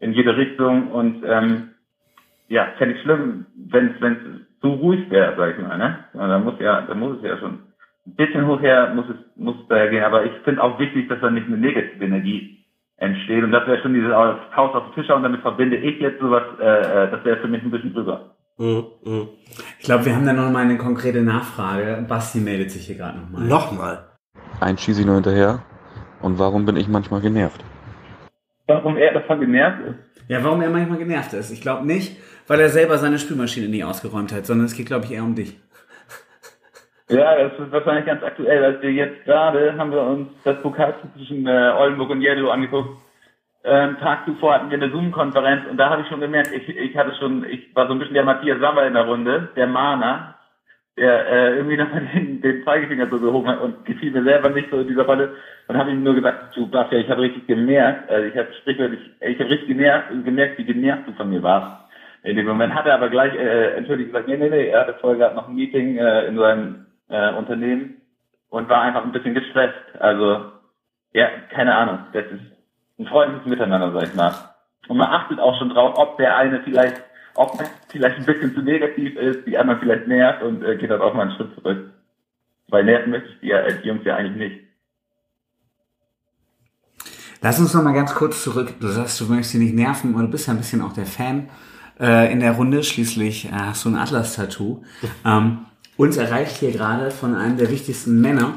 in 0.00 0.12
jede 0.12 0.36
Richtung. 0.36 0.90
Und 0.90 1.22
ähm, 1.24 1.70
ja, 2.48 2.66
fände 2.78 2.96
ich 2.96 3.02
schlimm, 3.02 3.46
wenn 3.54 3.94
es 4.00 4.60
zu 4.60 4.70
ruhig 4.70 5.08
wäre, 5.08 5.34
sag 5.36 5.52
ich 5.56 5.64
mal, 5.64 5.78
ne? 5.78 6.04
Da 6.14 6.38
muss 6.40 6.54
ja, 6.58 6.80
da 6.80 6.94
muss 6.96 7.18
es 7.18 7.22
ja 7.22 7.38
schon 7.38 7.60
ein 8.04 8.16
bisschen 8.16 8.48
hochher 8.48 8.92
muss 8.94 9.06
es, 9.08 9.36
muss 9.36 9.54
es 9.60 9.68
daher 9.68 9.88
gehen. 9.88 10.02
Aber 10.02 10.24
ich 10.24 10.32
finde 10.42 10.64
auch 10.64 10.80
wichtig, 10.80 11.08
dass 11.08 11.20
da 11.20 11.30
nicht 11.30 11.46
eine 11.46 11.58
negative 11.58 12.04
Energie 12.04 12.64
entsteht. 12.96 13.44
Und 13.44 13.52
das 13.52 13.68
wäre 13.68 13.80
schon 13.82 13.94
dieses 13.94 14.12
Haus 14.12 14.74
auf 14.74 14.84
den 14.86 14.94
Tisch 14.94 15.14
und 15.14 15.22
damit 15.22 15.42
verbinde 15.42 15.76
ich 15.76 16.00
jetzt 16.00 16.18
sowas, 16.18 16.42
äh, 16.60 16.64
äh, 16.64 17.10
das 17.12 17.24
wäre 17.24 17.36
für 17.36 17.46
mich 17.46 17.62
ein 17.62 17.70
bisschen 17.70 17.94
drüber. 17.94 18.34
Ich 18.58 19.84
glaube, 19.84 20.04
wir 20.04 20.16
haben 20.16 20.26
da 20.26 20.32
noch 20.32 20.50
mal 20.50 20.64
eine 20.64 20.78
konkrete 20.78 21.22
Nachfrage. 21.22 22.04
Basti 22.08 22.40
meldet 22.40 22.72
sich 22.72 22.86
hier 22.86 22.96
gerade 22.96 23.18
noch 23.18 23.30
mal. 23.30 23.44
Nochmal. 23.44 24.08
Einen 24.60 24.76
schieße 24.76 25.00
ich 25.00 25.06
nur 25.06 25.14
hinterher. 25.14 25.62
Und 26.20 26.40
warum 26.40 26.66
bin 26.66 26.76
ich 26.76 26.88
manchmal 26.88 27.20
genervt? 27.20 27.64
Warum 28.66 28.96
er 28.96 29.14
davon 29.14 29.40
genervt 29.40 29.78
ist? 29.86 30.28
Ja, 30.28 30.42
warum 30.42 30.60
er 30.60 30.70
manchmal 30.70 30.98
genervt 30.98 31.32
ist. 31.34 31.52
Ich 31.52 31.60
glaube 31.60 31.86
nicht, 31.86 32.16
weil 32.48 32.60
er 32.60 32.68
selber 32.68 32.98
seine 32.98 33.18
Spülmaschine 33.18 33.68
nie 33.68 33.84
ausgeräumt 33.84 34.32
hat, 34.32 34.44
sondern 34.44 34.66
es 34.66 34.74
geht, 34.76 34.86
glaube 34.86 35.04
ich, 35.04 35.12
eher 35.12 35.22
um 35.22 35.34
dich. 35.34 35.58
Ja, 37.10 37.42
das 37.42 37.58
ist 37.58 37.72
wahrscheinlich 37.72 38.04
ganz 38.04 38.22
aktuell, 38.22 38.62
als 38.62 38.82
wir 38.82 38.92
jetzt 38.92 39.24
gerade 39.24 39.78
haben 39.78 39.90
wir 39.92 40.02
uns 40.02 40.28
das 40.44 40.60
Pokalspiel 40.60 41.08
zwischen 41.14 41.46
äh, 41.46 41.72
Oldenburg 41.74 42.10
und 42.10 42.20
Jello 42.20 42.50
angeguckt. 42.50 43.00
Ähm, 43.68 43.98
Tag 43.98 44.24
zuvor 44.24 44.54
hatten 44.54 44.70
wir 44.70 44.78
eine 44.78 44.90
Zoom-Konferenz 44.90 45.66
und 45.70 45.76
da 45.76 45.90
habe 45.90 46.02
ich 46.02 46.08
schon 46.08 46.20
gemerkt, 46.20 46.50
ich, 46.52 46.68
ich 46.68 46.96
hatte 46.96 47.14
schon, 47.16 47.44
ich 47.44 47.74
war 47.76 47.86
so 47.86 47.92
ein 47.92 47.98
bisschen 47.98 48.14
der 48.14 48.24
Matthias 48.24 48.60
Sammer 48.60 48.86
in 48.86 48.94
der 48.94 49.04
Runde, 49.04 49.50
der 49.56 49.66
Mahner, 49.66 50.36
der 50.96 51.28
äh, 51.28 51.56
irgendwie 51.56 51.76
nochmal 51.76 52.08
den, 52.14 52.40
den 52.40 52.64
Zeigefinger 52.64 53.08
so 53.10 53.20
gehoben 53.20 53.46
hat 53.46 53.60
und 53.60 53.84
gefiel 53.84 54.10
mir 54.10 54.24
selber 54.24 54.48
nicht 54.48 54.70
so 54.70 54.80
in 54.80 54.88
dieser 54.88 55.04
Rolle. 55.04 55.34
Und 55.66 55.76
habe 55.76 55.90
ihm 55.90 56.02
nur 56.02 56.14
gesagt, 56.14 56.56
du 56.56 56.66
Bastian, 56.66 57.02
ich 57.02 57.10
habe 57.10 57.20
richtig 57.20 57.46
gemerkt, 57.46 58.10
also 58.10 58.26
ich 58.26 58.36
habe 58.36 58.48
sprichwörtlich, 58.54 59.00
ich 59.20 59.38
habe 59.38 59.50
richtig 59.50 59.68
genervt, 59.68 60.08
gemerkt, 60.24 60.58
wie 60.58 60.64
genervt 60.64 61.06
du 61.06 61.12
von 61.12 61.28
mir 61.28 61.42
warst. 61.42 61.84
In 62.22 62.36
dem 62.36 62.46
Moment 62.46 62.74
hat 62.74 62.86
er 62.86 62.94
aber 62.94 63.10
gleich 63.10 63.34
äh, 63.34 63.76
entschuldigt 63.76 64.10
gesagt, 64.10 64.28
nee, 64.28 64.36
nee, 64.36 64.48
nee, 64.48 64.68
er 64.68 64.80
hatte 64.80 64.94
vorher 65.00 65.18
gerade 65.18 65.36
noch 65.36 65.48
ein 65.48 65.54
Meeting 65.54 65.98
äh, 65.98 66.26
in 66.26 66.36
seinem 66.38 66.86
äh, 67.08 67.32
Unternehmen 67.34 68.00
und 68.48 68.68
war 68.68 68.80
einfach 68.80 69.04
ein 69.04 69.12
bisschen 69.12 69.34
gestresst. 69.34 69.76
Also, 70.00 70.52
ja, 71.12 71.28
keine 71.50 71.74
Ahnung. 71.76 71.98
Das 72.12 72.24
ist 72.26 72.57
ein 72.98 73.06
freundliches 73.06 73.46
Miteinander, 73.46 73.92
sag 73.92 74.08
ich 74.08 74.14
mal. 74.14 74.34
Und 74.88 74.96
man 74.96 75.08
achtet 75.08 75.38
auch 75.38 75.58
schon 75.58 75.70
drauf, 75.70 75.96
ob 75.96 76.16
der 76.18 76.36
eine 76.36 76.60
vielleicht, 76.62 76.96
es 76.96 77.70
vielleicht 77.88 78.16
ein 78.18 78.26
bisschen 78.26 78.54
zu 78.54 78.62
negativ 78.62 79.16
ist, 79.16 79.46
die 79.46 79.56
anderen 79.56 79.80
vielleicht 79.80 80.08
nervt 80.08 80.42
und 80.42 80.62
äh, 80.62 80.76
geht 80.76 80.90
dann 80.90 81.00
auch 81.00 81.14
mal 81.14 81.28
einen 81.28 81.36
Schritt 81.36 81.54
zurück. 81.54 81.90
Weil 82.68 82.84
nerven 82.84 83.10
möchte 83.10 83.28
ich 83.28 83.40
die, 83.40 83.50
äh, 83.50 83.80
die 83.82 83.88
Jungs 83.88 84.04
ja 84.04 84.16
eigentlich 84.16 84.36
nicht. 84.36 84.64
Lass 87.40 87.60
uns 87.60 87.72
noch 87.72 87.82
mal 87.82 87.92
ganz 87.92 88.14
kurz 88.14 88.42
zurück. 88.42 88.74
Du 88.80 88.88
sagst, 88.88 89.20
du 89.20 89.26
möchtest 89.26 89.52
sie 89.52 89.58
nicht 89.58 89.74
nerven, 89.74 90.14
aber 90.14 90.22
du 90.22 90.28
bist 90.28 90.48
ja 90.48 90.54
ein 90.54 90.58
bisschen 90.58 90.82
auch 90.82 90.92
der 90.92 91.06
Fan 91.06 91.48
äh, 92.00 92.32
in 92.32 92.40
der 92.40 92.52
Runde. 92.52 92.82
Schließlich 92.82 93.46
äh, 93.46 93.52
hast 93.52 93.84
du 93.84 93.90
ein 93.90 93.96
Atlas-Tattoo. 93.96 94.82
Ähm, 95.24 95.66
uns 95.96 96.16
erreicht 96.16 96.58
hier 96.58 96.70
gerade 96.70 97.10
von 97.10 97.34
einem 97.34 97.56
der 97.56 97.70
wichtigsten 97.70 98.20
Männer 98.20 98.54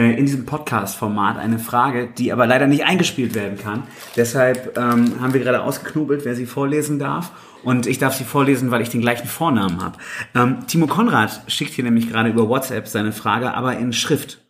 in 0.00 0.26
diesem 0.26 0.44
Podcast-Format 0.44 1.38
eine 1.38 1.58
Frage, 1.58 2.08
die 2.08 2.32
aber 2.32 2.46
leider 2.46 2.66
nicht 2.66 2.84
eingespielt 2.84 3.34
werden 3.34 3.58
kann. 3.58 3.84
Deshalb 4.16 4.76
ähm, 4.76 5.20
haben 5.20 5.32
wir 5.32 5.40
gerade 5.40 5.62
ausgeknobelt, 5.62 6.24
wer 6.24 6.34
sie 6.34 6.46
vorlesen 6.46 6.98
darf. 6.98 7.30
Und 7.62 7.86
ich 7.86 7.98
darf 7.98 8.14
sie 8.14 8.24
vorlesen, 8.24 8.70
weil 8.70 8.82
ich 8.82 8.90
den 8.90 9.00
gleichen 9.00 9.26
Vornamen 9.26 9.82
habe. 9.82 9.96
Ähm, 10.34 10.66
Timo 10.66 10.86
Konrad 10.86 11.42
schickt 11.46 11.72
hier 11.72 11.84
nämlich 11.84 12.10
gerade 12.10 12.28
über 12.28 12.48
WhatsApp 12.48 12.88
seine 12.88 13.12
Frage, 13.12 13.54
aber 13.54 13.76
in 13.76 13.92
Schrift. 13.92 14.44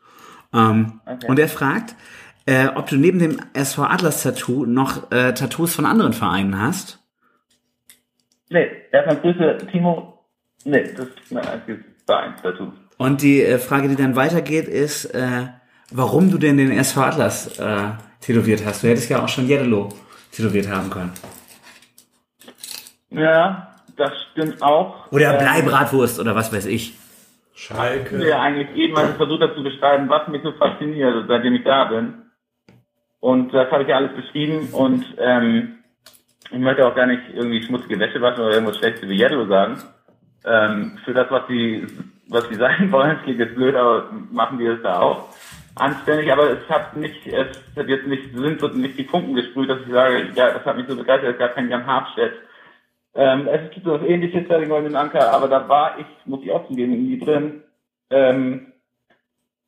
Ähm, 0.53 1.01
Okay. 1.07 1.27
Und 1.29 1.39
er 1.39 1.49
fragt, 1.49 1.95
äh, 2.47 2.69
ob 2.75 2.89
du 2.89 2.97
neben 2.97 3.19
dem 3.19 3.39
SV 3.53 3.85
Atlas 3.85 4.23
Tattoo 4.23 4.67
noch 4.67 5.11
äh, 5.13 5.33
Tattoos 5.35 5.75
von 5.75 5.87
anderen 5.87 6.13
Vereinen 6.13 6.61
hast. 6.61 6.99
Nee, 8.51 8.69
erstmal 8.93 9.17
Grüße, 9.17 9.59
Timo. 9.71 10.25
Nee, 10.65 10.93
das 10.97 11.07
ist 11.09 11.33
mein 11.33 11.47
einziges 11.47 11.85
Vereins-Tattoo. 12.07 12.73
Und 12.97 13.23
die 13.23 13.43
äh, 13.43 13.59
Frage, 13.59 13.89
die 13.89 13.97
dann 13.97 14.17
weitergeht, 14.17 14.69
ist, 14.69 15.07
äh, 15.07 15.49
warum 15.93 16.31
du 16.31 16.39
denn 16.39 16.57
den 16.57 16.71
SV 16.71 17.01
Atlas 17.01 17.59
äh, 17.59 17.91
tätowiert 18.21 18.65
hast. 18.65 18.83
Du 18.83 18.89
hättest 18.89 19.11
ja 19.11 19.23
auch 19.23 19.29
schon 19.29 19.47
Jeddelo 19.47 19.89
tätowiert 20.33 20.69
haben 20.69 20.91
können. 20.91 21.13
Ja, 23.11 23.75
das 23.97 24.13
stimmt 24.33 24.63
auch. 24.63 25.11
Oder 25.13 25.33
Ähm, 25.35 25.39
Bleibratwurst 25.39 26.19
oder 26.21 26.35
was 26.35 26.53
weiß 26.53 26.67
ich. 26.67 26.95
Schalke. 27.55 28.27
Ja, 28.27 28.43
eigentlich 28.43 28.77
eben 28.77 28.95
mal 28.95 29.15
versucht 29.15 29.41
habe 29.43 29.55
zu 29.55 29.63
beschreiben, 29.63 30.09
was 30.09 30.27
mich 30.29 30.43
so 30.43 30.53
fasziniert, 30.53 31.27
seitdem 31.29 31.55
ich 31.55 31.65
da 31.65 31.85
bin. 31.85 32.15
Und 33.21 33.55
das 33.55 33.71
habe 33.71 33.85
ich 33.85 33.89
ja 33.89 33.97
alles 33.97 34.15
beschrieben 34.17 34.69
und 34.73 35.05
ähm, 35.19 35.79
ich 36.51 36.59
möchte 36.59 36.87
auch 36.87 36.95
gar 36.95 37.07
nicht 37.07 37.23
irgendwie 37.33 37.63
schmutzige 37.63 37.99
Wäsche 37.99 38.21
waschen 38.21 38.45
oder 38.45 38.55
irgendwas 38.55 38.77
Schlechtes 38.77 39.09
wie 39.09 39.19
Yellow 39.19 39.47
sagen. 39.47 39.79
Ähm, 40.45 40.99
für 41.05 41.15
das, 41.15 41.31
was 41.31 41.47
sie, 41.49 41.87
was 42.29 42.49
sie 42.49 42.57
sein 42.57 42.91
wollen, 42.93 43.19
klingt 43.23 43.41
jetzt 43.41 43.55
blöd, 43.55 43.75
aber 43.75 44.11
machen 44.31 44.59
wir 44.59 44.75
es 44.75 44.83
da 44.83 45.01
auch 45.01 45.29
anständig, 45.77 46.33
aber 46.33 46.51
es 46.51 46.69
hat 46.69 46.97
nicht, 46.97 47.27
es 47.27 47.61
hat 47.77 47.89
jetzt 47.89 48.07
nicht, 48.07 48.35
sind 48.35 48.61
so 48.61 48.69
nicht 48.69 48.99
die 48.99 49.05
Funken 49.05 49.35
gesprüht, 49.35 49.69
dass 49.69 49.81
ich 49.81 49.93
sage, 49.93 50.31
ja, 50.35 50.53
das 50.53 50.65
hat 50.65 50.77
mich 50.77 50.87
so 50.87 50.97
begeistert, 50.97 51.33
es 51.33 51.39
gab 51.39 51.55
kein 51.55 51.69
Jan 51.69 51.87
Habstedt. 51.87 52.35
Ähm, 53.17 53.49
es 53.49 53.71
gibt 53.71 53.87
so 53.87 53.93
was 53.93 54.03
ähnliches 54.03 54.49
bei 54.49 54.59
den 54.59 54.69
Goldenen 54.69 54.97
Anker, 54.97 55.33
aber 55.33 55.49
da 55.49 55.69
war 55.69 55.99
ich, 55.99 56.07
muss 56.27 56.43
ich 56.43 56.51
auch 56.51 56.67
zugeben, 56.67 56.93
nie 56.93 57.19
drin. 57.19 57.63
Ähm, 58.11 58.73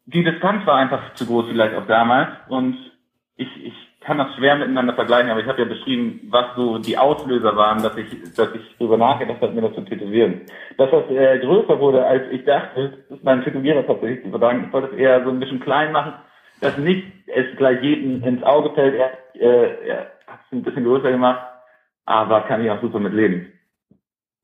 die 0.06 0.24
Distanz 0.24 0.66
war 0.66 0.76
einfach 0.76 1.14
zu 1.14 1.26
groß 1.26 1.46
vielleicht 1.48 1.74
auch 1.74 1.86
damals 1.86 2.30
und 2.48 2.76
ich, 3.36 3.48
ich 3.64 3.85
kann 4.06 4.18
das 4.18 4.36
schwer 4.36 4.54
miteinander 4.54 4.94
vergleichen, 4.94 5.30
aber 5.30 5.40
ich 5.40 5.48
habe 5.48 5.62
ja 5.62 5.68
beschrieben, 5.68 6.28
was 6.30 6.54
so 6.54 6.78
die 6.78 6.96
Auslöser 6.96 7.56
waren, 7.56 7.82
dass 7.82 7.96
ich, 7.96 8.06
dass 8.34 8.54
ich 8.54 8.62
darüber 8.78 8.96
nachgedacht 8.96 9.40
habe, 9.40 9.52
mir 9.52 9.62
das 9.62 9.74
zu 9.74 9.80
tätowieren. 9.80 10.42
Dass 10.78 10.92
das 10.92 11.10
äh, 11.10 11.40
größer 11.40 11.80
wurde, 11.80 12.06
als 12.06 12.22
ich 12.30 12.44
dachte, 12.44 13.04
ist 13.08 13.24
mein 13.24 13.42
Tätowierer 13.42 13.84
tatsächlich 13.84 14.22
zu 14.22 14.30
verdanken. 14.30 14.66
Ich 14.66 14.72
wollte 14.72 14.94
es 14.94 14.98
eher 14.98 15.24
so 15.24 15.30
ein 15.30 15.40
bisschen 15.40 15.58
klein 15.58 15.90
machen, 15.90 16.12
dass 16.60 16.78
nicht 16.78 17.04
es 17.26 17.56
gleich 17.56 17.82
jedem 17.82 18.22
ins 18.22 18.44
Auge 18.44 18.70
fällt. 18.74 18.94
Er, 18.94 19.10
äh, 19.34 19.88
er 19.88 19.98
hat 20.28 20.38
es 20.46 20.52
ein 20.52 20.62
bisschen 20.62 20.84
größer 20.84 21.10
gemacht, 21.10 21.44
aber 22.04 22.42
kann 22.42 22.64
ich 22.64 22.70
auch 22.70 22.80
super 22.80 23.00
mit 23.00 23.12
leben. 23.12 23.52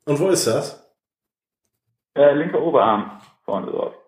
Und 0.07 0.19
wo 0.19 0.29
ist 0.29 0.49
das? 0.49 0.93
Äh, 2.17 2.35
linker 2.35 2.61
Oberarm 2.61 3.21
vorne 3.45 3.71
drauf. 3.71 3.95
Seid 3.95 4.03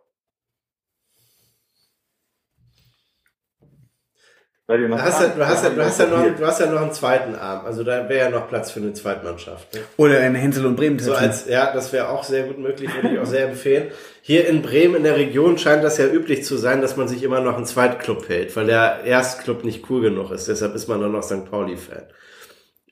ihr 4.43 4.47
noch 4.47 4.54
Du 4.67 4.99
hast, 4.99 5.21
ja, 5.21 5.29
du, 5.29 5.47
hast 5.47 5.63
ja, 5.65 5.71
du, 5.71 5.85
hast 5.85 6.01
ja 6.01 6.07
noch, 6.07 6.37
du 6.39 6.47
hast 6.47 6.61
ja 6.61 6.67
noch 6.73 6.81
einen 6.81 6.93
zweiten 6.93 7.35
Arm. 7.35 7.67
Also 7.67 7.85
da 7.85 8.09
wäre 8.09 8.25
ja 8.25 8.31
noch 8.31 8.49
Platz 8.49 8.71
für 8.71 8.81
eine 8.81 8.95
Zweitmannschaft. 8.95 9.75
Ne? 9.75 9.81
Oder 9.99 10.21
ein 10.21 10.35
Hänsel 10.35 10.65
und 10.65 10.77
Bremen 10.77 10.99
So 10.99 11.13
Tattoo. 11.13 11.27
als, 11.27 11.47
ja, 11.49 11.71
das 11.75 11.93
wäre 11.93 12.09
auch 12.09 12.23
sehr 12.25 12.45
gut 12.45 12.59
möglich, 12.59 12.89
würde 12.95 13.15
ich 13.15 13.19
auch 13.21 13.27
sehr 13.27 13.47
empfehlen. 13.49 13.91
Hier 14.23 14.49
in 14.49 14.63
Bremen 14.63 14.95
in 14.95 15.03
der 15.03 15.17
Region 15.17 15.59
scheint 15.59 15.85
das 15.85 15.99
ja 15.99 16.07
üblich 16.07 16.45
zu 16.45 16.57
sein, 16.57 16.81
dass 16.81 16.97
man 16.97 17.09
sich 17.09 17.23
immer 17.23 17.41
noch 17.41 17.57
einen 17.57 17.67
Zweitclub 17.67 18.27
hält, 18.31 18.57
weil 18.57 18.65
der 18.65 19.05
Erstclub 19.05 19.65
nicht 19.65 19.91
cool 19.91 20.01
genug 20.01 20.31
ist. 20.31 20.49
Deshalb 20.49 20.75
ist 20.75 20.89
man 20.89 21.01
nur 21.01 21.11
noch 21.11 21.23
St. 21.23 21.51
Pauli-Fan. 21.51 22.05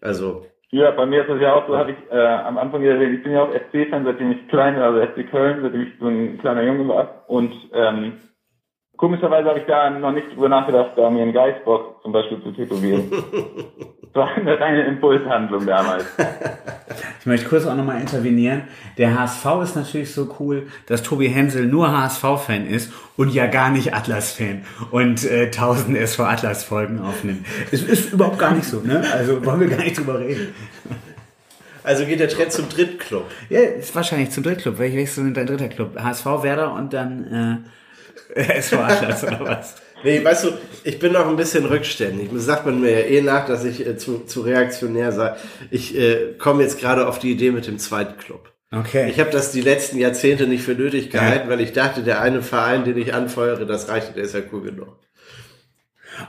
Also, 0.02 0.44
Ja, 0.72 0.90
bei 0.90 1.06
mir 1.06 1.22
ist 1.22 1.30
das 1.30 1.40
ja 1.40 1.54
auch 1.54 1.66
so, 1.66 1.76
habe 1.78 1.92
ich 1.92 1.96
äh, 2.10 2.18
am 2.18 2.58
Anfang 2.58 2.82
ja 2.82 2.92
erwähnt, 2.92 3.14
ich 3.16 3.22
bin 3.22 3.32
ja 3.32 3.44
auch 3.44 3.50
FC-Fan, 3.50 4.04
seitdem 4.04 4.32
ich 4.32 4.46
klein 4.48 4.76
war, 4.76 4.92
also 4.92 5.00
FC 5.06 5.30
Köln, 5.30 5.60
seitdem 5.62 5.82
ich 5.82 5.88
so 5.98 6.06
ein 6.06 6.38
kleiner 6.38 6.64
Junge 6.64 6.88
war. 6.88 7.24
Und 7.28 7.54
ähm, 7.72 8.14
komischerweise 9.02 9.48
habe 9.48 9.58
ich 9.58 9.66
da 9.66 9.90
noch 9.90 10.12
nicht 10.12 10.28
drüber 10.32 10.48
nachgedacht, 10.48 10.92
da 10.94 11.10
mir 11.10 11.22
einen 11.22 11.32
Geistbock 11.32 12.00
zum 12.02 12.12
Beispiel 12.12 12.40
zu 12.40 12.52
tätowieren. 12.52 13.10
das 14.02 14.14
war 14.14 14.28
eine 14.36 14.60
reine 14.60 14.84
Impulshandlung 14.86 15.66
damals. 15.66 16.04
Ich 17.20 17.26
möchte 17.26 17.48
kurz 17.48 17.64
auch 17.66 17.76
nochmal 17.76 18.00
intervenieren. 18.00 18.64
Der 18.98 19.16
HSV 19.18 19.46
ist 19.62 19.76
natürlich 19.76 20.12
so 20.12 20.34
cool, 20.40 20.66
dass 20.86 21.04
Tobi 21.04 21.28
Hensel 21.28 21.66
nur 21.66 21.96
HSV-Fan 21.96 22.66
ist 22.66 22.92
und 23.16 23.32
ja 23.32 23.46
gar 23.46 23.70
nicht 23.70 23.94
Atlas-Fan 23.94 24.64
und 24.90 25.24
äh, 25.24 25.44
1000 25.46 25.96
SV 25.98 26.24
Atlas-Folgen 26.24 26.98
aufnimmt. 27.00 27.46
Es 27.70 27.82
ist 27.84 28.12
überhaupt 28.12 28.40
gar 28.40 28.52
nicht 28.54 28.64
so, 28.64 28.80
ne? 28.80 29.04
Also 29.12 29.44
wollen 29.46 29.60
wir 29.60 29.68
gar 29.68 29.84
nicht 29.84 29.96
drüber 29.98 30.18
reden. 30.18 30.52
also 31.84 32.04
geht 32.06 32.18
der 32.18 32.28
Trend 32.28 32.50
zum 32.50 32.68
Drittclub. 32.68 33.24
Ja, 33.48 33.60
ist 33.60 33.94
wahrscheinlich 33.94 34.30
zum 34.30 34.42
Drittclub. 34.42 34.78
Welch- 34.80 34.94
Welches 34.96 35.16
ist 35.16 35.24
denn 35.24 35.32
dein 35.34 35.46
dritter 35.46 35.68
Club? 35.68 35.96
HSV, 35.96 36.26
Werder 36.42 36.74
und 36.74 36.92
dann 36.92 37.62
äh, 37.64 37.68
SV 38.34 38.78
Atlas 38.78 39.24
oder 39.24 39.40
was? 39.40 39.74
Nee, 40.04 40.24
weißt 40.24 40.44
du, 40.44 40.48
ich 40.84 40.98
bin 40.98 41.12
noch 41.12 41.28
ein 41.28 41.36
bisschen 41.36 41.64
rückständig. 41.64 42.30
Das 42.32 42.44
sagt 42.44 42.66
man 42.66 42.80
mir 42.80 42.90
ja 42.90 43.06
eh 43.06 43.20
nach, 43.22 43.46
dass 43.46 43.64
ich 43.64 43.86
äh, 43.86 43.96
zu, 43.96 44.20
zu 44.24 44.40
reaktionär 44.40 45.12
sei. 45.12 45.34
Ich 45.70 45.96
äh, 45.96 46.34
komme 46.38 46.62
jetzt 46.64 46.80
gerade 46.80 47.06
auf 47.06 47.18
die 47.20 47.30
Idee 47.30 47.52
mit 47.52 47.66
dem 47.68 47.78
Zweitclub. 47.78 48.50
Okay. 48.74 49.08
Ich 49.10 49.20
habe 49.20 49.30
das 49.30 49.52
die 49.52 49.60
letzten 49.60 49.98
Jahrzehnte 49.98 50.46
nicht 50.46 50.64
für 50.64 50.72
nötig 50.74 51.10
gehalten, 51.10 51.44
Ja. 51.44 51.50
weil 51.52 51.60
ich 51.60 51.72
dachte, 51.72 52.02
der 52.02 52.20
eine 52.22 52.42
Verein, 52.42 52.84
den 52.84 52.96
ich 52.96 53.12
anfeuere, 53.14 53.64
das 53.66 53.88
reicht, 53.88 54.16
der 54.16 54.24
ist 54.24 54.34
ja 54.34 54.40
cool 54.50 54.62
genug. 54.62 54.96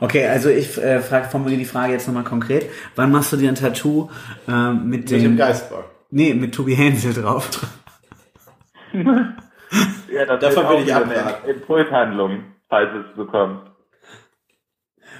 Okay, 0.01 0.27
also 0.27 0.49
ich 0.49 0.77
äh, 0.77 0.99
frag, 1.01 1.31
formuliere 1.31 1.59
die 1.59 1.65
Frage 1.65 1.93
jetzt 1.93 2.07
nochmal 2.07 2.23
konkret. 2.23 2.67
Wann 2.95 3.11
machst 3.11 3.31
du 3.34 3.38
dir 3.38 3.49
ein 3.49 3.55
Tattoo 3.55 4.09
äh, 4.47 4.71
mit, 4.71 5.01
Mit 5.01 5.11
dem, 5.11 5.21
dem 5.23 5.38
Geistbock. 5.38 5.86
Nee, 6.11 6.34
mit 6.34 6.53
Tobi 6.53 6.75
Hensel 6.75 7.13
drauf. 7.13 7.49
Ja, 10.11 10.26
das 10.26 10.53
Davon 10.55 10.78
will 10.78 10.84
ich 10.84 10.93
abraten. 10.93 11.49
Impulshandlung, 11.49 12.43
falls 12.69 12.89
es 12.93 13.15
so 13.15 13.26
kommt. 13.26 13.61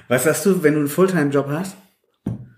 Was 0.08 0.24
sagst 0.24 0.46
du, 0.46 0.62
wenn 0.62 0.74
du 0.74 0.80
einen 0.80 0.88
Fulltime-Job 0.88 1.46
hast? 1.50 1.76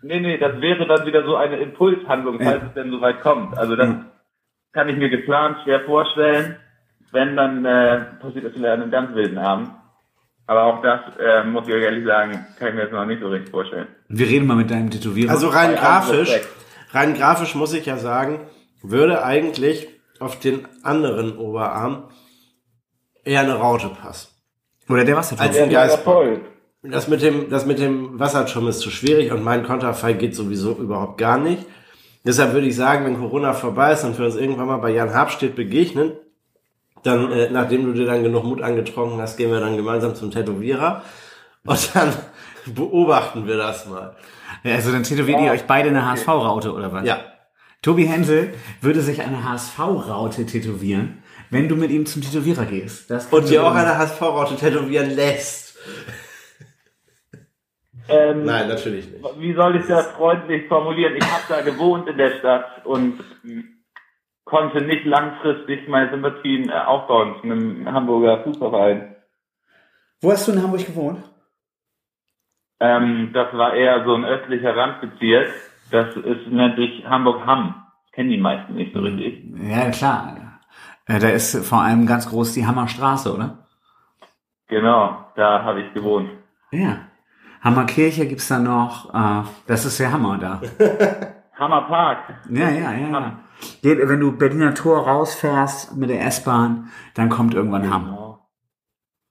Nee, 0.02 0.20
nee, 0.20 0.38
das 0.38 0.60
wäre 0.60 0.86
dann 0.86 1.06
wieder 1.06 1.24
so 1.24 1.36
eine 1.36 1.56
Impulshandlung, 1.58 2.38
falls 2.38 2.62
Ja. 2.62 2.68
es 2.68 2.74
denn 2.74 2.90
soweit 2.90 3.20
kommt. 3.20 3.56
Also 3.56 3.76
das 3.76 3.88
Mhm. 3.88 4.04
kann 4.72 4.88
ich 4.88 4.96
mir 4.96 5.08
geplant 5.08 5.58
schwer 5.64 5.80
vorstellen. 5.84 6.56
Wenn, 7.12 7.36
dann 7.36 7.64
äh, 7.64 8.04
passiert 8.20 8.44
das 8.44 8.52
vielleicht 8.52 8.74
an 8.74 8.82
einem 8.82 8.90
ganz 8.90 9.14
wilden 9.14 9.38
Abend. 9.38 9.70
Aber 10.48 10.64
auch 10.64 10.82
das, 10.82 11.00
äh, 11.18 11.44
muss 11.44 11.66
ich 11.66 11.74
euch 11.74 11.82
ehrlich 11.82 12.04
sagen, 12.04 12.46
kann 12.58 12.68
ich 12.68 12.74
mir 12.74 12.82
jetzt 12.82 12.92
noch 12.92 13.04
nicht 13.06 13.20
so 13.20 13.28
richtig 13.28 13.50
vorstellen. 13.50 13.86
Wir 14.08 14.26
reden 14.26 14.46
mal 14.46 14.56
mit 14.56 14.70
deinem 14.70 14.90
Tätowierer. 14.90 15.30
Also 15.32 15.48
rein 15.48 15.74
grafisch, 15.74 16.30
rein 16.92 17.14
grafisch 17.14 17.54
muss 17.54 17.74
ich 17.74 17.86
ja 17.86 17.96
sagen, 17.96 18.40
würde 18.82 19.24
eigentlich 19.24 19.88
auf 20.20 20.38
den 20.38 20.66
anderen 20.82 21.36
Oberarm 21.38 22.04
eher 23.24 23.40
eine 23.40 23.54
Raute 23.54 23.88
passen. 23.88 24.28
Oder 24.88 25.04
der 25.04 25.16
Wasserturm. 25.16 25.48
Als- 25.48 25.58
Ein 25.58 25.70
Ja, 25.70 25.86
Geistbock. 25.86 26.40
Das 26.82 27.08
mit 27.08 27.20
dem, 27.22 27.50
das 27.50 27.66
mit 27.66 27.80
dem 27.80 28.18
Wasserturm 28.20 28.68
ist 28.68 28.78
zu 28.78 28.90
schwierig 28.90 29.32
und 29.32 29.42
mein 29.42 29.64
Konterfei 29.64 30.12
geht 30.12 30.36
sowieso 30.36 30.72
überhaupt 30.74 31.18
gar 31.18 31.36
nicht. 31.38 31.64
Deshalb 32.24 32.52
würde 32.52 32.66
ich 32.68 32.76
sagen, 32.76 33.04
wenn 33.04 33.18
Corona 33.18 33.52
vorbei 33.54 33.92
ist 33.92 34.04
und 34.04 34.16
wir 34.18 34.26
uns 34.26 34.36
irgendwann 34.36 34.66
mal 34.68 34.76
bei 34.76 34.90
Jan 34.90 35.12
Habstedt 35.12 35.56
begegnen, 35.56 36.12
dann, 37.02 37.32
äh, 37.32 37.50
nachdem 37.50 37.86
du 37.86 37.92
dir 37.92 38.06
dann 38.06 38.22
genug 38.22 38.44
Mut 38.44 38.62
angetrunken 38.62 39.20
hast, 39.20 39.36
gehen 39.36 39.50
wir 39.50 39.60
dann 39.60 39.76
gemeinsam 39.76 40.14
zum 40.14 40.30
Tätowierer 40.30 41.02
und 41.64 41.94
dann 41.94 42.12
beobachten 42.66 43.46
wir 43.46 43.56
das 43.56 43.86
mal. 43.86 44.14
Ja, 44.62 44.74
also 44.76 44.92
dann 44.92 45.02
tätowiert 45.02 45.40
ihr 45.40 45.50
euch 45.52 45.64
beide 45.64 45.88
eine 45.88 46.06
HSV-Raute 46.08 46.72
oder 46.72 46.92
was? 46.92 47.04
Ja. 47.04 47.18
Tobi 47.86 48.06
Hensel 48.06 48.52
würde 48.80 49.00
sich 49.00 49.22
eine 49.22 49.48
HSV-Raute 49.48 50.44
tätowieren, 50.44 51.22
wenn 51.50 51.68
du 51.68 51.76
mit 51.76 51.92
ihm 51.92 52.04
zum 52.04 52.20
Tätowierer 52.20 52.64
gehst. 52.64 53.08
Das 53.12 53.32
Und 53.32 53.48
dir 53.48 53.64
auch 53.64 53.76
eine 53.76 53.96
HSV-Raute 53.96 54.56
tätowieren 54.56 55.10
lässt. 55.10 55.78
Ähm, 58.08 58.44
Nein, 58.44 58.66
natürlich 58.66 59.08
nicht. 59.08 59.24
Wie 59.38 59.54
soll 59.54 59.76
ich 59.76 59.86
das 59.86 60.08
freundlich 60.08 60.66
formulieren? 60.66 61.14
Ich 61.14 61.22
habe 61.22 61.44
da 61.48 61.60
gewohnt 61.60 62.08
in 62.08 62.16
der 62.16 62.38
Stadt 62.38 62.84
und 62.84 63.20
konnte 64.44 64.80
nicht 64.80 65.04
langfristig 65.04 65.86
meine 65.86 66.10
Sympathien 66.10 66.68
äh, 66.68 66.72
aufbauen 66.72 67.36
zu 67.40 67.44
einem 67.44 67.86
Hamburger 67.86 68.42
Fußballverein. 68.42 69.14
Wo 70.20 70.32
hast 70.32 70.48
du 70.48 70.52
in 70.52 70.62
Hamburg 70.62 70.84
gewohnt? 70.84 71.22
Ähm, 72.80 73.30
das 73.32 73.52
war 73.52 73.74
eher 73.74 74.04
so 74.04 74.12
ein 74.12 74.24
östlicher 74.24 74.74
Randbezirk. 74.76 75.52
Das 75.90 76.16
ist 76.16 76.48
nennt 76.50 76.76
sich 76.76 77.04
Hamburg-Hamm. 77.06 77.74
kennen 78.12 78.30
die 78.30 78.38
meisten 78.38 78.74
nicht 78.74 78.92
so 78.94 79.00
richtig. 79.00 79.44
Ja, 79.62 79.90
klar. 79.90 80.36
Äh, 81.06 81.18
Da 81.20 81.28
ist 81.28 81.56
vor 81.64 81.80
allem 81.82 82.06
ganz 82.06 82.28
groß 82.28 82.52
die 82.54 82.66
Hammerstraße, 82.66 83.32
oder? 83.34 83.66
Genau, 84.68 85.24
da 85.36 85.62
habe 85.62 85.82
ich 85.82 85.94
gewohnt. 85.94 86.30
Ja. 86.72 86.98
Hammerkirche 87.62 88.26
gibt's 88.26 88.48
da 88.48 88.58
noch. 88.58 89.14
Äh, 89.14 89.42
das 89.66 89.84
ist 89.84 90.00
der 90.00 90.12
Hammer 90.12 90.38
da. 90.38 90.60
Hammerpark. 91.58 92.18
Ja, 92.50 92.68
ja, 92.68 92.92
ja. 92.92 93.08
ja. 93.08 93.32
Geht- 93.82 94.06
Wenn 94.08 94.20
du 94.20 94.32
Berliner 94.36 94.74
Tor 94.74 95.06
rausfährst 95.06 95.96
mit 95.96 96.10
der 96.10 96.24
S-Bahn, 96.26 96.90
dann 97.14 97.28
kommt 97.30 97.54
irgendwann 97.54 97.90
Hamm. 97.90 98.25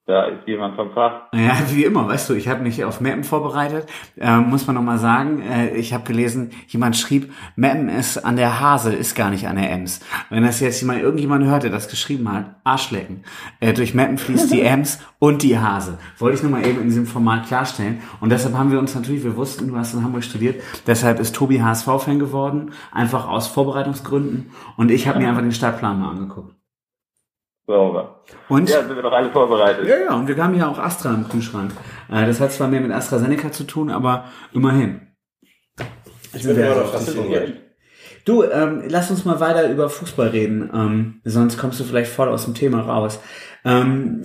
Da 0.08 0.26
ist 0.26 0.48
jemand 0.48 0.76
vom 0.76 0.92
Fach. 0.92 1.32
Ja, 1.34 1.58
wie 1.72 1.84
immer, 1.84 2.08
weißt 2.08 2.30
du, 2.30 2.36
ich 2.36 2.48
habe 2.48 2.62
mich 2.62 2.84
auf 2.84 3.02
Mappen 3.02 3.24
vorbereitet. 3.24 3.90
Äh, 4.18 4.38
muss 4.38 4.68
man 4.68 4.76
nochmal 4.76 5.00
sagen, 5.00 5.42
äh, 5.42 5.76
ich 5.76 5.96
habe 5.96 6.04
gelesen, 6.04 6.52
jemand 6.68 6.96
schrieb, 6.96 7.34
Mappen 7.56 7.90
ist 7.90 8.20
an 8.20 8.36
der 8.36 8.60
Hase, 8.60 8.94
ist 8.94 9.16
gar 9.16 9.32
nicht 9.32 9.48
an 9.48 9.56
der 9.56 9.72
Ems. 9.72 10.02
Wenn 10.30 10.44
das 10.44 10.60
jetzt 10.60 10.80
jemand, 10.80 11.02
irgendjemand 11.02 11.46
hört, 11.46 11.64
der 11.64 11.72
das 11.72 11.88
geschrieben 11.88 12.32
hat, 12.32 12.56
Arschlecken. 12.64 13.24
Äh, 13.60 13.74
durch 13.74 13.96
Mappen 13.96 14.20
fließt 14.20 14.54
die 14.54 14.62
Ems 14.62 15.00
und 15.18 15.42
die 15.42 15.58
Hase. 15.58 15.98
Wollte 16.20 16.38
ich 16.38 16.44
nochmal 16.44 16.68
eben 16.68 16.82
in 16.82 16.90
diesem 16.90 17.08
Format 17.08 17.48
klarstellen. 17.48 18.04
Und 18.22 18.30
deshalb 18.30 18.56
haben 18.56 18.72
wir 18.72 18.78
uns 18.78 18.94
natürlich, 18.94 19.24
wir 19.24 19.36
wussten, 19.36 19.70
du 19.70 19.76
hast 19.76 19.96
in 19.96 20.04
Hamburg 20.04 20.24
studiert, 20.24 20.62
deshalb 20.86 21.20
ist 21.20 21.36
Tobi 21.36 21.64
HSV-Fan 21.64 22.20
geworden, 22.20 22.74
einfach 22.92 23.28
aus 23.28 23.48
Vorbereitungsgründen. 23.48 24.52
Und 24.78 24.92
ich 24.92 25.08
habe 25.08 25.18
mir 25.18 25.30
einfach 25.30 25.42
den 25.42 25.52
Startplan 25.52 26.00
mal 26.00 26.12
angeguckt. 26.12 26.54
Sauber. 27.68 28.22
Und? 28.48 28.70
Ja, 28.70 28.84
sind 28.84 28.96
wir 28.96 29.02
doch 29.02 29.12
alle 29.12 29.32
vorbereitet. 29.32 29.88
Ja, 29.88 29.98
ja, 29.98 30.16
und 30.16 30.28
wir 30.28 30.38
haben 30.38 30.54
hier 30.54 30.70
auch 30.70 30.78
Astra 30.78 31.14
im 31.14 31.28
Kühlschrank. 31.28 31.72
Äh, 32.12 32.26
das 32.26 32.40
hat 32.40 32.52
zwar 32.52 32.68
mehr 32.68 32.82
mit 32.82 32.92
AstraZeneca 32.92 33.52
zu 33.52 33.64
tun, 33.64 33.90
aber 33.90 34.26
immerhin. 34.54 35.02
Ich 36.34 36.44
bin 36.44 36.58
immer 36.58 36.76
noch 36.76 36.92
fasziniert. 36.92 37.62
Du, 38.26 38.44
ähm, 38.44 38.84
lass 38.88 39.12
uns 39.12 39.24
mal 39.24 39.40
weiter 39.40 39.70
über 39.70 39.90
Fußball 39.90 40.30
reden, 40.30 40.70
ähm, 40.74 41.22
sonst 41.24 41.58
kommst 41.58 41.80
du 41.80 41.84
vielleicht 41.84 42.12
voll 42.12 42.28
aus 42.30 42.46
dem 42.46 42.56
Thema 42.56 42.82
raus. 42.82 43.20
Ähm, 43.64 44.22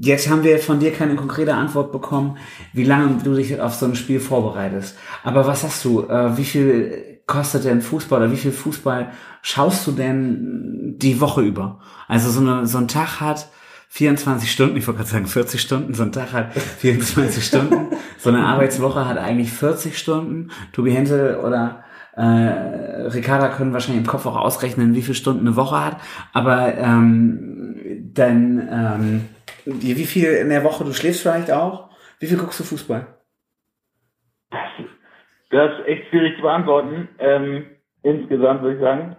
jetzt 0.00 0.28
haben 0.28 0.44
wir 0.44 0.58
von 0.58 0.80
dir 0.80 0.92
keine 0.92 1.16
konkrete 1.16 1.54
Antwort 1.54 1.92
bekommen, 1.92 2.36
wie 2.74 2.84
lange 2.84 3.22
du 3.22 3.34
dich 3.34 3.58
auf 3.58 3.74
so 3.74 3.86
ein 3.86 3.96
Spiel 3.96 4.20
vorbereitest. 4.20 4.98
Aber 5.22 5.46
was 5.46 5.62
hast 5.62 5.82
du? 5.84 6.02
Äh, 6.02 6.36
wie 6.36 6.44
viel 6.44 7.13
kostet 7.26 7.64
denn 7.64 7.80
Fußball 7.80 8.22
oder 8.22 8.32
wie 8.32 8.36
viel 8.36 8.52
Fußball 8.52 9.10
schaust 9.42 9.86
du 9.86 9.92
denn 9.92 10.94
die 10.98 11.20
Woche 11.20 11.42
über? 11.42 11.80
Also 12.08 12.30
so, 12.30 12.40
eine, 12.40 12.66
so 12.66 12.78
ein 12.78 12.88
Tag 12.88 13.20
hat 13.20 13.48
24 13.88 14.50
Stunden, 14.50 14.76
ich 14.76 14.86
wollte 14.86 14.98
gerade 14.98 15.10
sagen 15.10 15.26
40 15.26 15.60
Stunden, 15.60 15.94
so 15.94 16.02
ein 16.02 16.12
Tag 16.12 16.32
hat 16.32 16.52
24 16.52 17.44
Stunden, 17.44 17.96
so 18.18 18.30
eine 18.30 18.44
Arbeitswoche 18.44 19.06
hat 19.06 19.18
eigentlich 19.18 19.52
40 19.52 19.96
Stunden. 19.96 20.50
Tobi 20.72 20.92
Hensel 20.92 21.36
oder 21.36 21.84
äh, 22.16 22.22
Ricarda 22.22 23.48
können 23.48 23.72
wahrscheinlich 23.72 24.02
im 24.02 24.08
Kopf 24.08 24.26
auch 24.26 24.36
ausrechnen, 24.36 24.94
wie 24.94 25.02
viele 25.02 25.14
Stunden 25.14 25.46
eine 25.46 25.56
Woche 25.56 25.84
hat, 25.84 25.96
aber 26.32 26.76
ähm, 26.76 28.10
dann 28.12 28.68
ähm, 28.70 29.24
wie 29.64 29.96
wie 29.96 30.06
viel 30.06 30.28
in 30.28 30.48
der 30.48 30.64
Woche, 30.64 30.84
du 30.84 30.92
schläfst 30.92 31.22
vielleicht 31.22 31.50
auch? 31.50 31.90
Wie 32.18 32.26
viel 32.26 32.36
guckst 32.36 32.60
du 32.60 32.64
Fußball? 32.64 33.06
Das 35.50 35.78
ist 35.78 35.86
echt 35.86 36.08
schwierig 36.08 36.36
zu 36.36 36.42
beantworten. 36.42 37.08
Ähm, 37.18 37.66
insgesamt 38.02 38.62
würde 38.62 38.76
ich 38.76 38.80
sagen. 38.80 39.16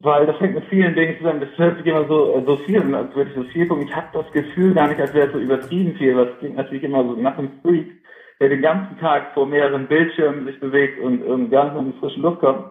Weil 0.00 0.26
das 0.26 0.38
hängt 0.40 0.54
mit 0.54 0.64
vielen 0.64 0.94
Dingen 0.94 1.16
zusammen. 1.18 1.40
Das 1.40 1.56
hört 1.56 1.78
sich 1.78 1.86
immer 1.86 2.06
so, 2.08 2.34
äh, 2.34 2.44
so 2.44 2.56
viel 2.56 2.80
an, 2.80 2.94
als 2.94 3.14
würde 3.14 3.30
so 3.34 3.44
viel 3.44 3.68
gucken. 3.68 3.86
Ich 3.86 3.94
habe 3.94 4.08
das 4.12 4.30
Gefühl 4.32 4.74
gar 4.74 4.88
nicht, 4.88 5.00
als 5.00 5.14
wäre 5.14 5.28
es 5.28 5.32
so 5.32 5.38
übertrieben 5.38 5.94
viel. 5.96 6.14
Das 6.14 6.38
klingt 6.38 6.56
natürlich 6.56 6.82
immer 6.82 7.04
so 7.04 7.14
nach 7.14 7.38
einem 7.38 7.60
Freak, 7.62 7.88
der 8.40 8.48
den 8.48 8.62
ganzen 8.62 8.98
Tag 8.98 9.32
vor 9.34 9.46
mehreren 9.46 9.86
Bildschirmen 9.86 10.44
sich 10.46 10.58
bewegt 10.58 11.00
und 11.00 11.24
ähm, 11.24 11.50
gar 11.50 11.64
nicht 11.64 11.74
mehr 11.74 11.82
in 11.82 11.92
die 11.92 11.98
frische 11.98 12.20
Luft 12.20 12.40
kommt. 12.40 12.64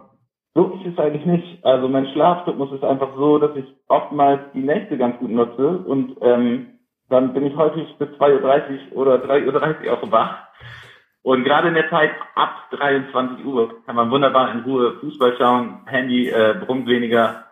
So 0.53 0.73
ist 0.73 0.91
es 0.91 0.99
eigentlich 0.99 1.25
nicht. 1.25 1.63
Also 1.63 1.87
mein 1.87 2.07
Schlafrhythmus 2.07 2.73
ist 2.73 2.83
einfach 2.83 3.15
so, 3.15 3.37
dass 3.37 3.55
ich 3.55 3.65
oftmals 3.87 4.41
die 4.53 4.63
Nächte 4.63 4.97
ganz 4.97 5.17
gut 5.19 5.31
nutze 5.31 5.77
und 5.77 6.17
ähm, 6.21 6.67
dann 7.09 7.33
bin 7.33 7.45
ich 7.45 7.55
häufig 7.55 7.87
bis 7.97 8.09
2.30 8.09 8.91
Uhr 8.91 9.01
oder 9.01 9.15
3.30 9.15 9.87
Uhr 9.87 9.93
auch 9.93 10.11
wach. 10.11 10.47
Und 11.24 11.43
gerade 11.43 11.67
in 11.67 11.76
der 11.76 11.89
Zeit 11.89 12.11
ab 12.36 12.69
23 12.72 13.45
Uhr 13.45 13.84
kann 13.86 13.95
man 13.95 14.09
wunderbar 14.09 14.51
in 14.51 14.61
Ruhe 14.61 14.97
Fußball 14.99 15.36
schauen, 15.38 15.86
Handy 15.86 16.30
äh, 16.30 16.55
brummt 16.65 16.88
weniger. 16.88 17.45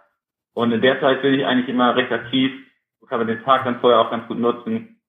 Und 0.53 0.71
in 0.71 0.81
der 0.81 0.99
Zeit 0.99 1.21
bin 1.21 1.35
ich 1.35 1.45
eigentlich 1.45 1.69
immer 1.69 1.95
recht 1.95 2.11
aktiv, 2.11 2.51
kann 3.07 3.19
man 3.19 3.27
den 3.27 3.43
Tag 3.43 3.63
dann 3.63 3.79
vorher 3.79 3.99
auch 4.01 4.11
ganz 4.11 4.27
gut 4.27 4.39
nutzen. 4.39 4.99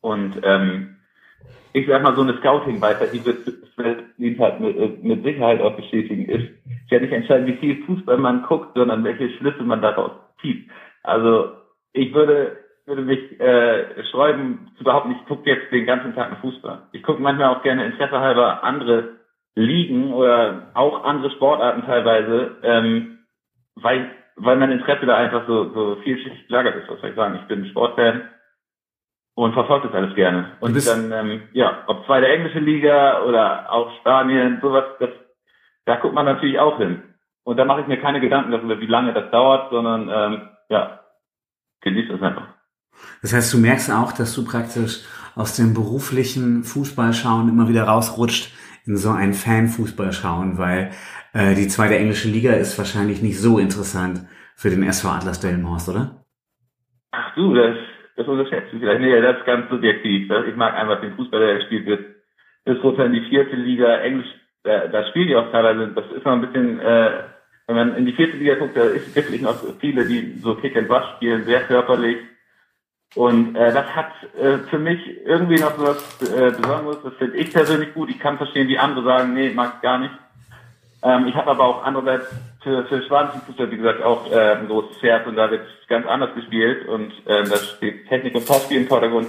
Und 0.00 0.40
ähm, 0.42 0.96
ich 1.72 1.86
sag 1.86 2.02
mal, 2.02 2.16
so 2.16 2.22
eine 2.22 2.36
Scouting-Weisheit, 2.38 3.12
die 3.12 3.24
wird 3.24 3.46
Sven 3.74 4.38
halt 4.38 4.60
mit, 4.60 4.76
äh, 4.76 4.98
mit 5.02 5.22
Sicherheit 5.22 5.60
auch 5.60 5.76
bestätigen, 5.76 6.26
ist, 6.26 6.48
ich 6.84 6.90
werde 6.90 7.04
nicht 7.04 7.14
entscheiden, 7.14 7.46
wie 7.46 7.56
viel 7.56 7.84
Fußball 7.84 8.18
man 8.18 8.42
guckt, 8.42 8.74
sondern 8.74 9.04
welche 9.04 9.30
Schlüsse 9.36 9.62
man 9.62 9.82
daraus 9.82 10.12
zieht. 10.40 10.68
Also 11.02 11.52
ich 11.92 12.12
würde 12.14 12.58
würde 12.90 13.02
mich 13.02 13.40
äh, 13.40 14.04
sträuben, 14.08 14.72
zu 14.76 14.84
behaupten, 14.84 15.12
ich 15.12 15.26
gucke 15.26 15.48
jetzt 15.48 15.70
den 15.72 15.86
ganzen 15.86 16.14
Tag 16.14 16.26
einen 16.26 16.40
Fußball. 16.40 16.88
Ich 16.92 17.02
gucke 17.02 17.22
manchmal 17.22 17.54
auch 17.54 17.62
gerne 17.62 17.86
Interesse 17.86 18.20
halber 18.20 18.64
andere 18.64 19.20
Ligen 19.54 20.12
oder 20.12 20.70
auch 20.74 21.04
andere 21.04 21.30
Sportarten 21.30 21.86
teilweise, 21.86 22.56
ähm, 22.62 23.18
weil, 23.76 24.10
weil 24.36 24.56
mein 24.56 24.72
Interesse 24.72 25.06
da 25.06 25.16
einfach 25.16 25.46
so, 25.46 25.72
so 25.72 25.96
vielschichtig 26.02 26.48
gelagert 26.48 26.76
ist, 26.76 26.90
was 26.90 27.00
soll 27.00 27.10
ich 27.10 27.16
sagen. 27.16 27.38
Ich 27.40 27.46
bin 27.46 27.66
Sportfan 27.66 28.28
und 29.36 29.54
verfolge 29.54 29.88
das 29.88 29.96
alles 29.96 30.14
gerne. 30.16 30.56
Und 30.58 30.74
dann, 30.86 31.12
ähm, 31.12 31.42
ja, 31.52 31.84
ob 31.86 32.04
zweite 32.06 32.26
englische 32.26 32.58
Liga 32.58 33.22
oder 33.22 33.72
auch 33.72 33.96
Spanien, 34.00 34.58
sowas, 34.60 34.84
das, 34.98 35.10
da 35.84 35.96
guckt 35.96 36.14
man 36.14 36.26
natürlich 36.26 36.58
auch 36.58 36.76
hin. 36.78 37.02
Und 37.44 37.56
da 37.56 37.64
mache 37.64 37.82
ich 37.82 37.86
mir 37.86 38.00
keine 38.00 38.20
Gedanken 38.20 38.50
darüber, 38.50 38.80
wie 38.80 38.86
lange 38.86 39.12
das 39.12 39.30
dauert, 39.30 39.70
sondern 39.70 40.10
ähm, 40.12 40.48
ja, 40.68 41.00
genieße 41.82 42.14
es 42.14 42.22
einfach. 42.22 42.59
Das 43.22 43.32
heißt, 43.32 43.52
du 43.52 43.58
merkst 43.58 43.90
auch, 43.90 44.12
dass 44.12 44.34
du 44.34 44.44
praktisch 44.44 45.00
aus 45.36 45.56
dem 45.56 45.74
beruflichen 45.74 46.64
Fußballschauen 46.64 47.48
immer 47.48 47.68
wieder 47.68 47.84
rausrutscht 47.84 48.52
in 48.86 48.96
so 48.96 49.10
ein 49.10 49.34
Fan-Fußballschauen, 49.34 50.58
weil 50.58 50.90
äh, 51.32 51.54
die 51.54 51.68
zweite 51.68 51.96
englische 51.96 52.28
Liga 52.28 52.52
ist 52.52 52.78
wahrscheinlich 52.78 53.22
nicht 53.22 53.38
so 53.38 53.58
interessant 53.58 54.26
für 54.56 54.70
den 54.70 54.82
SV 54.82 55.08
Atlas 55.08 55.40
Delmenhorst, 55.40 55.88
oder? 55.88 56.24
Ach 57.12 57.34
du, 57.34 57.54
das, 57.54 57.76
das 58.16 58.26
unterschätzt 58.26 58.72
du 58.72 58.78
vielleicht. 58.78 59.00
Nee, 59.00 59.20
das 59.20 59.38
ist 59.38 59.46
ganz 59.46 59.70
subjektiv. 59.70 60.30
Ich 60.48 60.56
mag 60.56 60.74
einfach 60.74 61.00
den 61.00 61.14
Fußball, 61.14 61.40
der 61.40 61.58
gespielt 61.58 61.86
wird. 61.86 62.04
Insofern 62.64 63.12
die 63.12 63.26
vierte 63.28 63.56
Liga, 63.56 63.96
Englisch, 63.98 64.28
da, 64.64 64.88
da 64.88 65.06
spielen 65.08 65.28
die 65.28 65.36
auch 65.36 65.50
teilweise, 65.50 65.92
das 65.94 66.04
ist 66.14 66.24
noch 66.24 66.32
ein 66.32 66.42
bisschen, 66.42 66.80
äh, 66.80 67.10
wenn 67.66 67.76
man 67.76 67.96
in 67.96 68.06
die 68.06 68.12
vierte 68.12 68.36
Liga 68.36 68.56
guckt, 68.56 68.76
da 68.76 68.82
ist 68.82 69.14
wirklich 69.14 69.40
noch 69.40 69.56
viele, 69.80 70.04
die 70.04 70.34
so 70.38 70.54
Kick 70.56 70.76
and 70.76 70.90
Rush 70.90 71.16
spielen, 71.16 71.44
sehr 71.44 71.60
körperlich. 71.60 72.18
Und 73.16 73.56
äh, 73.56 73.72
das 73.72 73.86
hat 73.86 74.12
äh, 74.38 74.58
für 74.68 74.78
mich 74.78 75.00
irgendwie 75.24 75.58
noch 75.58 75.76
so 75.76 75.84
was 75.84 76.22
äh, 76.22 76.52
Besonderes. 76.52 76.98
Das 77.02 77.14
finde 77.14 77.36
ich 77.36 77.52
persönlich 77.52 77.92
gut. 77.92 78.08
Ich 78.08 78.20
kann 78.20 78.36
verstehen, 78.36 78.68
wie 78.68 78.78
andere 78.78 79.04
sagen, 79.04 79.34
nee, 79.34 79.50
mag 79.50 79.74
ich 79.76 79.82
gar 79.82 79.98
nicht. 79.98 80.14
Ähm, 81.02 81.26
ich 81.26 81.34
habe 81.34 81.50
aber 81.50 81.64
auch 81.64 81.84
andererseits 81.84 82.26
für, 82.62 82.84
für 82.84 83.02
spanischen 83.02 83.40
Fußball, 83.42 83.70
wie 83.70 83.78
gesagt, 83.78 84.02
auch 84.02 84.30
äh, 84.30 84.56
ein 84.56 84.68
großes 84.68 85.02
Herz 85.02 85.26
und 85.26 85.36
da 85.36 85.50
wird 85.50 85.66
ganz 85.88 86.06
anders 86.06 86.34
gespielt 86.34 86.86
und 86.88 87.12
ähm, 87.26 87.48
da 87.48 87.56
steht 87.56 88.08
Technik 88.08 88.34
und 88.34 88.46
Passspiel 88.46 88.82
im 88.82 88.86
Vordergrund. 88.86 89.28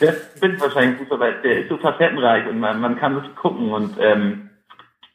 Der 0.00 0.14
bin 0.40 0.54
ich 0.54 0.60
wahrscheinlich 0.60 0.92
ein 0.92 0.98
Fußball, 0.98 1.20
weil 1.20 1.42
der 1.42 1.62
ist 1.62 1.68
so 1.68 1.76
facettenreich 1.78 2.46
und 2.46 2.60
man, 2.60 2.80
man 2.80 2.96
kann 2.96 3.20
viel 3.20 3.30
gucken 3.34 3.72
und 3.72 3.96
ähm, 3.98 4.50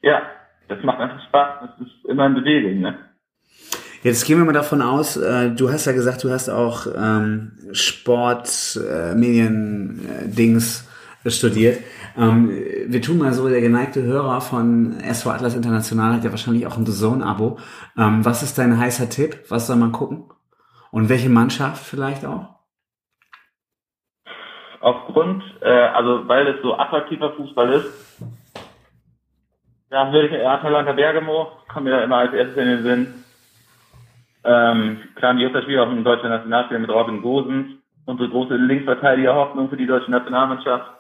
ja, 0.02 0.22
das 0.68 0.84
macht 0.84 1.00
einfach 1.00 1.24
Spaß. 1.28 1.62
Das 1.62 1.88
ist 1.88 2.06
immer 2.06 2.26
in 2.26 2.36
Bewegung, 2.36 2.82
ne? 2.82 2.98
Jetzt 4.06 4.24
gehen 4.26 4.38
wir 4.38 4.45
mal 4.45 4.53
davon 4.53 4.84
aus, 4.84 5.18
äh, 5.18 5.49
du 5.49 5.72
hast 5.72 5.86
ja 5.86 5.91
gesagt, 5.91 6.24
du 6.24 6.30
hast 6.30 6.47
auch 6.47 6.86
ähm, 6.95 7.53
Sport, 7.72 8.80
äh, 8.80 9.16
Medien, 9.16 9.99
äh, 10.08 10.28
Dings 10.30 10.88
studiert. 11.26 11.80
Ähm, 12.16 12.51
wir 12.86 13.01
tun 13.01 13.18
mal 13.18 13.34
so, 13.34 13.49
der 13.49 13.62
geneigte 13.62 14.03
Hörer 14.03 14.41
von 14.41 14.99
SV 14.99 15.32
Atlas 15.32 15.56
International 15.56 16.14
hat 16.14 16.24
ja 16.24 16.30
wahrscheinlich 16.30 16.68
auch 16.68 16.78
ein 16.78 16.86
Zone-Abo. 16.86 17.58
Ähm, 17.97 18.24
was 18.24 18.43
ist 18.43 18.60
dein 18.60 18.78
heißer 18.78 19.10
Tipp? 19.10 19.39
Was 19.49 19.66
soll 19.66 19.78
man 19.78 19.91
gucken? 19.91 20.26
Und 20.91 21.10
welche 21.10 21.30
Mannschaft 21.30 21.84
vielleicht 21.84 22.28
auch? 22.28 22.53
aufgrund, 24.82 25.41
äh, 25.62 25.68
also 25.68 26.28
weil 26.28 26.45
es 26.45 26.62
so 26.62 26.78
attraktiver 26.78 27.32
Fußball 27.32 27.74
ist, 27.74 28.22
da 29.89 30.12
würde 30.12 30.28
ich 30.28 30.47
Atalanta 30.47 30.91
Bergamo, 30.91 31.47
kommt 31.68 31.86
mir 31.86 31.91
da 31.91 32.03
immer 32.03 32.18
als 32.18 32.34
erstes 32.34 32.58
in 32.58 32.68
den 32.68 32.84
Sinn. 32.84 33.25
Ähm, 34.46 35.00
klar, 35.16 35.34
das 35.34 35.64
Spiel 35.64 35.80
auch 35.80 35.91
im 35.91 36.04
deutschen 36.04 36.30
Nationalspiel 36.30 36.80
mit 36.80 36.89
Robin 36.89 37.22
Gosens, 37.22 37.68
unsere 38.06 38.30
große 38.30 38.56
Linksverteidiger 38.56 39.34
Hoffnung 39.34 39.70
für 39.70 39.78
die 39.78 39.88
deutsche 39.88 40.12
Nationalmannschaft. 40.12 40.91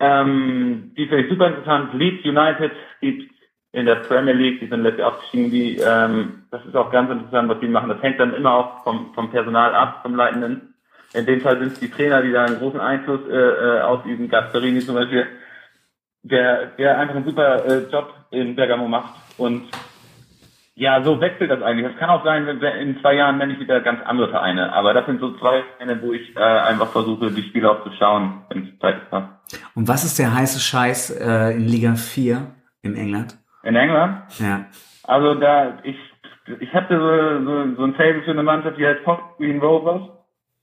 Ähm, 0.00 0.92
die 0.96 1.06
finde 1.06 1.24
ich 1.24 1.30
super 1.30 1.48
interessant. 1.48 1.94
Leeds 1.94 2.24
United 2.24 2.72
gibt 3.00 3.32
in 3.72 3.86
der 3.86 3.96
Premier 3.96 4.34
League, 4.34 4.60
die 4.60 4.66
sind 4.66 4.82
letztes 4.82 5.00
Jahr 5.00 5.12
aufgestiegen, 5.12 5.50
die, 5.50 5.76
ähm, 5.76 6.44
das 6.50 6.64
ist 6.64 6.76
auch 6.76 6.90
ganz 6.90 7.10
interessant, 7.10 7.48
was 7.48 7.60
die 7.60 7.68
machen. 7.68 7.88
Das 7.88 8.02
hängt 8.02 8.18
dann 8.18 8.34
immer 8.34 8.52
auch 8.52 8.82
vom, 8.84 9.14
vom 9.14 9.30
Personal 9.30 9.74
ab, 9.74 10.00
vom 10.02 10.14
Leitenden. 10.14 10.74
In 11.14 11.26
dem 11.26 11.40
Fall 11.40 11.58
sind 11.58 11.72
es 11.72 11.80
die 11.80 11.90
Trainer, 11.90 12.22
die 12.22 12.32
da 12.32 12.44
einen 12.44 12.58
großen 12.58 12.80
Einfluss 12.80 13.20
äh, 13.28 13.36
äh, 13.36 13.80
ausüben. 13.80 14.28
Gasperini 14.28 14.80
zum 14.80 14.94
Beispiel. 14.96 15.26
der, 16.22 16.66
der 16.78 16.98
einfach 16.98 17.16
einen 17.16 17.24
super 17.24 17.64
äh, 17.64 17.90
Job 17.90 18.14
in 18.30 18.54
Bergamo 18.54 18.88
macht. 18.88 19.14
Und 19.38 19.68
ja, 20.80 21.02
so 21.04 21.20
wechselt 21.20 21.50
das 21.50 21.60
eigentlich. 21.60 21.92
Es 21.92 21.98
kann 21.98 22.08
auch 22.08 22.24
sein, 22.24 22.46
wenn 22.46 22.62
in 22.62 22.98
zwei 23.02 23.14
Jahren 23.14 23.36
nenne 23.36 23.52
ich 23.52 23.60
wieder 23.60 23.82
ganz 23.82 24.00
andere 24.06 24.30
Vereine. 24.30 24.72
Aber 24.72 24.94
das 24.94 25.04
sind 25.04 25.20
so 25.20 25.36
zwei 25.36 25.62
Vereine, 25.76 26.00
wo 26.00 26.14
ich 26.14 26.34
äh, 26.34 26.40
einfach 26.40 26.88
versuche, 26.88 27.30
die 27.30 27.42
Spiele 27.42 27.70
auch 27.70 27.84
zu 27.84 27.92
schauen, 27.98 28.44
wenn 28.48 28.66
es 28.66 28.78
Zeit 28.78 28.96
ist. 28.96 29.60
Und 29.74 29.88
was 29.88 30.04
ist 30.04 30.18
der 30.18 30.34
heiße 30.34 30.58
Scheiß 30.58 31.20
äh, 31.20 31.54
in 31.54 31.66
Liga 31.66 31.96
4 31.96 32.46
in 32.80 32.96
England? 32.96 33.36
In 33.62 33.76
England? 33.76 34.22
Ja. 34.38 34.64
Also 35.04 35.34
da, 35.34 35.80
ich, 35.82 35.98
ich 36.60 36.72
hatte 36.72 36.98
so, 36.98 37.44
so, 37.44 37.74
so 37.76 37.84
ein 37.84 37.94
Fable 37.94 38.22
für 38.22 38.30
eine 38.30 38.42
Mannschaft, 38.42 38.78
die 38.78 38.86
heißt 38.86 39.04
Fox 39.04 39.22
Green 39.36 39.60
Rovers. 39.60 40.08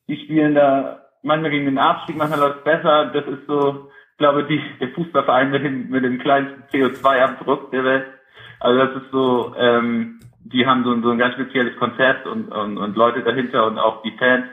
Die 0.08 0.18
spielen 0.24 0.56
da 0.56 0.98
manchmal 1.22 1.52
gegen 1.52 1.66
den 1.66 1.78
Abstieg, 1.78 2.18
manchmal 2.18 2.40
läuft 2.40 2.58
es 2.58 2.64
besser. 2.64 3.12
Das 3.14 3.26
ist 3.28 3.46
so, 3.46 3.92
ich 4.14 4.18
glaube, 4.18 4.46
die, 4.46 4.60
der 4.80 4.90
Fußballverein 4.96 5.52
mit 5.52 5.64
dem, 5.64 5.90
mit 5.90 6.04
dem 6.04 6.18
kleinsten 6.18 6.64
CO2-Abdruck 6.72 7.70
der 7.70 7.84
Welt. 7.84 8.17
Also 8.60 8.80
das 8.80 9.04
ist 9.04 9.12
so, 9.12 9.56
ähm, 9.58 10.20
die 10.44 10.66
haben 10.66 10.84
so, 10.84 11.00
so 11.02 11.12
ein 11.12 11.18
ganz 11.18 11.36
spezielles 11.36 11.76
Konzept 11.78 12.26
und, 12.26 12.50
und, 12.50 12.78
und 12.78 12.96
Leute 12.96 13.24
dahinter 13.24 13.68
und 13.68 13.78
auch 13.78 14.02
die 14.02 14.16
Fans. 14.18 14.46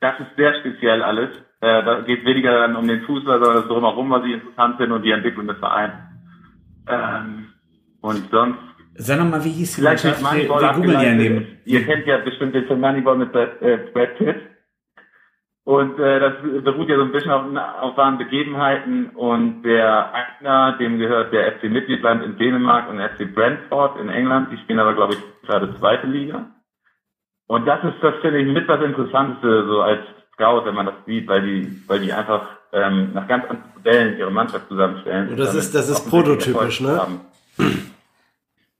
Das 0.00 0.18
ist 0.20 0.36
sehr 0.36 0.54
speziell 0.60 1.02
alles. 1.02 1.30
Äh, 1.60 1.82
da 1.84 2.00
geht 2.02 2.24
weniger 2.24 2.52
dann 2.52 2.76
um 2.76 2.86
den 2.86 3.02
Fußball, 3.02 3.38
sondern 3.38 3.62
das 3.62 3.68
drumherum, 3.68 4.10
was 4.10 4.24
ich 4.24 4.34
interessant 4.34 4.76
finde 4.76 4.94
und 4.94 5.02
die 5.02 5.10
Entwicklung 5.10 5.48
des 5.48 5.58
Vereins. 5.58 5.94
Ähm, 6.88 7.48
und 8.00 8.30
sonst 8.30 8.58
Sag 9.00 9.18
nochmal, 9.18 9.44
wie 9.44 9.50
hieß 9.50 9.76
die 9.76 9.80
Vielleicht 9.80 10.04
Mannschaft? 10.04 10.36
Wir, 10.36 10.60
wir 10.60 10.72
googeln 10.72 11.00
ja 11.00 11.14
neben. 11.14 11.46
Ihr 11.64 11.84
kennt 11.86 12.04
ja 12.06 12.18
bestimmt 12.18 12.52
den 12.54 12.66
Film 12.66 12.80
Moneyball 12.80 13.16
mit 13.16 13.32
Brad, 13.32 13.62
äh, 13.62 13.78
Brad 13.92 14.18
Pitt. 14.18 14.36
Und 15.68 15.98
äh, 15.98 16.18
das 16.18 16.32
beruht 16.64 16.88
ja 16.88 16.96
so 16.96 17.02
ein 17.02 17.12
bisschen 17.12 17.30
auf, 17.30 17.42
auf 17.82 17.94
wahren 17.98 18.16
Begebenheiten. 18.16 19.10
Und 19.10 19.64
der 19.64 20.14
Eigner, 20.14 20.78
dem 20.78 20.98
gehört 20.98 21.30
der 21.30 21.52
FC 21.52 21.64
Midtjylland 21.64 22.22
in 22.24 22.38
Dänemark 22.38 22.88
und 22.88 22.98
FC 22.98 23.34
Brentford 23.34 24.00
in 24.00 24.08
England. 24.08 24.48
Die 24.50 24.56
spielen 24.56 24.78
aber, 24.78 24.94
glaube 24.94 25.12
ich, 25.12 25.20
gerade 25.46 25.78
zweite 25.78 26.06
Liga. 26.06 26.46
Und 27.48 27.66
das 27.66 27.84
ist, 27.84 27.96
das 28.00 28.14
finde 28.22 28.38
ich 28.40 28.46
mit 28.50 28.66
das 28.66 28.82
Interessanteste, 28.82 29.66
so 29.66 29.82
als 29.82 30.00
Scout, 30.32 30.64
wenn 30.64 30.74
man 30.74 30.86
das 30.86 30.94
sieht, 31.04 31.28
weil 31.28 31.42
die, 31.42 31.82
weil 31.86 32.00
die 32.00 32.14
einfach 32.14 32.46
ähm, 32.72 33.10
nach 33.12 33.28
ganz 33.28 33.44
anderen 33.44 33.72
Modellen 33.76 34.18
ihre 34.18 34.30
Mannschaft 34.30 34.68
zusammenstellen. 34.68 35.28
Und 35.28 35.36
das 35.38 35.54
ist- 35.54 35.74
das 35.74 35.90
ist 35.90 36.08
prototypisch, 36.08 36.80
ne? 36.80 36.96
haben. 36.96 37.20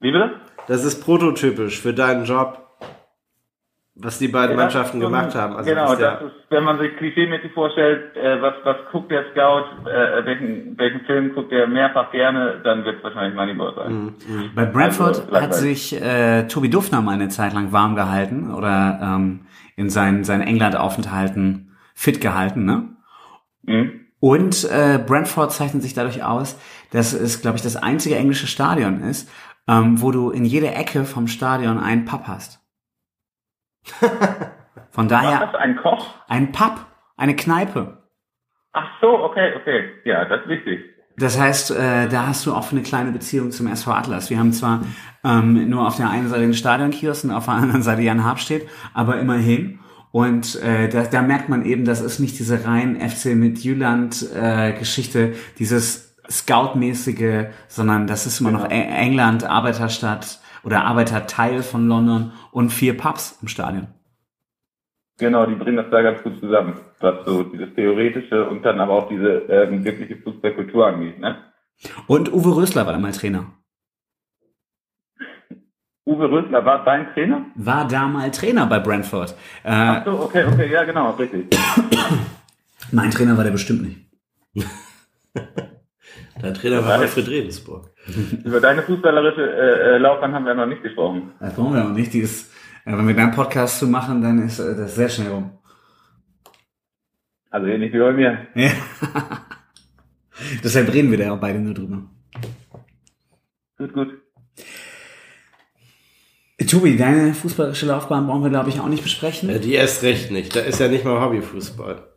Wie 0.01 0.11
bitte? 0.12 0.30
Das 0.68 0.84
ist 0.86 1.05
prototypisch 1.05 1.82
für 1.82 1.93
deinen 1.93 2.24
Job, 2.24 2.68
was 4.01 4.18
die 4.18 4.28
beiden 4.28 4.57
Ja, 4.57 4.62
Mannschaften 4.62 5.01
gemacht 5.01 5.34
haben. 5.34 5.57
Also 5.57 5.68
genau, 5.68 5.86
das 5.86 5.92
ist 5.94 6.01
ja- 6.01 6.14
das 6.14 6.22
ist, 6.24 6.32
wenn 6.51 6.64
man 6.64 6.78
sich 6.78 6.96
klischeemäßig 6.96 7.53
vorstellt, 7.53 8.16
äh, 8.16 8.40
was, 8.40 8.55
was 8.64 8.76
guckt 8.92 9.11
der 9.11 9.24
Scout, 9.32 9.88
äh, 9.88 10.24
welchen, 10.24 10.78
welchen 10.78 11.01
Film 11.01 11.34
guckt 11.34 11.53
er 11.53 11.66
mehrfach 11.66 12.11
gerne, 12.12 12.61
dann 12.62 12.84
wird 12.84 12.99
es 12.99 13.03
wahrscheinlich 13.05 13.34
Moneyball 13.34 13.74
sein. 13.74 13.92
Mhm. 13.92 14.14
Bei 14.55 14.64
Brentford 14.66 15.28
Also, 15.32 15.40
hat 15.40 15.55
sich 15.55 16.01
äh, 16.01 16.44
Tobi 16.46 16.70
Dufner 16.70 17.03
mal 17.03 17.12
eine 17.14 17.28
Zeit 17.28 17.53
lang 17.55 17.72
warm 17.72 17.96
gehalten 17.96 18.55
oder 18.55 19.01
ähm, 19.03 19.40
in 19.76 19.90
seinen, 19.90 20.24
seinen 20.24 20.42
England-Aufenthalten 20.42 21.76
fit 21.94 22.20
gehalten, 22.20 22.64
ne? 22.64 22.88
Mhm. 23.64 23.92
Und 24.20 24.64
äh, 24.70 24.99
Brentford 25.05 25.53
zeichnet 25.53 25.82
sich 25.82 25.94
dadurch 25.94 26.24
aus, 26.24 26.59
dass 26.92 27.12
es, 27.12 27.40
glaube 27.42 27.57
ich, 27.57 27.62
das 27.62 27.76
einzige 27.76 28.16
englische 28.16 28.46
Stadion 28.49 29.01
ist, 29.01 29.30
ähm, 29.68 30.01
wo 30.03 30.11
du 30.11 30.30
in 30.30 30.44
jeder 30.44 30.74
Ecke 30.76 31.05
vom 31.05 31.28
Stadion 31.28 31.78
einen 31.78 32.05
Pub 32.05 32.22
hast. 32.26 32.58
Von 34.91 35.09
daher 35.09 35.41
das 35.41 35.55
ein 35.55 35.76
Koch? 35.76 36.07
ein 36.28 36.53
Pub, 36.53 36.86
eine 37.16 37.36
Kneipe. 37.36 38.03
Ach 38.72 38.89
so, 39.01 39.09
okay, 39.09 39.53
okay. 39.61 39.91
Ja, 40.05 40.24
das 40.24 40.43
ist 40.43 40.49
wichtig. 40.49 40.80
Das 41.16 41.39
heißt, 41.39 41.72
äh, 41.72 42.09
da 42.09 42.28
hast 42.28 42.47
du 42.47 42.55
auch 42.55 42.70
eine 42.70 42.82
kleine 42.82 43.11
Beziehung 43.11 43.51
zum 43.51 43.66
SV 43.66 43.91
Atlas. 43.93 44.30
Wir 44.30 44.39
haben 44.39 44.53
zwar 44.53 44.82
ähm, 45.24 45.68
nur 45.68 45.86
auf 45.86 45.97
der 45.97 46.09
einen 46.11 46.28
Seite 46.28 46.43
den 46.43 46.55
Stadionkiosk 46.55 47.24
und 47.24 47.32
auf 47.32 47.47
der 47.47 47.55
anderen 47.55 47.82
Seite 47.82 48.03
Jan 48.03 48.24
Hab 48.24 48.39
steht, 48.39 48.68
aber 48.95 49.18
immerhin. 49.18 49.80
Und 50.12 50.62
äh, 50.62 50.89
da, 50.89 51.03
da 51.03 51.22
merkt 51.22 51.49
man 51.49 51.64
eben, 51.64 51.84
das 51.84 52.01
ist 52.01 52.18
nicht 52.20 52.39
diese 52.39 52.64
rein 52.64 52.97
FC 53.01 53.34
mit 53.34 53.59
Jüland 53.59 54.24
äh, 54.34 54.72
Geschichte, 54.72 55.34
dieses 55.59 56.16
Scout-mäßige, 56.30 57.47
sondern 57.66 58.07
das 58.07 58.26
ist 58.26 58.41
immer 58.41 58.51
noch 58.53 58.70
E- 58.70 58.89
England, 58.89 59.45
Arbeiterstadt 59.45 60.39
oder 60.65 60.85
Arbeiterteil 60.85 61.63
von 61.63 61.89
London 61.89 62.33
und 62.51 62.71
vier 62.71 62.97
Pubs 62.97 63.39
im 63.43 63.49
Stadion. 63.49 63.89
Genau, 65.19 65.47
die 65.47 65.57
bringen 65.57 65.77
das 65.77 65.91
da 65.91 66.01
ganz 66.03 66.23
gut 66.23 66.39
zusammen, 66.39 66.75
was 67.01 67.25
so 67.27 67.43
dieses 67.43 67.75
Theoretische 67.75 68.49
und 68.49 68.63
dann 68.63 68.81
aber 68.81 68.93
auch 68.93 69.09
diese 69.09 69.43
ähm, 69.49 69.85
wirkliche 69.85 70.17
Fußballkultur 70.17 70.87
angeht. 70.87 71.19
Ne? 71.19 71.37
Und 72.07 72.33
Uwe 72.33 72.57
Rösler 72.57 72.87
war 72.87 72.93
da 72.93 72.99
mal 73.01 73.13
Trainer. 73.13 73.47
Uwe 76.07 76.31
Rösler 76.31 76.65
war 76.65 76.85
dein 76.85 77.13
Trainer? 77.13 77.47
War 77.57 77.87
da 77.87 78.07
mal 78.07 78.31
Trainer 78.31 78.67
bei 78.67 78.79
Brentford. 78.79 79.33
Äh, 79.65 79.71
Ach 79.71 80.05
so, 80.05 80.21
okay, 80.21 80.45
okay, 80.45 80.73
ja 80.73 80.85
genau, 80.85 81.11
richtig. 81.11 81.47
mein 82.93 83.11
Trainer 83.11 83.37
war 83.37 83.45
der 83.45 83.51
bestimmt 83.51 83.83
nicht. 83.83 83.99
Dein 86.41 86.55
Trainer 86.55 86.85
war 86.85 87.01
Alfred 87.01 87.29
Redensburg. 87.29 87.91
Über 88.45 88.61
deine 88.61 88.83
fußballerische 88.83 89.43
äh, 89.43 89.95
äh, 89.95 89.99
Laufbahn 89.99 90.33
haben 90.33 90.47
wir 90.47 90.55
noch 90.55 90.67
nicht 90.67 90.83
gesprochen. 90.83 91.33
Das 91.41 91.55
brauchen 91.55 91.75
wir 91.75 91.85
noch 91.85 91.93
nicht. 91.95 92.13
Die 92.13 92.21
ist, 92.21 92.53
äh, 92.85 92.93
wenn 92.93 93.07
wir 93.07 93.15
da 93.15 93.25
einen 93.25 93.33
Podcast 93.33 93.79
zu 93.79 93.87
machen, 93.87 94.23
dann 94.23 94.45
ist 94.45 94.59
äh, 94.59 94.77
das 94.77 94.95
sehr 94.95 95.09
schnell 95.09 95.31
rum. 95.31 95.51
Also 97.51 97.67
ähnlich 97.67 97.93
wie 97.93 97.99
bei 97.99 98.13
mir. 98.13 98.47
Ja. 98.55 98.71
Deshalb 100.65 100.93
reden 100.93 101.11
wir 101.11 101.19
da 101.19 101.33
auch 101.33 101.41
beide 101.41 101.59
nur 101.59 101.75
drüber. 101.75 102.03
Gut, 103.79 103.93
gut. 103.93 104.09
Tobi, 106.69 106.97
deine 106.97 107.33
fußballerische 107.35 107.87
Laufbahn 107.87 108.27
brauchen 108.27 108.43
wir, 108.43 108.51
glaube 108.51 108.69
ich, 108.69 108.81
auch 108.81 108.89
nicht 108.89 109.03
besprechen. 109.03 109.49
Ja, 109.49 109.59
die 109.59 109.75
erst 109.75 110.03
recht 110.03 110.31
nicht. 110.31 110.55
Da 110.55 110.61
ist 110.61 110.81
ja 110.81 110.89
nicht 110.89 111.05
mal 111.05 111.21
Hobbyfußball. 111.21 112.09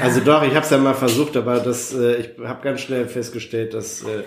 Also 0.00 0.20
doch, 0.20 0.42
ich 0.42 0.54
habe 0.54 0.64
es 0.64 0.70
ja 0.70 0.78
mal 0.78 0.94
versucht, 0.94 1.36
aber 1.36 1.60
das, 1.60 1.92
äh, 1.94 2.16
ich 2.16 2.38
habe 2.38 2.62
ganz 2.62 2.80
schnell 2.80 3.06
festgestellt, 3.06 3.74
dass 3.74 4.02
äh, 4.02 4.22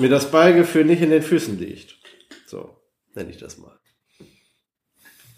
mir 0.00 0.08
das 0.08 0.30
Ballgefühl 0.30 0.84
nicht 0.84 1.02
in 1.02 1.10
den 1.10 1.22
Füßen 1.22 1.58
liegt. 1.58 1.96
So, 2.46 2.76
nenne 3.14 3.30
ich 3.30 3.38
das 3.38 3.58
mal. 3.58 3.80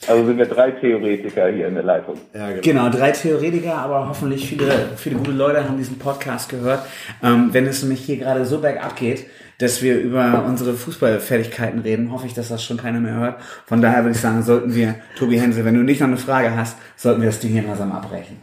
Also 0.08 0.26
sind 0.26 0.38
wir 0.38 0.46
drei 0.46 0.72
Theoretiker 0.72 1.48
hier 1.48 1.68
in 1.68 1.74
der 1.74 1.84
Leitung. 1.84 2.18
Ja, 2.34 2.48
genau. 2.48 2.60
Genau, 2.62 2.88
drei 2.88 3.12
Theoretiker, 3.12 3.76
aber 3.76 4.08
hoffentlich 4.08 4.48
viele, 4.48 4.88
viele 4.96 5.16
gute 5.16 5.30
Leute 5.30 5.64
haben 5.64 5.78
diesen 5.78 5.98
Podcast 5.98 6.48
gehört. 6.48 6.84
Ähm, 7.22 7.50
wenn 7.52 7.66
es 7.66 7.82
nämlich 7.82 8.00
hier 8.00 8.16
gerade 8.16 8.44
so 8.44 8.58
bergab 8.58 8.96
geht, 8.96 9.26
dass 9.58 9.80
wir 9.80 10.00
über 10.00 10.44
unsere 10.44 10.74
Fußballfertigkeiten 10.74 11.80
reden, 11.80 12.10
hoffe 12.10 12.26
ich, 12.26 12.34
dass 12.34 12.48
das 12.48 12.64
schon 12.64 12.78
keiner 12.78 12.98
mehr 12.98 13.14
hört. 13.14 13.40
Von 13.66 13.80
daher 13.80 14.02
würde 14.02 14.16
ich 14.16 14.20
sagen, 14.20 14.42
sollten 14.42 14.74
wir, 14.74 14.96
Tobi 15.16 15.38
Hensel, 15.38 15.64
wenn 15.64 15.76
du 15.76 15.82
nicht 15.82 16.00
noch 16.00 16.08
eine 16.08 16.16
Frage 16.16 16.56
hast, 16.56 16.76
sollten 16.96 17.20
wir 17.20 17.28
das 17.28 17.38
Ding 17.38 17.52
hier 17.52 17.62
langsam 17.62 17.92
abbrechen. 17.92 18.40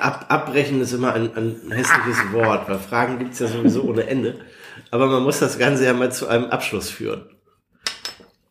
Ab, 0.00 0.26
abbrechen 0.28 0.80
ist 0.80 0.92
immer 0.92 1.14
ein, 1.14 1.30
ein 1.36 1.70
hässliches 1.70 2.32
Wort, 2.32 2.68
weil 2.68 2.78
Fragen 2.78 3.20
gibt's 3.20 3.38
ja 3.38 3.46
sowieso 3.46 3.84
ohne 3.84 4.08
Ende. 4.08 4.40
Aber 4.90 5.06
man 5.06 5.22
muss 5.22 5.38
das 5.38 5.58
Ganze 5.58 5.84
ja 5.84 5.92
mal 5.92 6.12
zu 6.12 6.28
einem 6.28 6.46
Abschluss 6.46 6.90
führen. 6.90 7.24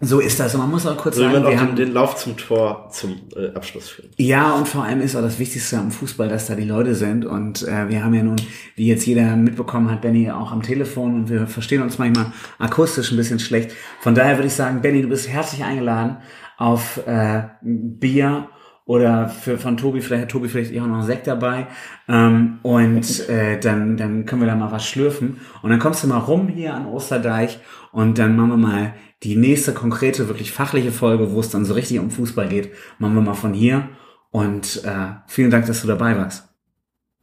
So 0.01 0.21
ist 0.21 0.39
das. 0.39 0.55
Und 0.55 0.61
man 0.61 0.69
muss 0.69 0.87
auch 0.87 0.95
kurz 0.95 1.17
So 1.17 1.27
wie 1.27 1.33
sagen, 1.33 1.45
wir 1.45 1.59
haben 1.59 1.75
den, 1.75 1.91
Lauf 1.91 2.15
zum 2.15 2.37
Tor 2.37 2.87
zum 2.89 3.19
äh, 3.35 3.53
Abschluss 3.53 3.89
führt. 3.89 4.07
Ja, 4.15 4.53
und 4.53 4.65
vor 4.65 4.83
allem 4.85 5.01
ist 5.01 5.17
auch 5.17 5.21
das 5.21 5.39
Wichtigste 5.39 5.77
am 5.77 5.91
Fußball, 5.91 6.29
dass 6.29 6.47
da 6.47 6.55
die 6.55 6.63
Leute 6.63 6.95
sind. 6.95 7.25
Und 7.25 7.67
äh, 7.67 7.89
wir 7.89 8.03
haben 8.05 8.13
ja 8.13 8.23
nun, 8.23 8.37
wie 8.75 8.87
jetzt 8.87 9.05
jeder 9.05 9.35
mitbekommen 9.35 9.91
hat, 9.91 10.01
Benny 10.01 10.31
auch 10.31 10.53
am 10.53 10.61
Telefon 10.61 11.15
und 11.15 11.29
wir 11.29 11.47
verstehen 11.47 11.81
uns 11.81 11.97
manchmal 11.97 12.31
akustisch 12.59 13.11
ein 13.11 13.17
bisschen 13.17 13.39
schlecht. 13.39 13.71
Von 13.99 14.15
daher 14.15 14.37
würde 14.37 14.47
ich 14.47 14.53
sagen, 14.53 14.81
Benny, 14.81 15.01
du 15.01 15.09
bist 15.09 15.27
herzlich 15.27 15.65
eingeladen 15.65 16.17
auf 16.57 17.05
äh, 17.05 17.43
Bier 17.61 18.47
oder 18.89 19.27
für 19.27 19.59
von 19.59 19.77
Tobi, 19.77 20.01
vielleicht 20.01 20.23
hat 20.23 20.31
Tobi 20.31 20.47
vielleicht 20.47 20.71
auch 20.81 20.87
noch 20.87 20.95
einen 20.95 21.03
Sekt 21.03 21.27
dabei. 21.27 21.67
Ähm, 22.07 22.57
und 22.63 23.29
äh, 23.29 23.59
dann, 23.59 23.97
dann 23.97 24.25
können 24.25 24.41
wir 24.41 24.47
da 24.47 24.55
mal 24.55 24.71
was 24.71 24.87
schlürfen. 24.87 25.41
Und 25.61 25.69
dann 25.69 25.77
kommst 25.77 26.03
du 26.03 26.07
mal 26.07 26.17
rum 26.17 26.47
hier 26.47 26.73
an 26.73 26.87
Osterdeich 26.87 27.59
und 27.91 28.17
dann 28.17 28.35
machen 28.35 28.49
wir 28.49 28.57
mal 28.57 28.93
die 29.21 29.35
nächste 29.35 29.75
konkrete, 29.75 30.27
wirklich 30.27 30.51
fachliche 30.51 30.89
Folge, 30.89 31.31
wo 31.33 31.39
es 31.39 31.51
dann 31.51 31.65
so 31.65 31.75
richtig 31.75 31.99
um 31.99 32.09
Fußball 32.09 32.47
geht, 32.47 32.71
machen 32.97 33.13
wir 33.13 33.21
mal 33.21 33.35
von 33.35 33.53
hier. 33.53 33.89
Und 34.31 34.83
äh, 34.83 35.21
vielen 35.27 35.51
Dank, 35.51 35.67
dass 35.67 35.83
du 35.83 35.87
dabei 35.87 36.17
warst. 36.17 36.49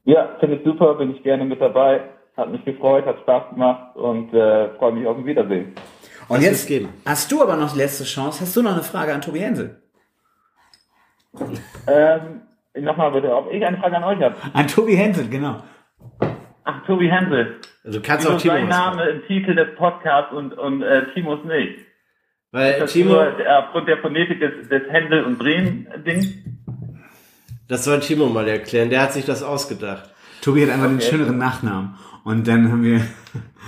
Ja, 0.05 0.37
finde 0.39 0.59
ich 0.59 0.64
super, 0.64 0.95
bin 0.95 1.17
ich 1.17 1.23
gerne 1.25 1.45
mit 1.45 1.61
dabei. 1.61 2.01
Hat 2.37 2.53
mich 2.53 2.64
gefreut, 2.64 3.07
hat 3.07 3.19
Spaß 3.23 3.55
gemacht 3.55 3.97
und 3.97 4.33
äh, 4.33 4.69
freue 4.79 4.93
mich 4.93 5.05
auf 5.05 5.17
ein 5.17 5.27
Wiedersehen. 5.27 5.73
Und 6.29 6.45
Lass 6.45 6.69
jetzt 6.69 6.89
hast 7.05 7.33
du 7.33 7.43
aber 7.43 7.57
noch 7.57 7.73
die 7.73 7.79
letzte 7.79 8.05
Chance. 8.05 8.43
Hast 8.43 8.55
du 8.55 8.62
noch 8.62 8.75
eine 8.75 8.85
Frage 8.85 9.12
an 9.12 9.21
Tobi 9.21 9.41
Hensel? 9.41 9.83
Ähm, 11.87 12.41
Nochmal 12.78 13.11
bitte, 13.12 13.34
ob 13.34 13.51
ich 13.51 13.64
eine 13.64 13.78
Frage 13.78 13.97
an 13.97 14.05
euch 14.05 14.20
habe. 14.22 14.34
An 14.53 14.66
Tobi 14.66 14.97
Hensel, 14.97 15.28
genau. 15.30 15.62
Ach, 16.64 16.84
Tobi 16.87 17.09
Hensel. 17.11 17.57
Also 17.84 18.01
du 18.01 18.05
kannst 18.07 18.26
Wieso 18.26 18.37
auch 18.37 18.41
Timo 18.41 18.55
sein 18.55 18.68
Name 18.68 19.05
im 19.09 19.26
Titel 19.26 19.55
des 19.55 19.74
Podcasts 19.76 20.32
und, 20.34 20.53
und 20.59 20.82
äh, 20.82 21.07
Timos 21.14 21.43
nicht? 21.45 21.78
Weil 22.53 22.78
Das 22.80 22.93
Timo, 22.93 23.12
nur 23.14 23.32
aufgrund 23.59 23.89
der 23.89 23.97
Phonetik 23.99 24.41
des, 24.41 24.68
des 24.68 24.82
Händel- 24.91 25.24
und 25.24 25.39
Bremen-Dings? 25.39 26.28
das 27.68 27.84
soll 27.84 28.01
Timo 28.01 28.26
mal 28.26 28.47
erklären, 28.47 28.91
der 28.91 29.01
hat 29.03 29.12
sich 29.14 29.24
das 29.24 29.43
ausgedacht. 29.43 30.11
Tobi 30.43 30.62
hat 30.62 30.70
einfach 30.70 30.89
den 30.89 30.97
Okay. 30.97 31.07
schöneren 31.11 31.39
Nachnamen. 31.39 31.95
Und 32.24 32.47
dann 32.47 32.70
haben 32.70 32.82
wir, 32.82 33.01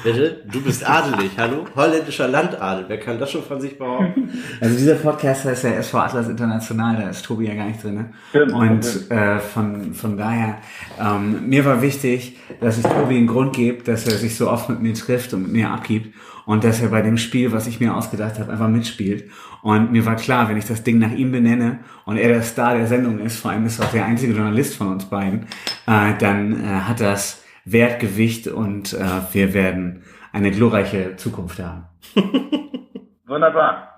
Bitte? 0.04 0.42
Du 0.50 0.60
bist 0.62 0.88
adelig, 0.88 1.32
hallo? 1.36 1.64
Holländischer 1.74 2.28
Landadel. 2.28 2.84
Wer 2.86 3.00
kann 3.00 3.18
das 3.18 3.32
schon 3.32 3.42
von 3.42 3.60
sich 3.60 3.76
behaupten? 3.76 4.30
also 4.60 4.76
dieser 4.76 4.94
Podcast 4.94 5.44
heißt 5.44 5.64
ja 5.64 5.70
SV 5.70 5.98
Atlas 5.98 6.28
International, 6.28 6.96
da 6.96 7.08
ist 7.08 7.24
Tobi 7.24 7.48
ja 7.48 7.54
gar 7.54 7.66
nicht 7.66 7.82
drin. 7.82 7.94
Ne? 7.94 8.10
Stimmt, 8.30 8.52
Und 8.52 8.84
stimmt. 8.84 9.10
äh, 9.10 9.38
von, 9.40 9.94
von 9.94 10.16
daher, 10.16 10.58
ähm, 11.00 11.48
mir 11.48 11.64
war 11.64 11.82
wichtig, 11.82 12.36
dass 12.60 12.78
ich 12.78 12.84
Tobi 12.84 13.16
einen 13.16 13.26
Grund 13.26 13.56
gebe, 13.56 13.82
dass 13.82 14.06
er 14.06 14.16
sich 14.16 14.36
so 14.36 14.48
oft 14.48 14.68
mit 14.68 14.80
mir 14.80 14.94
trifft 14.94 15.34
und 15.34 15.42
mit 15.42 15.52
mir 15.52 15.70
abgibt 15.70 16.14
und 16.46 16.62
dass 16.64 16.80
er 16.80 16.88
bei 16.88 17.02
dem 17.02 17.18
Spiel, 17.18 17.52
was 17.52 17.66
ich 17.66 17.80
mir 17.80 17.94
ausgedacht 17.94 18.38
habe, 18.38 18.52
einfach 18.52 18.68
mitspielt. 18.68 19.30
Und 19.62 19.90
mir 19.90 20.06
war 20.06 20.16
klar, 20.16 20.48
wenn 20.48 20.56
ich 20.56 20.64
das 20.64 20.84
Ding 20.84 20.98
nach 20.98 21.10
ihm 21.10 21.32
benenne 21.32 21.80
und 22.04 22.16
er 22.16 22.28
der 22.28 22.42
Star 22.42 22.76
der 22.76 22.86
Sendung 22.86 23.18
ist, 23.18 23.38
vor 23.38 23.50
allem 23.50 23.66
ist 23.66 23.80
er 23.80 23.86
auch 23.86 23.92
der 23.92 24.04
einzige 24.04 24.32
Journalist 24.32 24.76
von 24.76 24.88
uns 24.88 25.06
beiden, 25.06 25.46
äh, 25.86 26.12
dann 26.18 26.64
äh, 26.64 26.66
hat 26.66 27.00
das 27.00 27.42
Wertgewicht 27.72 28.48
und 28.48 28.92
äh, 28.92 28.98
wir 29.32 29.54
werden 29.54 30.04
eine 30.32 30.50
glorreiche 30.50 31.16
Zukunft 31.16 31.58
haben. 31.58 31.86
Wunderbar. 33.26 33.88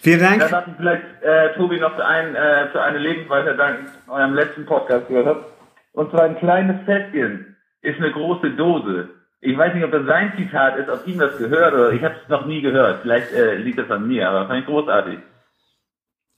Vielen 0.00 0.20
Dank. 0.20 0.40
Dann 0.40 0.50
darf 0.50 0.66
ich 0.68 0.74
vielleicht 0.76 1.02
äh, 1.22 1.54
Tobi 1.54 1.80
noch 1.80 1.96
für, 1.96 2.06
ein, 2.06 2.34
äh, 2.34 2.68
für 2.68 2.82
eine 2.82 2.98
Lebensweise 2.98 3.56
danken, 3.56 3.86
eurem 4.08 4.34
letzten 4.34 4.66
Podcast 4.66 5.08
gehört 5.08 5.26
habe. 5.26 5.44
Und 5.92 6.10
zwar 6.10 6.22
ein 6.22 6.38
kleines 6.38 6.84
Fässchen 6.84 7.56
ist 7.82 7.98
eine 7.98 8.12
große 8.12 8.50
Dose. 8.50 9.08
Ich 9.40 9.56
weiß 9.56 9.74
nicht, 9.74 9.84
ob 9.84 9.92
das 9.92 10.06
sein 10.06 10.32
Zitat 10.36 10.76
ist, 10.76 10.88
ob 10.88 11.06
ihm 11.06 11.18
das 11.18 11.38
gehört 11.38 11.74
oder 11.74 11.92
ich 11.92 12.02
habe 12.02 12.14
es 12.22 12.28
noch 12.28 12.46
nie 12.46 12.60
gehört. 12.60 13.00
Vielleicht 13.02 13.32
äh, 13.32 13.56
liegt 13.56 13.78
das 13.78 13.90
an 13.90 14.06
mir, 14.06 14.28
aber 14.28 14.46
fand 14.46 14.60
ich 14.60 14.66
großartig. 14.66 15.18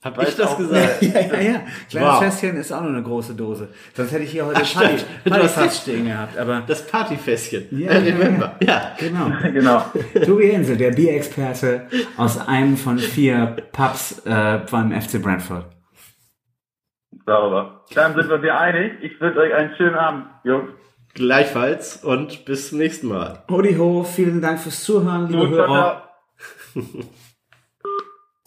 Hab 0.01 0.17
Weiß 0.17 0.29
ich 0.29 0.35
das 0.35 0.55
gesagt? 0.55 1.01
Ja, 1.01 1.19
ja, 1.19 1.39
ja. 1.41 1.61
Kleines 1.89 2.09
Wow. 2.09 2.19
Fässchen 2.23 2.55
ist 2.55 2.71
auch 2.71 2.81
nur 2.81 2.91
eine 2.91 3.03
große 3.03 3.33
Dose. 3.35 3.67
Sonst 3.93 4.13
hätte 4.13 4.23
ich 4.23 4.31
hier 4.31 4.45
heute 4.45 4.61
Ach, 4.63 4.73
Party, 4.73 4.97
stimmt. 4.97 5.05
Du 5.25 5.29
Party 5.29 5.43
hast 5.45 5.53
Fest 5.55 5.65
recht. 5.65 5.81
stehen 5.81 6.05
gehabt. 6.05 6.37
Aber 6.37 6.63
Das 6.65 6.87
Partyfässchen. 6.87 7.67
Ja, 7.71 7.91
äh, 7.91 8.09
ja, 8.09 8.15
remember. 8.15 8.55
Ja. 8.61 8.95
genau. 8.97 9.29
genau. 9.51 9.83
Tobi 10.25 10.51
Insel, 10.51 10.77
der 10.77 10.91
Bierexperte 10.91 11.87
aus 12.15 12.39
einem 12.47 12.77
von 12.77 12.97
vier 12.97 13.57
Pubs 13.73 14.19
äh, 14.25 14.59
beim 14.71 14.93
FC 15.01 15.21
Brentford. 15.21 15.65
Sauber. 17.25 17.83
Dann 17.93 18.15
sind 18.15 18.29
wir 18.29 18.35
uns 18.37 18.45
ja 18.45 18.57
einig. 18.57 18.93
Ich 19.01 19.19
wünsche 19.19 19.39
euch 19.39 19.53
einen 19.53 19.75
schönen 19.75 19.95
Abend, 19.95 20.25
Jungs. 20.45 20.69
Gleichfalls 21.13 21.97
und 22.05 22.45
bis 22.45 22.69
zum 22.69 22.77
nächsten 22.77 23.07
Mal. 23.07 23.43
Hodi 23.51 23.75
ho, 23.75 24.03
vielen 24.03 24.41
Dank 24.41 24.59
fürs 24.61 24.81
Zuhören, 24.83 25.27
liebe 25.27 25.47
Gut, 25.47 25.57
Hörer. 25.57 26.11
ciao. 26.73 26.83